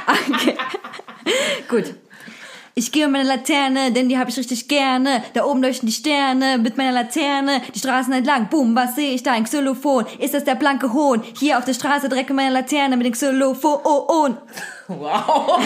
[0.06, 0.56] Okay.
[1.68, 1.94] Gut.
[2.74, 5.22] Ich gehe mit meiner Laterne, denn die habe ich richtig gerne.
[5.34, 7.60] Da oben leuchten die Sterne mit meiner Laterne.
[7.74, 9.32] Die Straßen entlang, boom, was sehe ich da?
[9.32, 10.06] Ein Xylophon.
[10.18, 11.22] Ist das der blanke Hohn?
[11.38, 14.38] Hier auf der Straße drecke meine Laterne mit dem Xylophon.
[14.88, 15.60] Wow.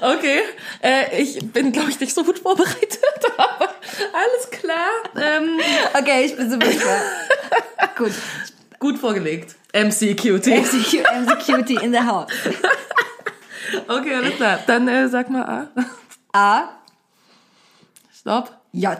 [0.00, 0.42] Okay.
[0.80, 3.00] Äh, ich bin, glaube ich, nicht so gut vorbereitet,
[3.36, 3.68] aber
[4.12, 4.90] alles klar.
[5.16, 5.58] Ähm,
[5.92, 7.02] Okay, ich bin so sicher.
[7.96, 8.12] Gut.
[8.78, 9.56] Gut vorgelegt.
[9.72, 10.46] MCQT.
[10.46, 12.28] MCQ, MCQT in the house.
[13.88, 14.60] Okay, alles klar.
[14.66, 15.68] Dann äh, sag mal A.
[16.32, 16.68] A,
[18.12, 18.52] Stopp.
[18.72, 18.98] J.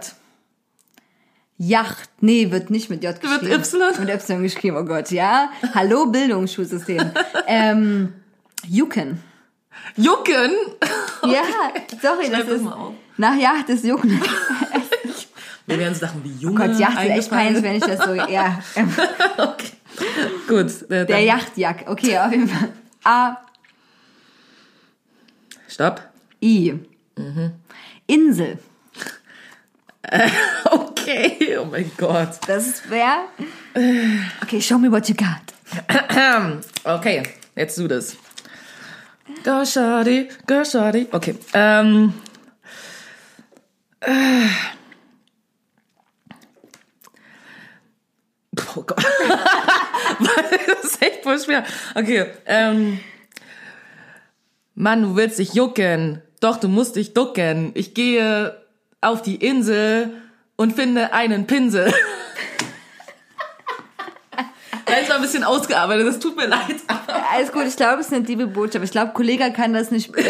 [1.57, 2.11] Yacht.
[2.21, 3.63] Nee, wird nicht mit J Wird geschrieben.
[3.63, 4.01] Y?
[4.01, 5.51] Mit Y geschrieben, oh Gott, ja.
[5.75, 7.11] Hallo, Bildungsschulsystem.
[7.47, 8.13] ähm,
[8.69, 9.23] Jucken.
[9.97, 10.53] Jucken.
[11.23, 11.43] Ja,
[12.03, 12.69] sorry, Schreib das das ist.
[13.17, 14.21] Nach Yacht ist Jucken.
[15.67, 18.05] Mir werden so Sachen wie Junge Oh Gott, Yacht ist echt peinlich, wenn ich das
[18.05, 18.15] so.
[18.15, 18.59] Ja.
[19.39, 19.71] Okay.
[20.49, 20.91] Gut.
[20.91, 21.85] Äh, Der Yachtjack.
[21.89, 22.73] Okay, auf jeden Fall.
[23.05, 23.37] A,
[25.69, 26.03] Stopp.
[26.43, 26.75] I.
[28.07, 28.59] Insel.
[30.65, 31.59] Okay.
[31.59, 32.39] Oh mein Gott.
[32.47, 33.25] Das ist wer?
[34.43, 35.55] Okay, show me what you got.
[36.85, 37.23] Okay,
[37.57, 38.17] jetzt du das.
[39.43, 41.09] Go Shawty, go Shawty.
[41.11, 42.15] Okay, ähm.
[44.01, 44.47] Äh.
[48.77, 48.99] Oh Gott.
[50.21, 51.65] das ist echt voll schwer.
[51.95, 53.01] Okay, ähm.
[54.75, 56.21] Mann, du willst dich jucken.
[56.41, 57.71] Doch, du musst dich ducken.
[57.75, 58.61] Ich gehe
[59.01, 60.11] auf die Insel
[60.57, 61.93] und finde einen Pinsel.
[65.15, 66.75] Mal ein bisschen ausgearbeitet, das tut mir leid.
[67.33, 68.85] Alles gut, ich glaube, es ist eine liebe Botschaft.
[68.85, 70.25] Ich glaube, Kollege kann das nicht, äh,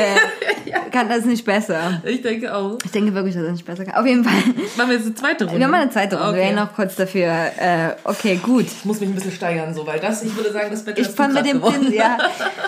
[0.92, 2.02] kann das nicht besser.
[2.04, 2.78] Ich denke auch.
[2.84, 3.94] Ich denke wirklich, dass er nicht besser kann.
[3.94, 4.34] Auf jeden Fall.
[4.76, 5.58] Machen wir jetzt eine zweite Runde?
[5.58, 6.34] Wir haben eine zweite Runde.
[6.34, 6.54] Wir Okay.
[6.54, 7.24] werden noch kurz dafür.
[7.58, 8.66] Äh, okay, gut.
[8.66, 11.08] Ich muss mich ein bisschen steigern, so, weil das, ich würde sagen, das Bett Ich
[11.08, 11.62] fand mit dem.
[11.62, 12.18] Pinsel, ja.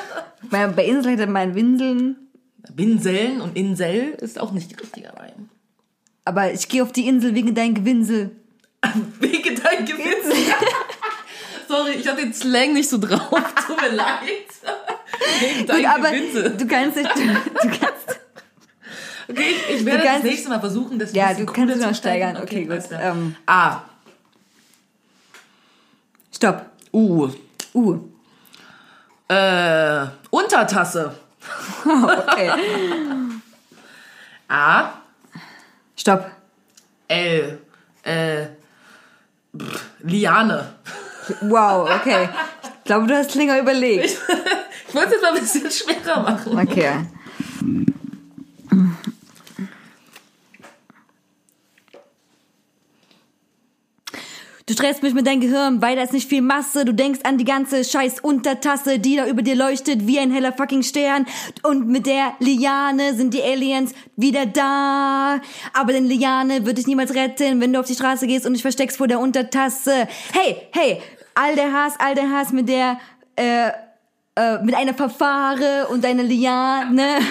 [0.51, 2.17] Bei, Insel hätte man Winseln.
[2.73, 5.51] Binseln und Insel ist auch nicht richtiger Reim.
[6.25, 8.31] Aber ich gehe auf die Insel wegen dein Gewinsel.
[9.21, 10.37] Wegen dein Gewitz.
[11.69, 13.29] Sorry, ich hatte den Slang nicht so drauf.
[13.67, 14.21] Tut mir leid.
[15.67, 16.51] Gut, aber Gewinse.
[16.51, 17.15] du kannst nicht.
[17.15, 18.21] Du, du kannst.
[19.29, 21.95] Okay, ich, ich werde kannst- das nächste Mal versuchen, das Ja, du kannst es noch
[21.95, 22.35] steigern.
[22.41, 22.43] gestalten.
[22.43, 22.99] Okay, gut.
[23.01, 23.81] Ähm, A.
[26.35, 26.67] stopp.
[26.93, 27.29] U.
[27.75, 27.99] Uh.
[29.29, 31.13] Äh, Untertasse.
[31.85, 32.51] okay.
[34.49, 34.93] A,
[35.97, 36.31] Stopp.
[37.09, 37.59] L,
[38.05, 38.47] äh,
[40.01, 40.75] Liane.
[41.43, 42.29] Wow, okay.
[42.79, 44.19] Ich glaube, du hast länger überlegt.
[44.89, 46.59] Ich wollte es jetzt mal ein bisschen schwerer machen.
[46.59, 46.93] Okay.
[54.69, 56.85] Du stresst mich mit deinem Gehirn, weil da ist nicht viel Masse.
[56.85, 60.53] Du denkst an die ganze scheiß Untertasse, die da über dir leuchtet wie ein heller
[60.53, 61.25] fucking Stern.
[61.63, 65.41] Und mit der Liane sind die Aliens wieder da.
[65.73, 68.63] Aber den Liane wird dich niemals retten, wenn du auf die Straße gehst und dich
[68.63, 70.09] versteckst vor der Untertasse.
[70.33, 71.01] Hey, hey,
[71.37, 72.99] all der Hass, all der Hass mit der,
[73.37, 73.71] äh,
[74.35, 77.19] äh, mit einer Verfahre und deiner Liane.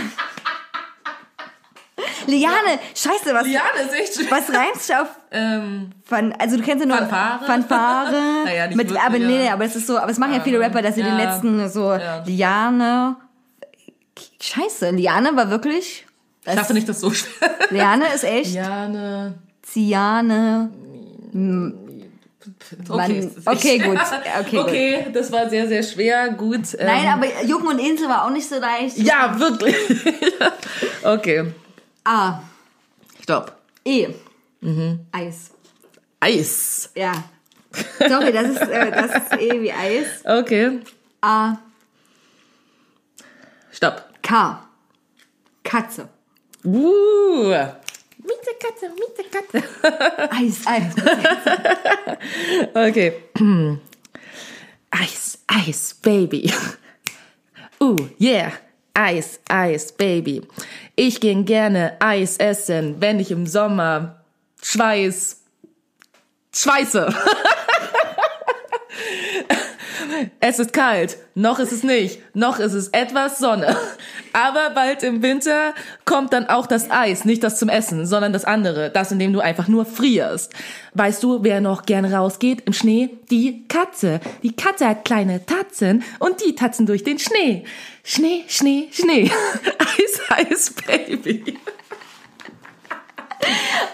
[2.28, 4.32] Liane, scheiße, was, Liane ist echt schwer.
[4.32, 7.45] was reimst du auf Ähm, Fan, also du kennst ja nur Fanfare?
[7.45, 8.16] Fanfare.
[8.45, 9.30] Naja, mit, wirklich, aber nee, ja.
[9.30, 11.24] nee, aber es ist so, aber es machen ja viele Rapper, dass sie den ja.
[11.24, 12.24] letzten so Ja.
[12.26, 13.18] Liane.
[14.41, 16.06] Scheiße, Liane war wirklich.
[16.45, 18.53] ich dachte nicht, dass so schwer Liane ist echt.
[18.53, 19.36] Liane.
[19.62, 20.70] Ziane.
[22.89, 23.98] Okay, Man- okay, gut.
[23.98, 24.39] schwer.
[24.39, 24.66] Okay, gut.
[24.66, 26.30] okay das war sehr, sehr schwer.
[26.30, 26.74] Gut.
[26.78, 28.98] Ähm, Nein, aber Jucken und Insel war auch nicht so leicht.
[28.98, 29.76] Ja, wirklich.
[31.04, 31.52] okay.
[32.04, 32.41] A.
[33.24, 33.56] Stopp.
[33.84, 34.08] E.
[34.62, 35.00] Mhm.
[35.12, 35.52] Eis.
[36.20, 36.91] Eis.
[36.96, 37.12] Ja.
[38.00, 40.06] Sorry, das ist, äh, das ist E wie Eis.
[40.24, 40.80] Okay.
[41.22, 41.58] A.
[43.72, 44.04] Stopp.
[44.22, 44.68] K.
[45.64, 46.08] Katze.
[46.64, 47.54] Uh.
[48.26, 49.63] Miete Katze, Miete Katze.
[50.32, 50.93] Eis, Eis.
[52.73, 53.13] Okay.
[54.91, 56.51] Eis, Eis, Baby.
[57.82, 58.53] Uh, yeah.
[58.93, 60.41] Eis, Eis, Baby.
[60.95, 64.23] Ich ging gerne Eis essen, wenn ich im Sommer
[64.63, 65.41] Schweiß,
[66.53, 67.13] Schweiße.
[70.39, 73.76] Es ist kalt, noch ist es nicht, noch ist es etwas Sonne.
[74.34, 75.74] Aber bald im Winter
[76.05, 79.34] kommt dann auch das Eis, nicht das zum Essen, sondern das andere, das in dem
[79.34, 80.53] du einfach nur frierst.
[80.93, 83.09] Weißt du, wer noch gern rausgeht im Schnee?
[83.30, 84.20] Die Katze.
[84.43, 87.66] Die Katze hat kleine Tatzen und die tatzen durch den Schnee.
[88.03, 89.32] Schnee, Schnee, Schnee.
[89.80, 91.57] Eis, Eis, Baby.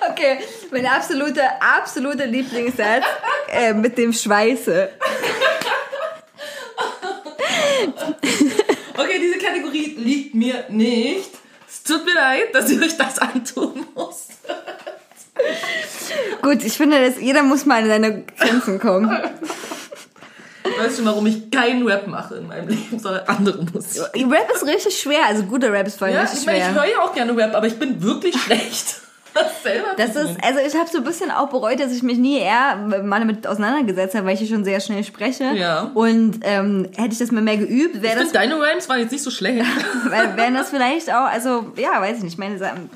[0.10, 0.40] Okay,
[0.72, 3.04] mein absoluter, absoluter Lieblingssatz
[3.50, 4.90] äh, mit dem Schweiße.
[8.98, 11.30] Okay, diese Kategorie liegt mir nicht.
[11.68, 14.28] Es tut mir leid, dass ich euch das antun muss.
[16.42, 19.18] Gut, ich finde, dass jeder muss mal an seine Grenzen kommen.
[20.64, 24.02] Ich weiß schon, warum ich keinen Rap mache in meinem Leben, sondern andere Musik.
[24.14, 26.64] Rap ist richtig schwer, also guter Rap ist vor allem Ja, richtig ich meine, ich
[26.66, 26.76] schwer.
[26.76, 28.98] höre ja auch gerne Rap, aber ich bin wirklich schlecht.
[29.34, 32.04] Das selber Das zu ist, also ich habe so ein bisschen auch bereut, dass ich
[32.04, 35.52] mich nie eher mal damit auseinandergesetzt habe, weil ich hier schon sehr schnell spreche.
[35.56, 35.92] Ja.
[35.94, 39.00] Und ähm, hätte ich das mal mehr geübt, Ich wäre das, finde, deine Rhymes waren
[39.00, 39.66] jetzt nicht so schlecht.
[40.10, 42.90] weil- wären das vielleicht auch, also ja, weiß ich nicht, meine Sachen.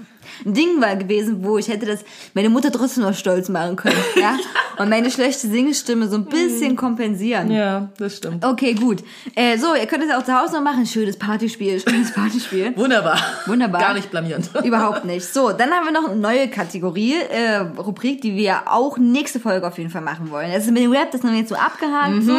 [0.45, 3.95] Ein Ding war gewesen, wo ich hätte das meine Mutter trotzdem noch stolz machen können,
[4.19, 4.38] ja,
[4.77, 7.51] und meine schlechte Singestimme so ein bisschen kompensieren.
[7.51, 8.43] Ja, das stimmt.
[8.43, 9.03] Okay, gut.
[9.36, 10.86] Äh, so, ihr könnt es auch zu Hause noch machen.
[10.86, 12.73] Schönes Partyspiel, schönes Partyspiel.
[12.75, 13.17] Wunderbar.
[13.45, 13.79] Wunderbar.
[13.81, 14.49] Gar nicht blamierend.
[14.63, 15.25] Überhaupt nicht.
[15.33, 19.67] So, dann haben wir noch eine neue Kategorie, äh, Rubrik, die wir auch nächste Folge
[19.67, 20.51] auf jeden Fall machen wollen.
[20.51, 22.36] Das ist mit dem Rap, das haben wir jetzt so abgehakt, so.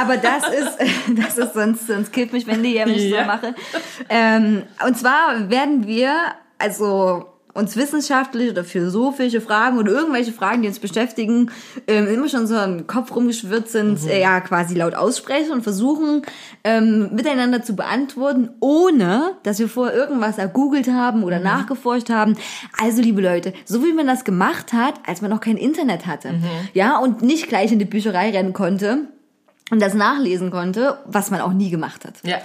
[0.00, 0.78] Aber das ist,
[1.16, 3.20] das ist sonst, sonst killt mich, wenn die ja mich Ja.
[3.22, 3.54] so mache.
[4.08, 6.12] Ähm, und zwar werden wir,
[6.58, 7.24] also,
[7.54, 11.50] uns wissenschaftlich oder philosophische Fragen oder irgendwelche Fragen, die uns beschäftigen,
[11.86, 16.22] ähm, immer schon so im Kopf rumgeschwirrt sind, äh, ja, quasi laut aussprechen und versuchen,
[16.64, 22.36] ähm, miteinander zu beantworten, ohne, dass wir vorher irgendwas ergoogelt haben oder nachgeforscht haben.
[22.80, 26.34] Also, liebe Leute, so wie man das gemacht hat, als man noch kein Internet hatte,
[26.72, 29.08] ja, und nicht gleich in die Bücherei rennen konnte
[29.70, 32.14] und das nachlesen konnte, was man auch nie gemacht hat.
[32.24, 32.38] Ja.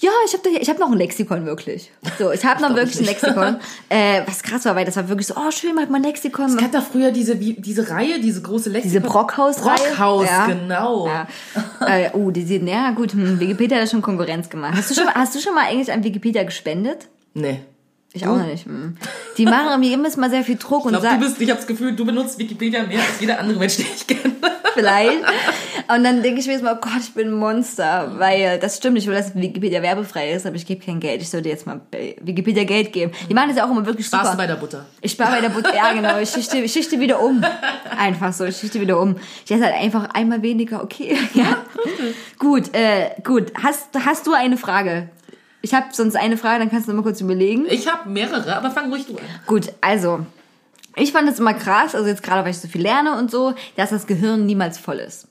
[0.00, 1.90] Ja, ich habe ich hab noch ein Lexikon wirklich.
[2.18, 3.56] So, ich habe noch glaub wirklich ein Lexikon.
[3.90, 6.46] äh, was krass war, weil das war wirklich so, oh schön, mag man Lexikon.
[6.46, 8.90] Es gab da früher diese, wie, diese Reihe, diese große Lexikon.
[8.90, 9.76] Diese Brockhaus-Reihe.
[9.90, 10.46] Brockhaus, Ja.
[10.46, 11.06] genau.
[11.06, 11.26] Ja.
[11.86, 14.72] äh, oh, die sehen, ja gut, hm, Wikipedia hat schon Konkurrenz gemacht.
[14.74, 17.08] Hast du schon, mal- hast du schon mal eigentlich an Wikipedia gespendet?
[17.34, 17.60] Nee.
[18.12, 18.64] Ich auch noch nicht.
[18.64, 18.96] hm.
[19.36, 21.48] Die machen mir immer mal sehr viel Druck und Ich glaube, sagen, du bist, ich
[21.50, 24.34] habe das Gefühl, du benutzt Wikipedia mehr als jeder andere Mensch, den ich kenne.
[24.74, 25.18] Vielleicht.
[25.94, 28.12] Und dann denke ich mir jetzt mal, oh Gott, ich bin ein Monster.
[28.18, 31.22] Weil das stimmt, ich will, dass Wikipedia werbefrei ist, aber ich gebe kein Geld.
[31.22, 31.80] Ich sollte jetzt mal
[32.20, 33.12] Wikipedia Geld geben.
[33.28, 34.36] Die machen das ja auch immer wirklich Sparst super.
[34.36, 34.86] bei der Butter.
[35.00, 35.74] Ich spare bei der Butter.
[35.74, 36.18] Ja, genau.
[36.18, 37.42] Ich schichte, ich schichte wieder um.
[37.98, 38.44] Einfach so.
[38.44, 39.16] Ich schichte wieder um.
[39.44, 40.82] Ich esse halt einfach einmal weniger.
[40.82, 41.16] Okay.
[41.34, 41.58] Ja.
[42.38, 43.52] Gut, äh, gut.
[43.62, 45.08] Hast, hast du eine Frage?
[45.62, 47.66] Ich habe sonst eine Frage, dann kannst du noch mal kurz überlegen.
[47.68, 49.22] Ich habe mehrere, aber fang ruhig du an.
[49.46, 50.20] Gut, also.
[51.00, 53.54] Ich fand es immer krass, also jetzt gerade, weil ich so viel lerne und so,
[53.76, 55.26] dass das Gehirn niemals voll ist.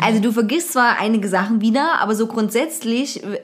[0.00, 3.38] Also du vergisst zwar einige Sachen wieder, aber so grundsätzlich äh,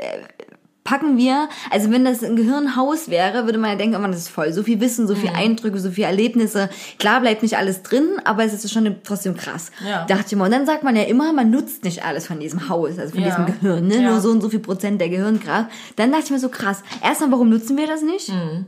[0.84, 4.22] packen wir, also wenn das ein Gehirnhaus wäre, würde man ja denken, oh man, das
[4.22, 6.70] ist voll, so viel Wissen, so viel Eindrücke, so viel Erlebnisse.
[6.98, 9.70] Klar bleibt nicht alles drin, aber es ist schon trotzdem krass.
[9.86, 10.04] Ja.
[10.06, 10.46] Dachte ich mal.
[10.46, 13.22] Und dann sagt man ja immer, man nutzt nicht alles von diesem Haus, also von
[13.22, 13.28] Ja.
[13.28, 13.96] diesem Gehirn, ne?
[14.02, 14.10] Ja.
[14.10, 15.68] nur so und so viel Prozent der Gehirnkraft.
[15.96, 18.30] Dann dachte ich mir so krass, erstmal, warum nutzen wir das nicht?
[18.30, 18.66] Mhm.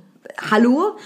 [0.51, 0.97] Hallo?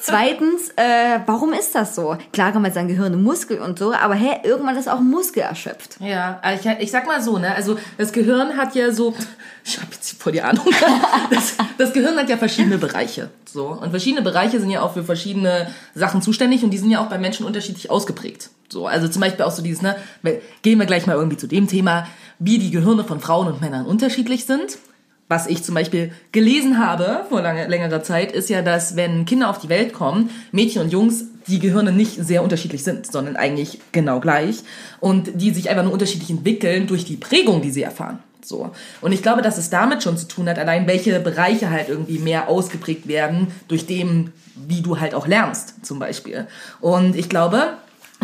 [0.00, 2.18] Zweitens, äh, warum ist das so?
[2.32, 5.42] Klar kann man sagen, Gehirn und Muskel und so, aber hä, irgendwann ist auch Muskel
[5.42, 5.96] erschöpft.
[5.98, 9.14] Ja, ich, ich sag mal so, ne, also das Gehirn hat ja so,
[9.64, 10.66] ich habe jetzt voll die Ahnung,
[11.30, 15.04] das, das Gehirn hat ja verschiedene Bereiche, so und verschiedene Bereiche sind ja auch für
[15.04, 18.50] verschiedene Sachen zuständig und die sind ja auch bei Menschen unterschiedlich ausgeprägt.
[18.68, 19.96] So, also zum Beispiel auch so dieses, ne,
[20.60, 22.06] gehen wir gleich mal irgendwie zu dem Thema,
[22.38, 24.76] wie die Gehirne von Frauen und Männern unterschiedlich sind.
[25.28, 29.48] Was ich zum Beispiel gelesen habe vor lange, längerer Zeit, ist ja, dass wenn Kinder
[29.48, 33.80] auf die Welt kommen, Mädchen und Jungs, die Gehirne nicht sehr unterschiedlich sind, sondern eigentlich
[33.92, 34.62] genau gleich
[35.00, 38.18] und die sich einfach nur unterschiedlich entwickeln durch die Prägung, die sie erfahren.
[38.42, 38.70] So.
[39.00, 42.18] Und ich glaube, dass es damit schon zu tun hat, allein welche Bereiche halt irgendwie
[42.18, 46.46] mehr ausgeprägt werden durch dem, wie du halt auch lernst, zum Beispiel.
[46.80, 47.78] Und ich glaube,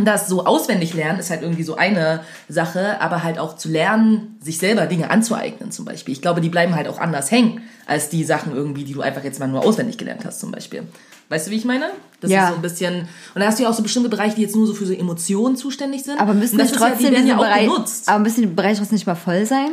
[0.04, 4.36] das so auswendig lernen ist halt irgendwie so eine Sache, aber halt auch zu lernen,
[4.42, 6.12] sich selber Dinge anzueignen zum Beispiel.
[6.12, 9.24] Ich glaube, die bleiben halt auch anders hängen als die Sachen irgendwie, die du einfach
[9.24, 10.84] jetzt mal nur auswendig gelernt hast zum Beispiel.
[11.28, 11.90] Weißt du, wie ich meine?
[12.20, 12.44] Das Ja.
[12.44, 13.08] ist so ein bisschen.
[13.34, 14.92] Und da hast du ja auch so bestimmte Bereiche, die jetzt nur so für so
[14.92, 16.20] Emotionen zuständig sind.
[16.20, 18.08] Aber müssen das ist ja, trotzdem die werden ja auch Bereich, benutzt.
[18.08, 19.70] aber müssen die Bereiche trotzdem nicht mal voll sein?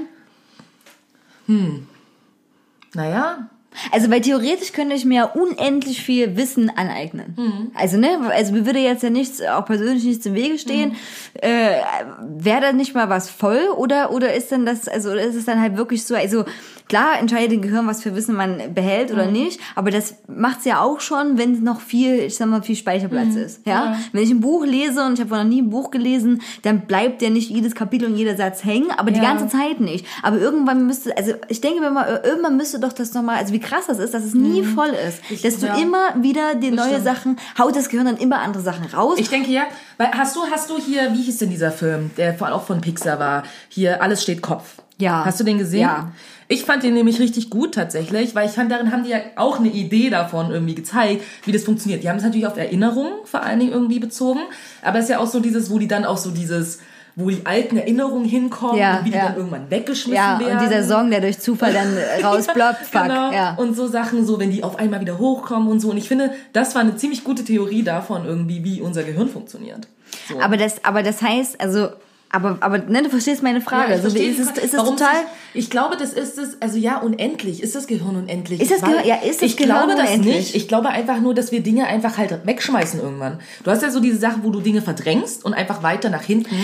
[2.93, 3.49] Naja,
[3.91, 7.71] Also, weil theoretisch könnte ich mir unendlich viel Wissen aneignen.
[7.75, 10.95] Also, ne, also mir würde jetzt ja nichts, auch persönlich nichts im Wege stehen.
[11.35, 11.81] Äh,
[12.21, 15.61] Wäre da nicht mal was voll oder, oder ist denn das, also, ist es dann
[15.61, 16.45] halt wirklich so, also,
[16.89, 20.81] klar entscheidet den Gehirn, was für Wissen man behält oder nicht, aber das macht's ja
[20.81, 23.97] auch schon, wenn noch viel, ich sag mal, viel Speicherplatz ist, ja?
[24.13, 27.21] Wenn ich ein Buch lese und ich habe noch nie ein Buch gelesen, dann bleibt
[27.21, 29.23] ja nicht jedes Kapitel und jeder Satz hängen, aber die Ja.
[29.33, 30.05] ganze Zeit nicht.
[30.23, 33.59] Aber irgendwann müsste, also ich denke mir mal, irgendwann müsste doch das nochmal, also wie
[33.59, 35.19] krass das ist, dass es nie voll ist.
[35.29, 35.75] Ich- dass du ja.
[35.77, 37.03] immer wieder die neue stimmt.
[37.03, 39.17] Sachen, haut das Gehirn dann immer andere Sachen raus.
[39.19, 39.63] Ich denke ja,
[39.97, 42.63] weil hast du, hast du hier, wie hieß denn dieser Film, der vor allem auch
[42.65, 44.75] von Pixar war, hier Alles steht Kopf.
[44.99, 45.23] Ja.
[45.25, 45.81] Hast du den gesehen?
[45.81, 46.11] Ja.
[46.49, 49.59] Ich fand den nämlich richtig gut tatsächlich, weil ich fand, darin haben die ja auch
[49.59, 52.03] eine Idee davon irgendwie gezeigt, wie das funktioniert.
[52.03, 54.39] Die haben es natürlich auf Erinnerungen vor allen Dingen irgendwie bezogen,
[54.81, 56.79] aber es ist ja auch so dieses, wo die dann auch so dieses,
[57.17, 59.25] wo die alten Erinnerungen hinkommen Ja, und wie die ja.
[59.25, 60.59] dann irgendwann weggeschmissen ja, werden.
[60.59, 63.31] und dieser Song, der durch Zufall dann rausploppt, fuck, Genau.
[63.31, 63.55] ja.
[63.55, 65.89] Und so Sachen, so wenn die auf einmal wieder hochkommen und so.
[65.89, 69.87] Und ich finde, das war eine ziemlich gute Theorie davon irgendwie, wie unser Gehirn funktioniert.
[70.29, 70.39] So.
[70.39, 71.89] Aber das, aber das heißt, also,
[72.29, 73.91] aber, aber, ne, du verstehst meine Frage.
[73.91, 76.61] Ja, ich so, wie ist es, ist es total, sich- Ich glaube, das ist es,
[76.61, 77.63] also ja, unendlich.
[77.63, 78.59] Ist das Gehirn unendlich?
[78.61, 80.35] Ist das Gehirn- ja, ist das Ich Gehirn glaube das unendlich?
[80.35, 80.55] nicht.
[80.55, 83.39] Ich glaube einfach nur, dass wir Dinge einfach halt wegschmeißen irgendwann.
[83.63, 86.55] Du hast ja so diese Sache, wo du Dinge verdrängst und einfach weiter nach hinten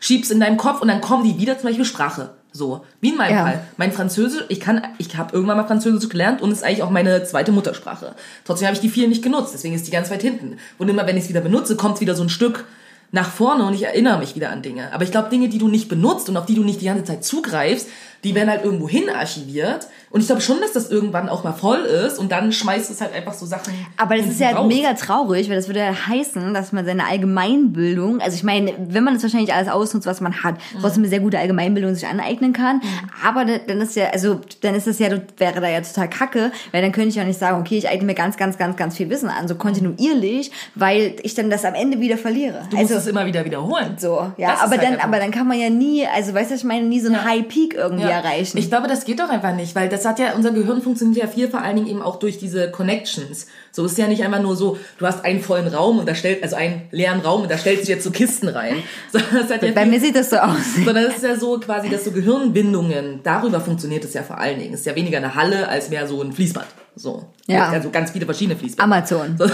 [0.00, 2.30] schiebst in deinem Kopf und dann kommen die wieder, zum Beispiel Sprache.
[2.52, 3.42] So, wie in meinem Ja.
[3.44, 3.60] Fall.
[3.76, 7.22] Mein Französisch, ich kann, ich habe irgendwann mal Französisch gelernt und ist eigentlich auch meine
[7.24, 8.14] zweite Muttersprache.
[8.46, 10.56] Trotzdem habe ich die viel nicht genutzt, deswegen ist die ganz weit hinten.
[10.78, 12.64] Und immer wenn ich es wieder benutze, kommt wieder so ein Stück
[13.12, 14.92] nach vorne und ich erinnere mich wieder an Dinge.
[14.92, 17.04] Aber ich glaube, Dinge, die du nicht benutzt und auf die du nicht die ganze
[17.04, 17.88] Zeit zugreifst,
[18.24, 19.88] die werden halt irgendwo hin archiviert.
[20.10, 23.00] Und ich glaube schon, dass das irgendwann auch mal voll ist und dann schmeißt es
[23.00, 23.72] halt einfach so Sachen.
[23.96, 24.66] Aber das ist ja raus.
[24.66, 29.04] mega traurig, weil das würde ja heißen, dass man seine Allgemeinbildung, also ich meine, wenn
[29.04, 30.80] man das wahrscheinlich alles ausnutzt, was man hat, Mhm.
[30.80, 32.80] trotzdem eine sehr gute Allgemeinbildung sich aneignen kann.
[33.24, 35.08] Aber da- dann ist ja, also dann ist das ja,
[35.38, 38.06] wäre da ja total kacke, weil dann könnte ich ja nicht sagen, okay, ich eigne
[38.06, 41.74] mir ganz, ganz, ganz, ganz viel Wissen an, so kontinuierlich, weil ich dann das am
[41.74, 42.62] Ende wieder verliere.
[42.70, 43.96] Du musst es immer wieder wiederholen.
[43.98, 46.54] so, ja, Das aber halt dann, aber dann kann man ja nie, also weißt du,
[46.54, 47.24] ich meine, nie so einen Ja.
[47.24, 48.15] High Peak irgendwie Ja.
[48.16, 48.58] Erreichen.
[48.58, 51.28] Ich glaube, das geht doch einfach nicht, weil das hat ja, unser Gehirn funktioniert ja
[51.28, 53.46] viel vor allen Dingen eben auch durch diese Connections.
[53.72, 56.42] So ist ja nicht einfach nur so, du hast einen vollen Raum und da stellt,
[56.42, 58.76] also einen leeren Raum und da stellst du jetzt so Kisten rein.
[59.12, 60.56] Sondern das hat ja Bei viel- mir sieht das so aus.
[60.84, 64.58] sondern es ist ja so quasi, dass so Gehirnbindungen, darüber funktioniert es ja vor allen
[64.58, 64.74] Dingen.
[64.74, 66.66] Es ist ja weniger eine Halle als mehr so ein Fließband.
[66.98, 67.26] So.
[67.46, 67.68] Ja.
[67.68, 68.96] Also ganz viele verschiedene Fließbänder.
[68.96, 69.36] Amazon.
[69.36, 69.46] So,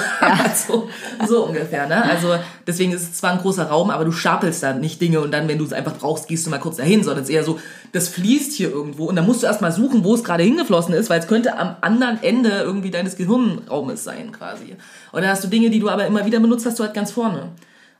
[0.54, 0.88] so,
[1.26, 2.04] so ungefähr, ne?
[2.04, 2.36] Also
[2.68, 5.48] deswegen ist es zwar ein großer Raum, aber du stapelst da nicht Dinge und dann,
[5.48, 7.58] wenn du es einfach brauchst, gehst du mal kurz dahin, sondern es ist eher so,
[7.90, 10.94] das fließt hier irgendwo und dann musst du erst mal suchen, wo es gerade hingeflossen
[10.94, 14.76] ist, weil es könnte am anderen Ende irgendwie deines Gehirnraumes sein quasi.
[15.10, 17.10] Und dann hast du Dinge, die du aber immer wieder benutzt, hast du halt ganz
[17.10, 17.48] vorne.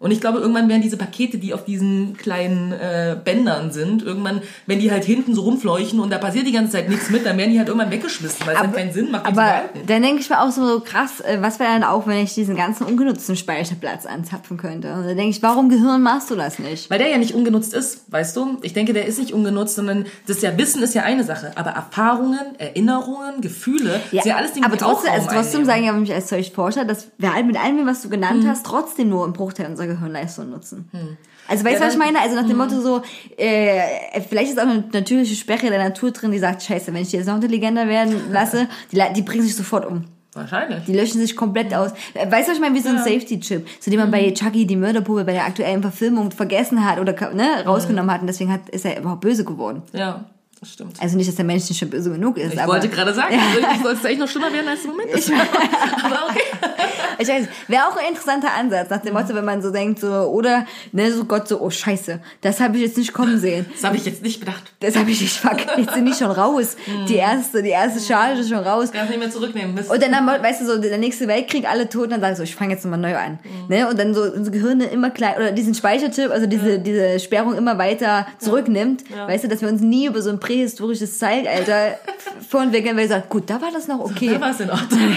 [0.03, 4.43] Und ich glaube, irgendwann werden diese Pakete, die auf diesen kleinen äh, Bändern sind, irgendwann,
[4.67, 7.39] wenn die halt hinten so rumfleuchen und da passiert die ganze Zeit nichts mit, dann
[7.39, 10.29] werden die halt irgendwann weggeschmissen, weil es halt keinen Sinn macht, Aber dann denke ich
[10.29, 13.37] mir auch so, so krass, äh, was wäre dann auch, wenn ich diesen ganzen ungenutzten
[13.37, 14.93] Speicherplatz anzapfen könnte?
[14.93, 16.91] Und dann denke ich, warum Gehirn machst du das nicht?
[16.91, 18.59] Weil der ja nicht ungenutzt ist, weißt du?
[18.63, 21.71] Ich denke, der ist nicht ungenutzt, sondern das ja Wissen ist ja eine Sache, aber
[21.71, 25.67] Erfahrungen, Erinnerungen, Gefühle, ist ja alles Dinge, aber die auch trotzdem, Raum also trotzdem einnehmen.
[25.67, 28.49] sagen ja mich als solch Forscher, dass wir halt mit allem, was du genannt Mhm.
[28.49, 30.89] hast, trotzdem nur einen Bruchteil unserer Gehirnleistung nutzen.
[30.93, 31.17] Mhm.
[31.49, 32.21] Also weißt du, Ja, was ich meine?
[32.21, 33.03] Also nach dem Motto so,
[33.37, 37.09] äh, vielleicht ist auch eine natürliche Sperre der Natur drin, die sagt, scheiße, wenn ich
[37.09, 40.05] die jetzt noch intelligenter werden lasse, die, die bringen sich sofort um.
[40.35, 40.85] Wahrscheinlich.
[40.87, 41.91] Die löschen sich komplett aus.
[42.15, 42.75] Weißt du, was ich meine?
[42.75, 46.31] Wie so ein Safety-Chip, so den man bei Chucky, die Mörderpuppe, bei der aktuellen Verfilmung
[46.31, 49.83] vergessen hat oder ne, rausgenommen hat und deswegen hat, ist er überhaupt böse geworden.
[49.93, 50.25] Ja,
[50.59, 51.03] das stimmt.
[51.03, 52.73] Also nicht, dass der Mensch nicht schon böse genug ist, Ich aber...
[52.73, 53.83] wollte gerade sagen, ja.
[53.83, 55.31] soll es eigentlich noch schlimmer werden, als im Moment ist.
[56.03, 56.41] Aber okay.
[57.19, 60.09] Ich weiß, wäre auch ein interessanter Ansatz, nach dem Motto, wenn man so denkt, so,
[60.09, 63.67] oder, ne, so Gott, so, oh Scheiße, das habe ich jetzt nicht kommen sehen.
[63.73, 64.63] Das habe ich jetzt nicht bedacht.
[64.81, 66.77] Das habe ich nicht, fuck, jetzt sind die schon raus.
[67.09, 68.93] Die erste, die erste Charge ist schon raus.
[68.93, 69.75] Kann es nicht mehr zurücknehmen.
[69.75, 69.91] Mist.
[69.91, 72.37] Und dann, haben weißt du, so der nächste Weltkrieg, alle tot, und dann sagst du,
[72.39, 73.39] so, ich fange jetzt nochmal neu an.
[73.69, 73.89] Ne?
[73.89, 77.79] Und dann so unsere Gehirne immer klein, oder diesen Speicherchip, also diese, diese Sperrung immer
[77.79, 79.05] weiter zurücknimmt.
[79.11, 81.99] Weißt du, dass wir uns nie über so ein prähistorisches Zeitalter
[82.49, 84.31] vorentwickeln, weil wir sagen, gut, da war das noch okay.
[84.35, 85.17] da war es in Ordnung.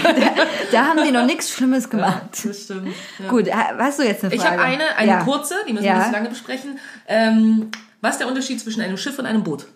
[0.72, 2.22] Da haben die noch nichts Schlimmes gemacht.
[2.44, 2.94] Das stimmt.
[3.18, 3.28] Ja.
[3.28, 4.56] Gut, ha- hast du jetzt eine Ich Frage?
[4.56, 5.20] habe eine, eine Ja.
[5.24, 5.92] kurze, die müssen Ja.
[5.92, 6.78] wir nicht so lange besprechen.
[7.06, 9.66] Ähm, was ist der Unterschied zwischen einem Schiff und einem Boot?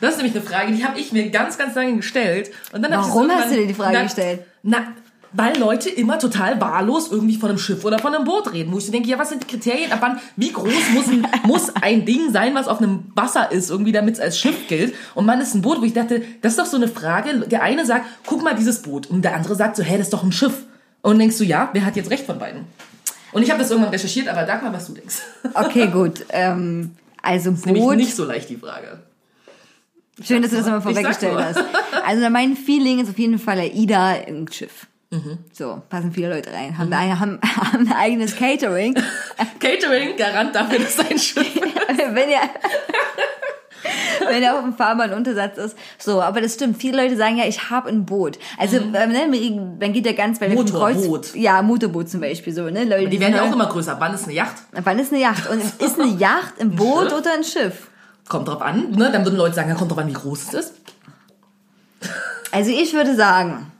[0.00, 2.50] Das ist nämlich eine Frage, die habe ich mir ganz, ganz lange gestellt.
[2.72, 4.44] Und dann hab ich Warum hast du dir die Frage na, gestellt?
[4.62, 4.78] Na,
[5.36, 8.72] weil Leute immer total wahllos irgendwie von einem Schiff oder von einem Boot reden.
[8.72, 9.92] Wo ich so denke, ja, was sind die Kriterien?
[9.92, 13.70] Ab wann, wie groß muss ein, muss ein Ding sein, was auf einem Wasser ist,
[13.70, 14.94] irgendwie, damit es als Schiff gilt?
[15.14, 17.40] Und man ist ein Boot, wo ich dachte, das ist doch so eine Frage.
[17.46, 19.06] Der eine sagt, guck mal dieses Boot.
[19.06, 20.64] Und der andere sagt so, hä, das ist doch ein Schiff.
[21.02, 22.64] Und denkst du, ja, wer hat jetzt recht von beiden?
[23.32, 25.16] Und ich habe das irgendwann recherchiert, aber sag mal, was du denkst.
[25.54, 26.24] Okay, gut.
[26.30, 26.92] Ähm,
[27.22, 27.96] also Nämlich Boot.
[27.96, 29.00] nicht so leicht die Frage.
[30.22, 31.62] Schön, dass du das nochmal vorweggestellt hast.
[32.04, 34.86] Also mein Feeling ist auf jeden Fall AIDA ein Schiff.
[35.10, 35.38] Mhm.
[35.52, 36.76] So, passen viele Leute rein.
[36.76, 38.94] Haben, ein, haben, haben ein eigenes Catering.
[39.60, 41.54] Catering, Garant dafür, dass ein Schiff
[42.12, 42.40] wenn ihr
[44.28, 45.76] wenn er auf dem Fahrbahn Untersatz ist.
[45.98, 46.78] So, aber das stimmt.
[46.78, 48.38] Viele Leute sagen ja, ich habe ein Boot.
[48.58, 50.54] Also, ähm, ne, man geht ja ganz bei Mhm.
[50.56, 51.34] Motorboot.
[51.34, 52.52] Ja, Motorboot zum Beispiel.
[52.52, 52.84] So, ne?
[52.84, 53.96] Leute, Die werden ja auch immer größer.
[54.00, 54.56] Wann ist eine Yacht?
[54.72, 55.48] Wann ist eine Yacht?
[55.48, 57.88] Und ist eine Yacht ein Boot oder ein Schiff?
[58.28, 58.90] Kommt drauf an.
[58.90, 59.10] Ne?
[59.12, 60.74] Dann würden Leute sagen, ja, kommt drauf an, wie groß es ist.
[62.50, 63.70] Also ich würde sagen,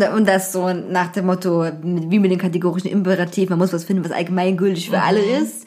[0.00, 3.84] da- um das so nach dem Motto, wie mit dem kategorischen Imperativ, man muss was
[3.84, 5.64] finden, was allgemeingültig für alle ist,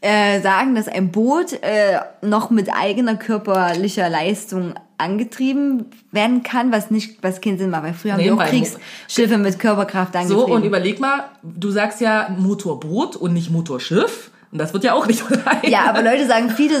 [0.00, 6.90] äh, sagen, dass ein Boot äh, noch mit eigener körperlicher Leistung angetrieben werden kann, was
[6.90, 10.46] nicht, was keinen Sinn macht, weil früher haben Nee, wir auch Kriegsschiffe mit Körperkraft angetrieben.
[10.46, 14.30] So, und überleg mal, du sagst ja Motorboot und nicht Motorschiff.
[14.52, 15.58] Und das wird ja auch nicht sein.
[15.64, 16.80] ja, aber Leute sagen viele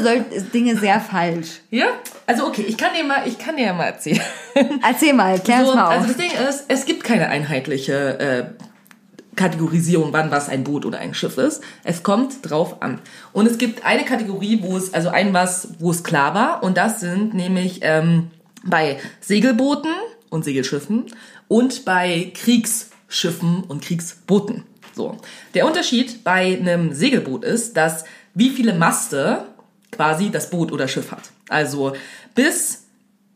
[0.54, 1.60] Dinge sehr falsch.
[1.70, 1.86] Ja?
[2.26, 4.20] Also okay, ich kann dir mal, ich kann dir ja mal erzählen.
[4.82, 6.06] Erzähl mal, klär So, mal also auf.
[6.06, 8.44] das Ding ist, es gibt keine einheitliche äh,
[9.36, 11.62] Kategorisierung, wann was ein Boot oder ein Schiff ist.
[11.84, 13.00] Es kommt drauf an.
[13.32, 16.76] Und es gibt eine Kategorie, wo es, also ein was, wo es klar war, und
[16.76, 18.30] das sind nämlich ähm,
[18.64, 19.92] bei Segelbooten
[20.30, 21.06] und Segelschiffen
[21.48, 24.64] und bei Kriegsschiffen und Kriegsbooten.
[24.96, 25.18] So.
[25.54, 28.04] Der Unterschied bei einem Segelboot ist, dass
[28.34, 29.44] wie viele Maste
[29.92, 31.30] quasi das Boot oder Schiff hat.
[31.48, 31.92] Also
[32.34, 32.86] bis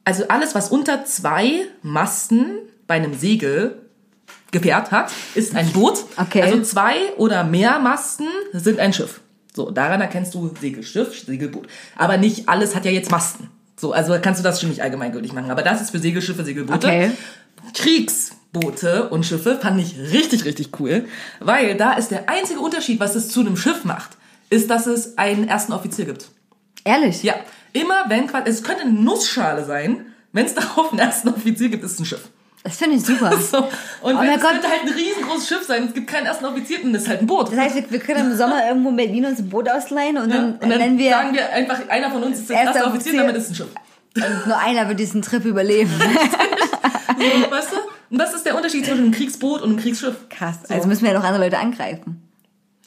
[0.04, 3.76] also alles, was unter zwei Masten bei einem Segel
[4.52, 6.04] Gefährt hat, ist ein Boot.
[6.16, 6.42] Okay.
[6.42, 9.20] Also zwei oder mehr Masten sind ein Schiff.
[9.54, 11.68] So, daran erkennst du Segelschiff, Segelboot.
[11.96, 13.48] Aber nicht alles hat ja jetzt Masten.
[13.76, 15.52] So, also kannst du das schon nicht allgemeingültig machen.
[15.52, 16.86] Aber das ist für Segelschiffe, Segelboote.
[16.86, 17.10] Okay.
[18.52, 21.06] Kriegsboote und Schiffe fand ich richtig, richtig cool.
[21.40, 24.10] Weil da ist der einzige Unterschied, was es zu einem Schiff macht,
[24.50, 26.28] ist, dass es einen ersten Offizier gibt.
[26.84, 27.22] Ehrlich?
[27.22, 27.34] Ja,
[27.72, 31.92] immer wenn es könnte eine Nussschale sein, wenn es darauf einen ersten Offizier gibt, ist
[31.92, 32.28] es ein Schiff.
[32.62, 33.32] Das finde ich super.
[33.40, 33.58] So.
[34.02, 34.50] Und Oh es Gott.
[34.50, 37.20] könnte halt ein riesengroßes Schiff sein, es gibt keinen ersten Offizier, dann ist es halt
[37.20, 37.50] ein Boot.
[37.52, 40.30] Das heißt, wir, wir können im Sommer irgendwo in Berlin uns ein Boot ausleihen und
[40.30, 42.90] dann, und dann nennen wir, sagen wir einfach, einer von uns ist der erste Offizier,
[43.12, 43.20] Offizier.
[43.20, 43.68] damit ist es ein Schiff.
[44.16, 45.90] Und nur einer wird diesen Trip überleben.
[47.20, 47.76] So, weißt du?
[48.10, 50.28] Und das ist der Unterschied zwischen einem Kriegsboot und einem Kriegsschiff.
[50.28, 50.56] Krass.
[50.66, 50.74] So.
[50.74, 52.26] Also müssen wir ja noch andere Leute angreifen.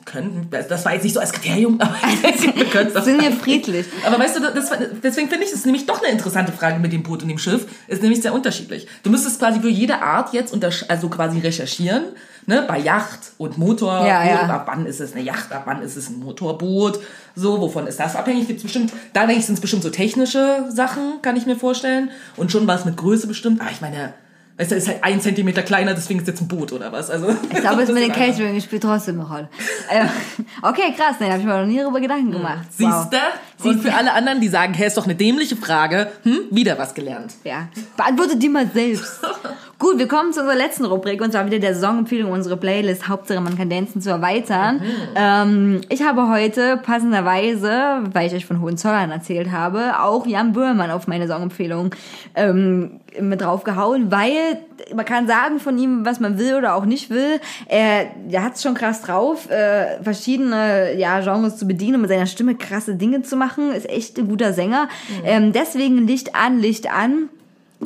[0.06, 3.02] Können, das war jetzt nicht so als Kriterium, aber wir.
[3.02, 3.86] Sind wir friedlich?
[4.06, 4.70] Aber weißt du, das,
[5.02, 7.68] deswegen finde ich das nämlich doch eine interessante Frage mit dem Boot und dem Schiff.
[7.88, 8.86] Ist nämlich sehr unterschiedlich.
[9.04, 12.04] Du müsstest quasi für jede Art jetzt untersch also quasi recherchieren,
[12.46, 14.08] ne, bei Yacht und Motorboot.
[14.08, 14.42] Ja, ja.
[14.48, 17.00] Ab wann ist es eine Yacht, ab wann ist es ein Motorboot?
[17.36, 18.48] So, wovon ist das abhängig?
[18.48, 22.12] Gibt's bestimmt, da denke ich, sind es bestimmt so technische Sachen, kann ich mir vorstellen.
[22.36, 23.62] Und schon was mit Größe bestimmt.
[23.62, 24.14] Aber ich meine,
[24.58, 27.10] weißt du, ist halt ein Zentimeter kleiner, deswegen ist jetzt ein Boot oder was?
[27.10, 29.50] Also, Ich glaube, es mit dem Catering spielt trotzdem eine Rolle.
[29.90, 30.06] Äh,
[30.62, 31.16] okay, krass.
[31.20, 32.68] Nee, da habe ich mir noch nie darüber Gedanken gemacht.
[32.72, 33.18] Siehste?
[33.64, 36.94] Und für alle anderen, die sagen, hey, ist doch eine dämliche Frage, hm, wieder was
[36.94, 37.34] gelernt.
[37.44, 37.68] Ja,
[37.98, 39.22] beantwortet die mal selbst.
[39.80, 43.42] Gut, wir kommen zu unserer letzten Rubrik und zwar wieder der Songempfehlung, unsere Playlist Hauptsache
[43.42, 44.78] man kann dancen zu erweitern.
[44.78, 44.82] Mhm.
[45.16, 50.90] Ähm, ich habe heute passenderweise, weil ich euch von Hohenzollern erzählt habe, auch Jan Böhmermann
[50.90, 51.94] auf meine Songempfehlung
[52.36, 54.60] ähm, mit draufgehauen, weil
[54.96, 57.40] man kann sagen von ihm, was man will oder auch nicht will.
[57.68, 62.10] Er, er hat es schon krass drauf, äh, verschiedene ja, Genres zu bedienen und mit
[62.10, 63.53] seiner Stimme krasse Dinge zu machen.
[63.76, 64.90] Ist echt ein guter Sänger.
[65.10, 65.26] Mhm.
[65.26, 67.30] Ähm, deswegen Licht an, Licht an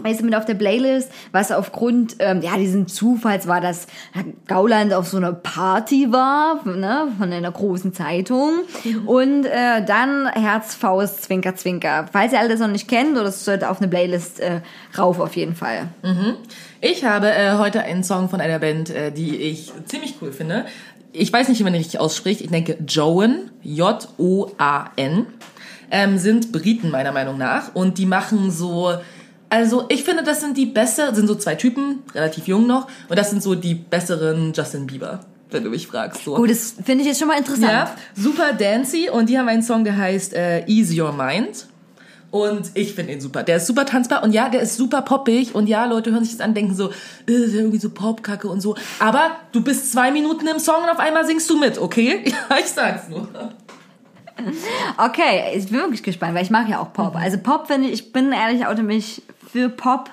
[0.06, 3.88] ist mit auf der Playlist, was aufgrund ähm, ja diesen Zufalls war, dass
[4.48, 8.52] Gauland auf so einer Party war, ne, von einer großen Zeitung
[8.84, 9.08] mhm.
[9.08, 12.08] und äh, dann Herz, Faust, Zwinker, Zwinker.
[12.12, 14.62] Falls ihr all das noch nicht kennt, oder es sollte auf eine Playlist äh,
[14.98, 15.88] rauf auf jeden Fall.
[16.04, 16.36] Mhm.
[16.82, 20.66] Ich habe äh, heute einen Song von einer Band, äh, die ich ziemlich cool finde.
[21.14, 22.42] Ich weiß nicht, wie man den richtig ausspricht.
[22.42, 25.26] Ich denke Joan, J-O-A-N,
[25.92, 28.94] ähm, sind Briten meiner Meinung nach und die machen so
[29.50, 33.18] also ich finde, das sind die besseren, sind so zwei Typen, relativ jung noch, und
[33.18, 36.24] das sind so die besseren Justin Bieber, wenn du mich fragst.
[36.24, 36.36] So.
[36.36, 37.72] Gut, das finde ich jetzt schon mal interessant.
[37.72, 41.68] Ja, super dancy und die haben einen Song, der heißt äh, Ease Your Mind.
[42.30, 43.44] Und ich finde ihn super.
[43.44, 45.56] Der ist super tanzbar und ja, der ist super poppig.
[45.56, 48.76] Und ja, Leute hören sich das an, denken so, äh, irgendwie so Popkacke und so.
[49.00, 52.26] Aber du bist zwei Minuten im Song und auf einmal singst du mit, okay?
[52.50, 53.30] Ja, ich sag's nur.
[54.98, 57.16] Okay, ich bin wirklich gespannt, weil ich mag ja auch Pop.
[57.16, 57.22] Mhm.
[57.22, 60.10] Also Pop finde ich, ich bin ehrlich, oute mich für Pop.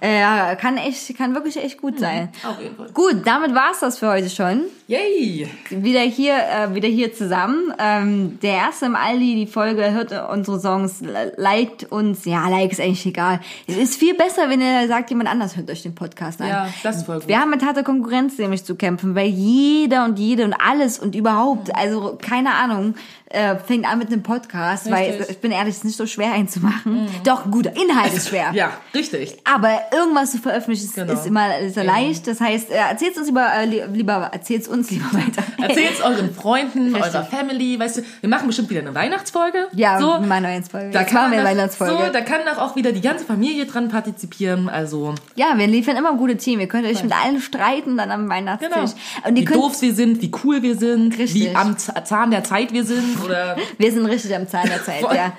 [0.00, 1.98] Äh, kann echt, kann wirklich echt gut mhm.
[1.98, 2.28] sein.
[2.48, 2.88] Auf jeden Fall.
[2.92, 4.62] Gut, damit war's das für heute schon.
[4.86, 5.48] Yay!
[5.68, 7.72] Wieder hier, äh, wieder hier zusammen.
[7.78, 11.02] Ähm, der erste im Aldi, die Folge hört unsere Songs,
[11.36, 12.24] liked uns.
[12.24, 13.40] Ja, like ist eigentlich egal.
[13.66, 16.48] Es ist viel besser, wenn ihr sagt, jemand anders hört euch den Podcast an.
[16.48, 17.28] Ja, das ist voll gut.
[17.28, 21.14] Wir haben mit harter Konkurrenz nämlich zu kämpfen, weil jeder und jede und alles und
[21.14, 22.94] überhaupt, also keine Ahnung,
[23.30, 25.20] äh, fängt an mit einem Podcast, richtig.
[25.20, 27.04] weil ich bin ehrlich, es ist nicht so schwer einzumachen.
[27.04, 27.08] Mhm.
[27.24, 28.50] Doch, guter Inhalt ist schwer.
[28.54, 29.38] ja, richtig.
[29.44, 31.12] Aber irgendwas zu veröffentlichen ist, genau.
[31.12, 32.26] ist immer ist ja leicht.
[32.26, 35.42] Das heißt, äh, erzählt uns lieber, äh, lieber erzählt uns lieber weiter.
[35.60, 37.14] Erzählt euren Freunden, richtig.
[37.14, 39.68] eurer Family, weißt du, wir machen bestimmt wieder eine Weihnachtsfolge.
[39.72, 40.20] Ja, so.
[40.20, 40.90] meine Weihnachtsfolge.
[40.90, 42.06] Da Jetzt machen wir eine Weihnachtsfolge.
[42.06, 45.14] So, da kann auch wieder die ganze Familie dran partizipieren, also.
[45.36, 46.60] Ja, wir liefern immer ein gutes Team.
[46.60, 48.70] Ihr könnt euch mit allen streiten dann am Weihnachtstisch.
[48.72, 49.28] Genau.
[49.28, 51.52] Und wie doof wir sind, wie cool wir sind, richtig.
[51.52, 53.56] wie am Zahn der Zeit wir sind oder.
[53.78, 55.32] wir sind richtig am Zahn der Zeit, ja.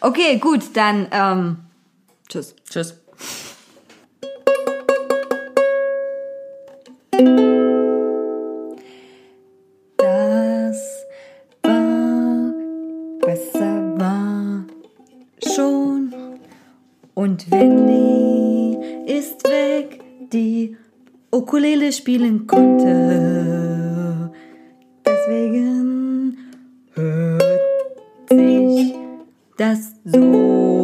[0.00, 1.56] Okay, gut, dann ähm,
[2.28, 2.54] tschüss.
[2.70, 2.94] Tschüss.
[7.18, 7.26] Das
[11.64, 12.54] war
[13.20, 14.64] besser war
[15.44, 16.14] schon
[17.14, 20.00] und Wendy ist weg,
[20.32, 20.76] die
[21.32, 24.30] Ukulele spielen konnte.
[25.04, 26.36] Deswegen
[26.94, 27.42] hört
[28.30, 28.94] sich
[29.56, 30.77] das so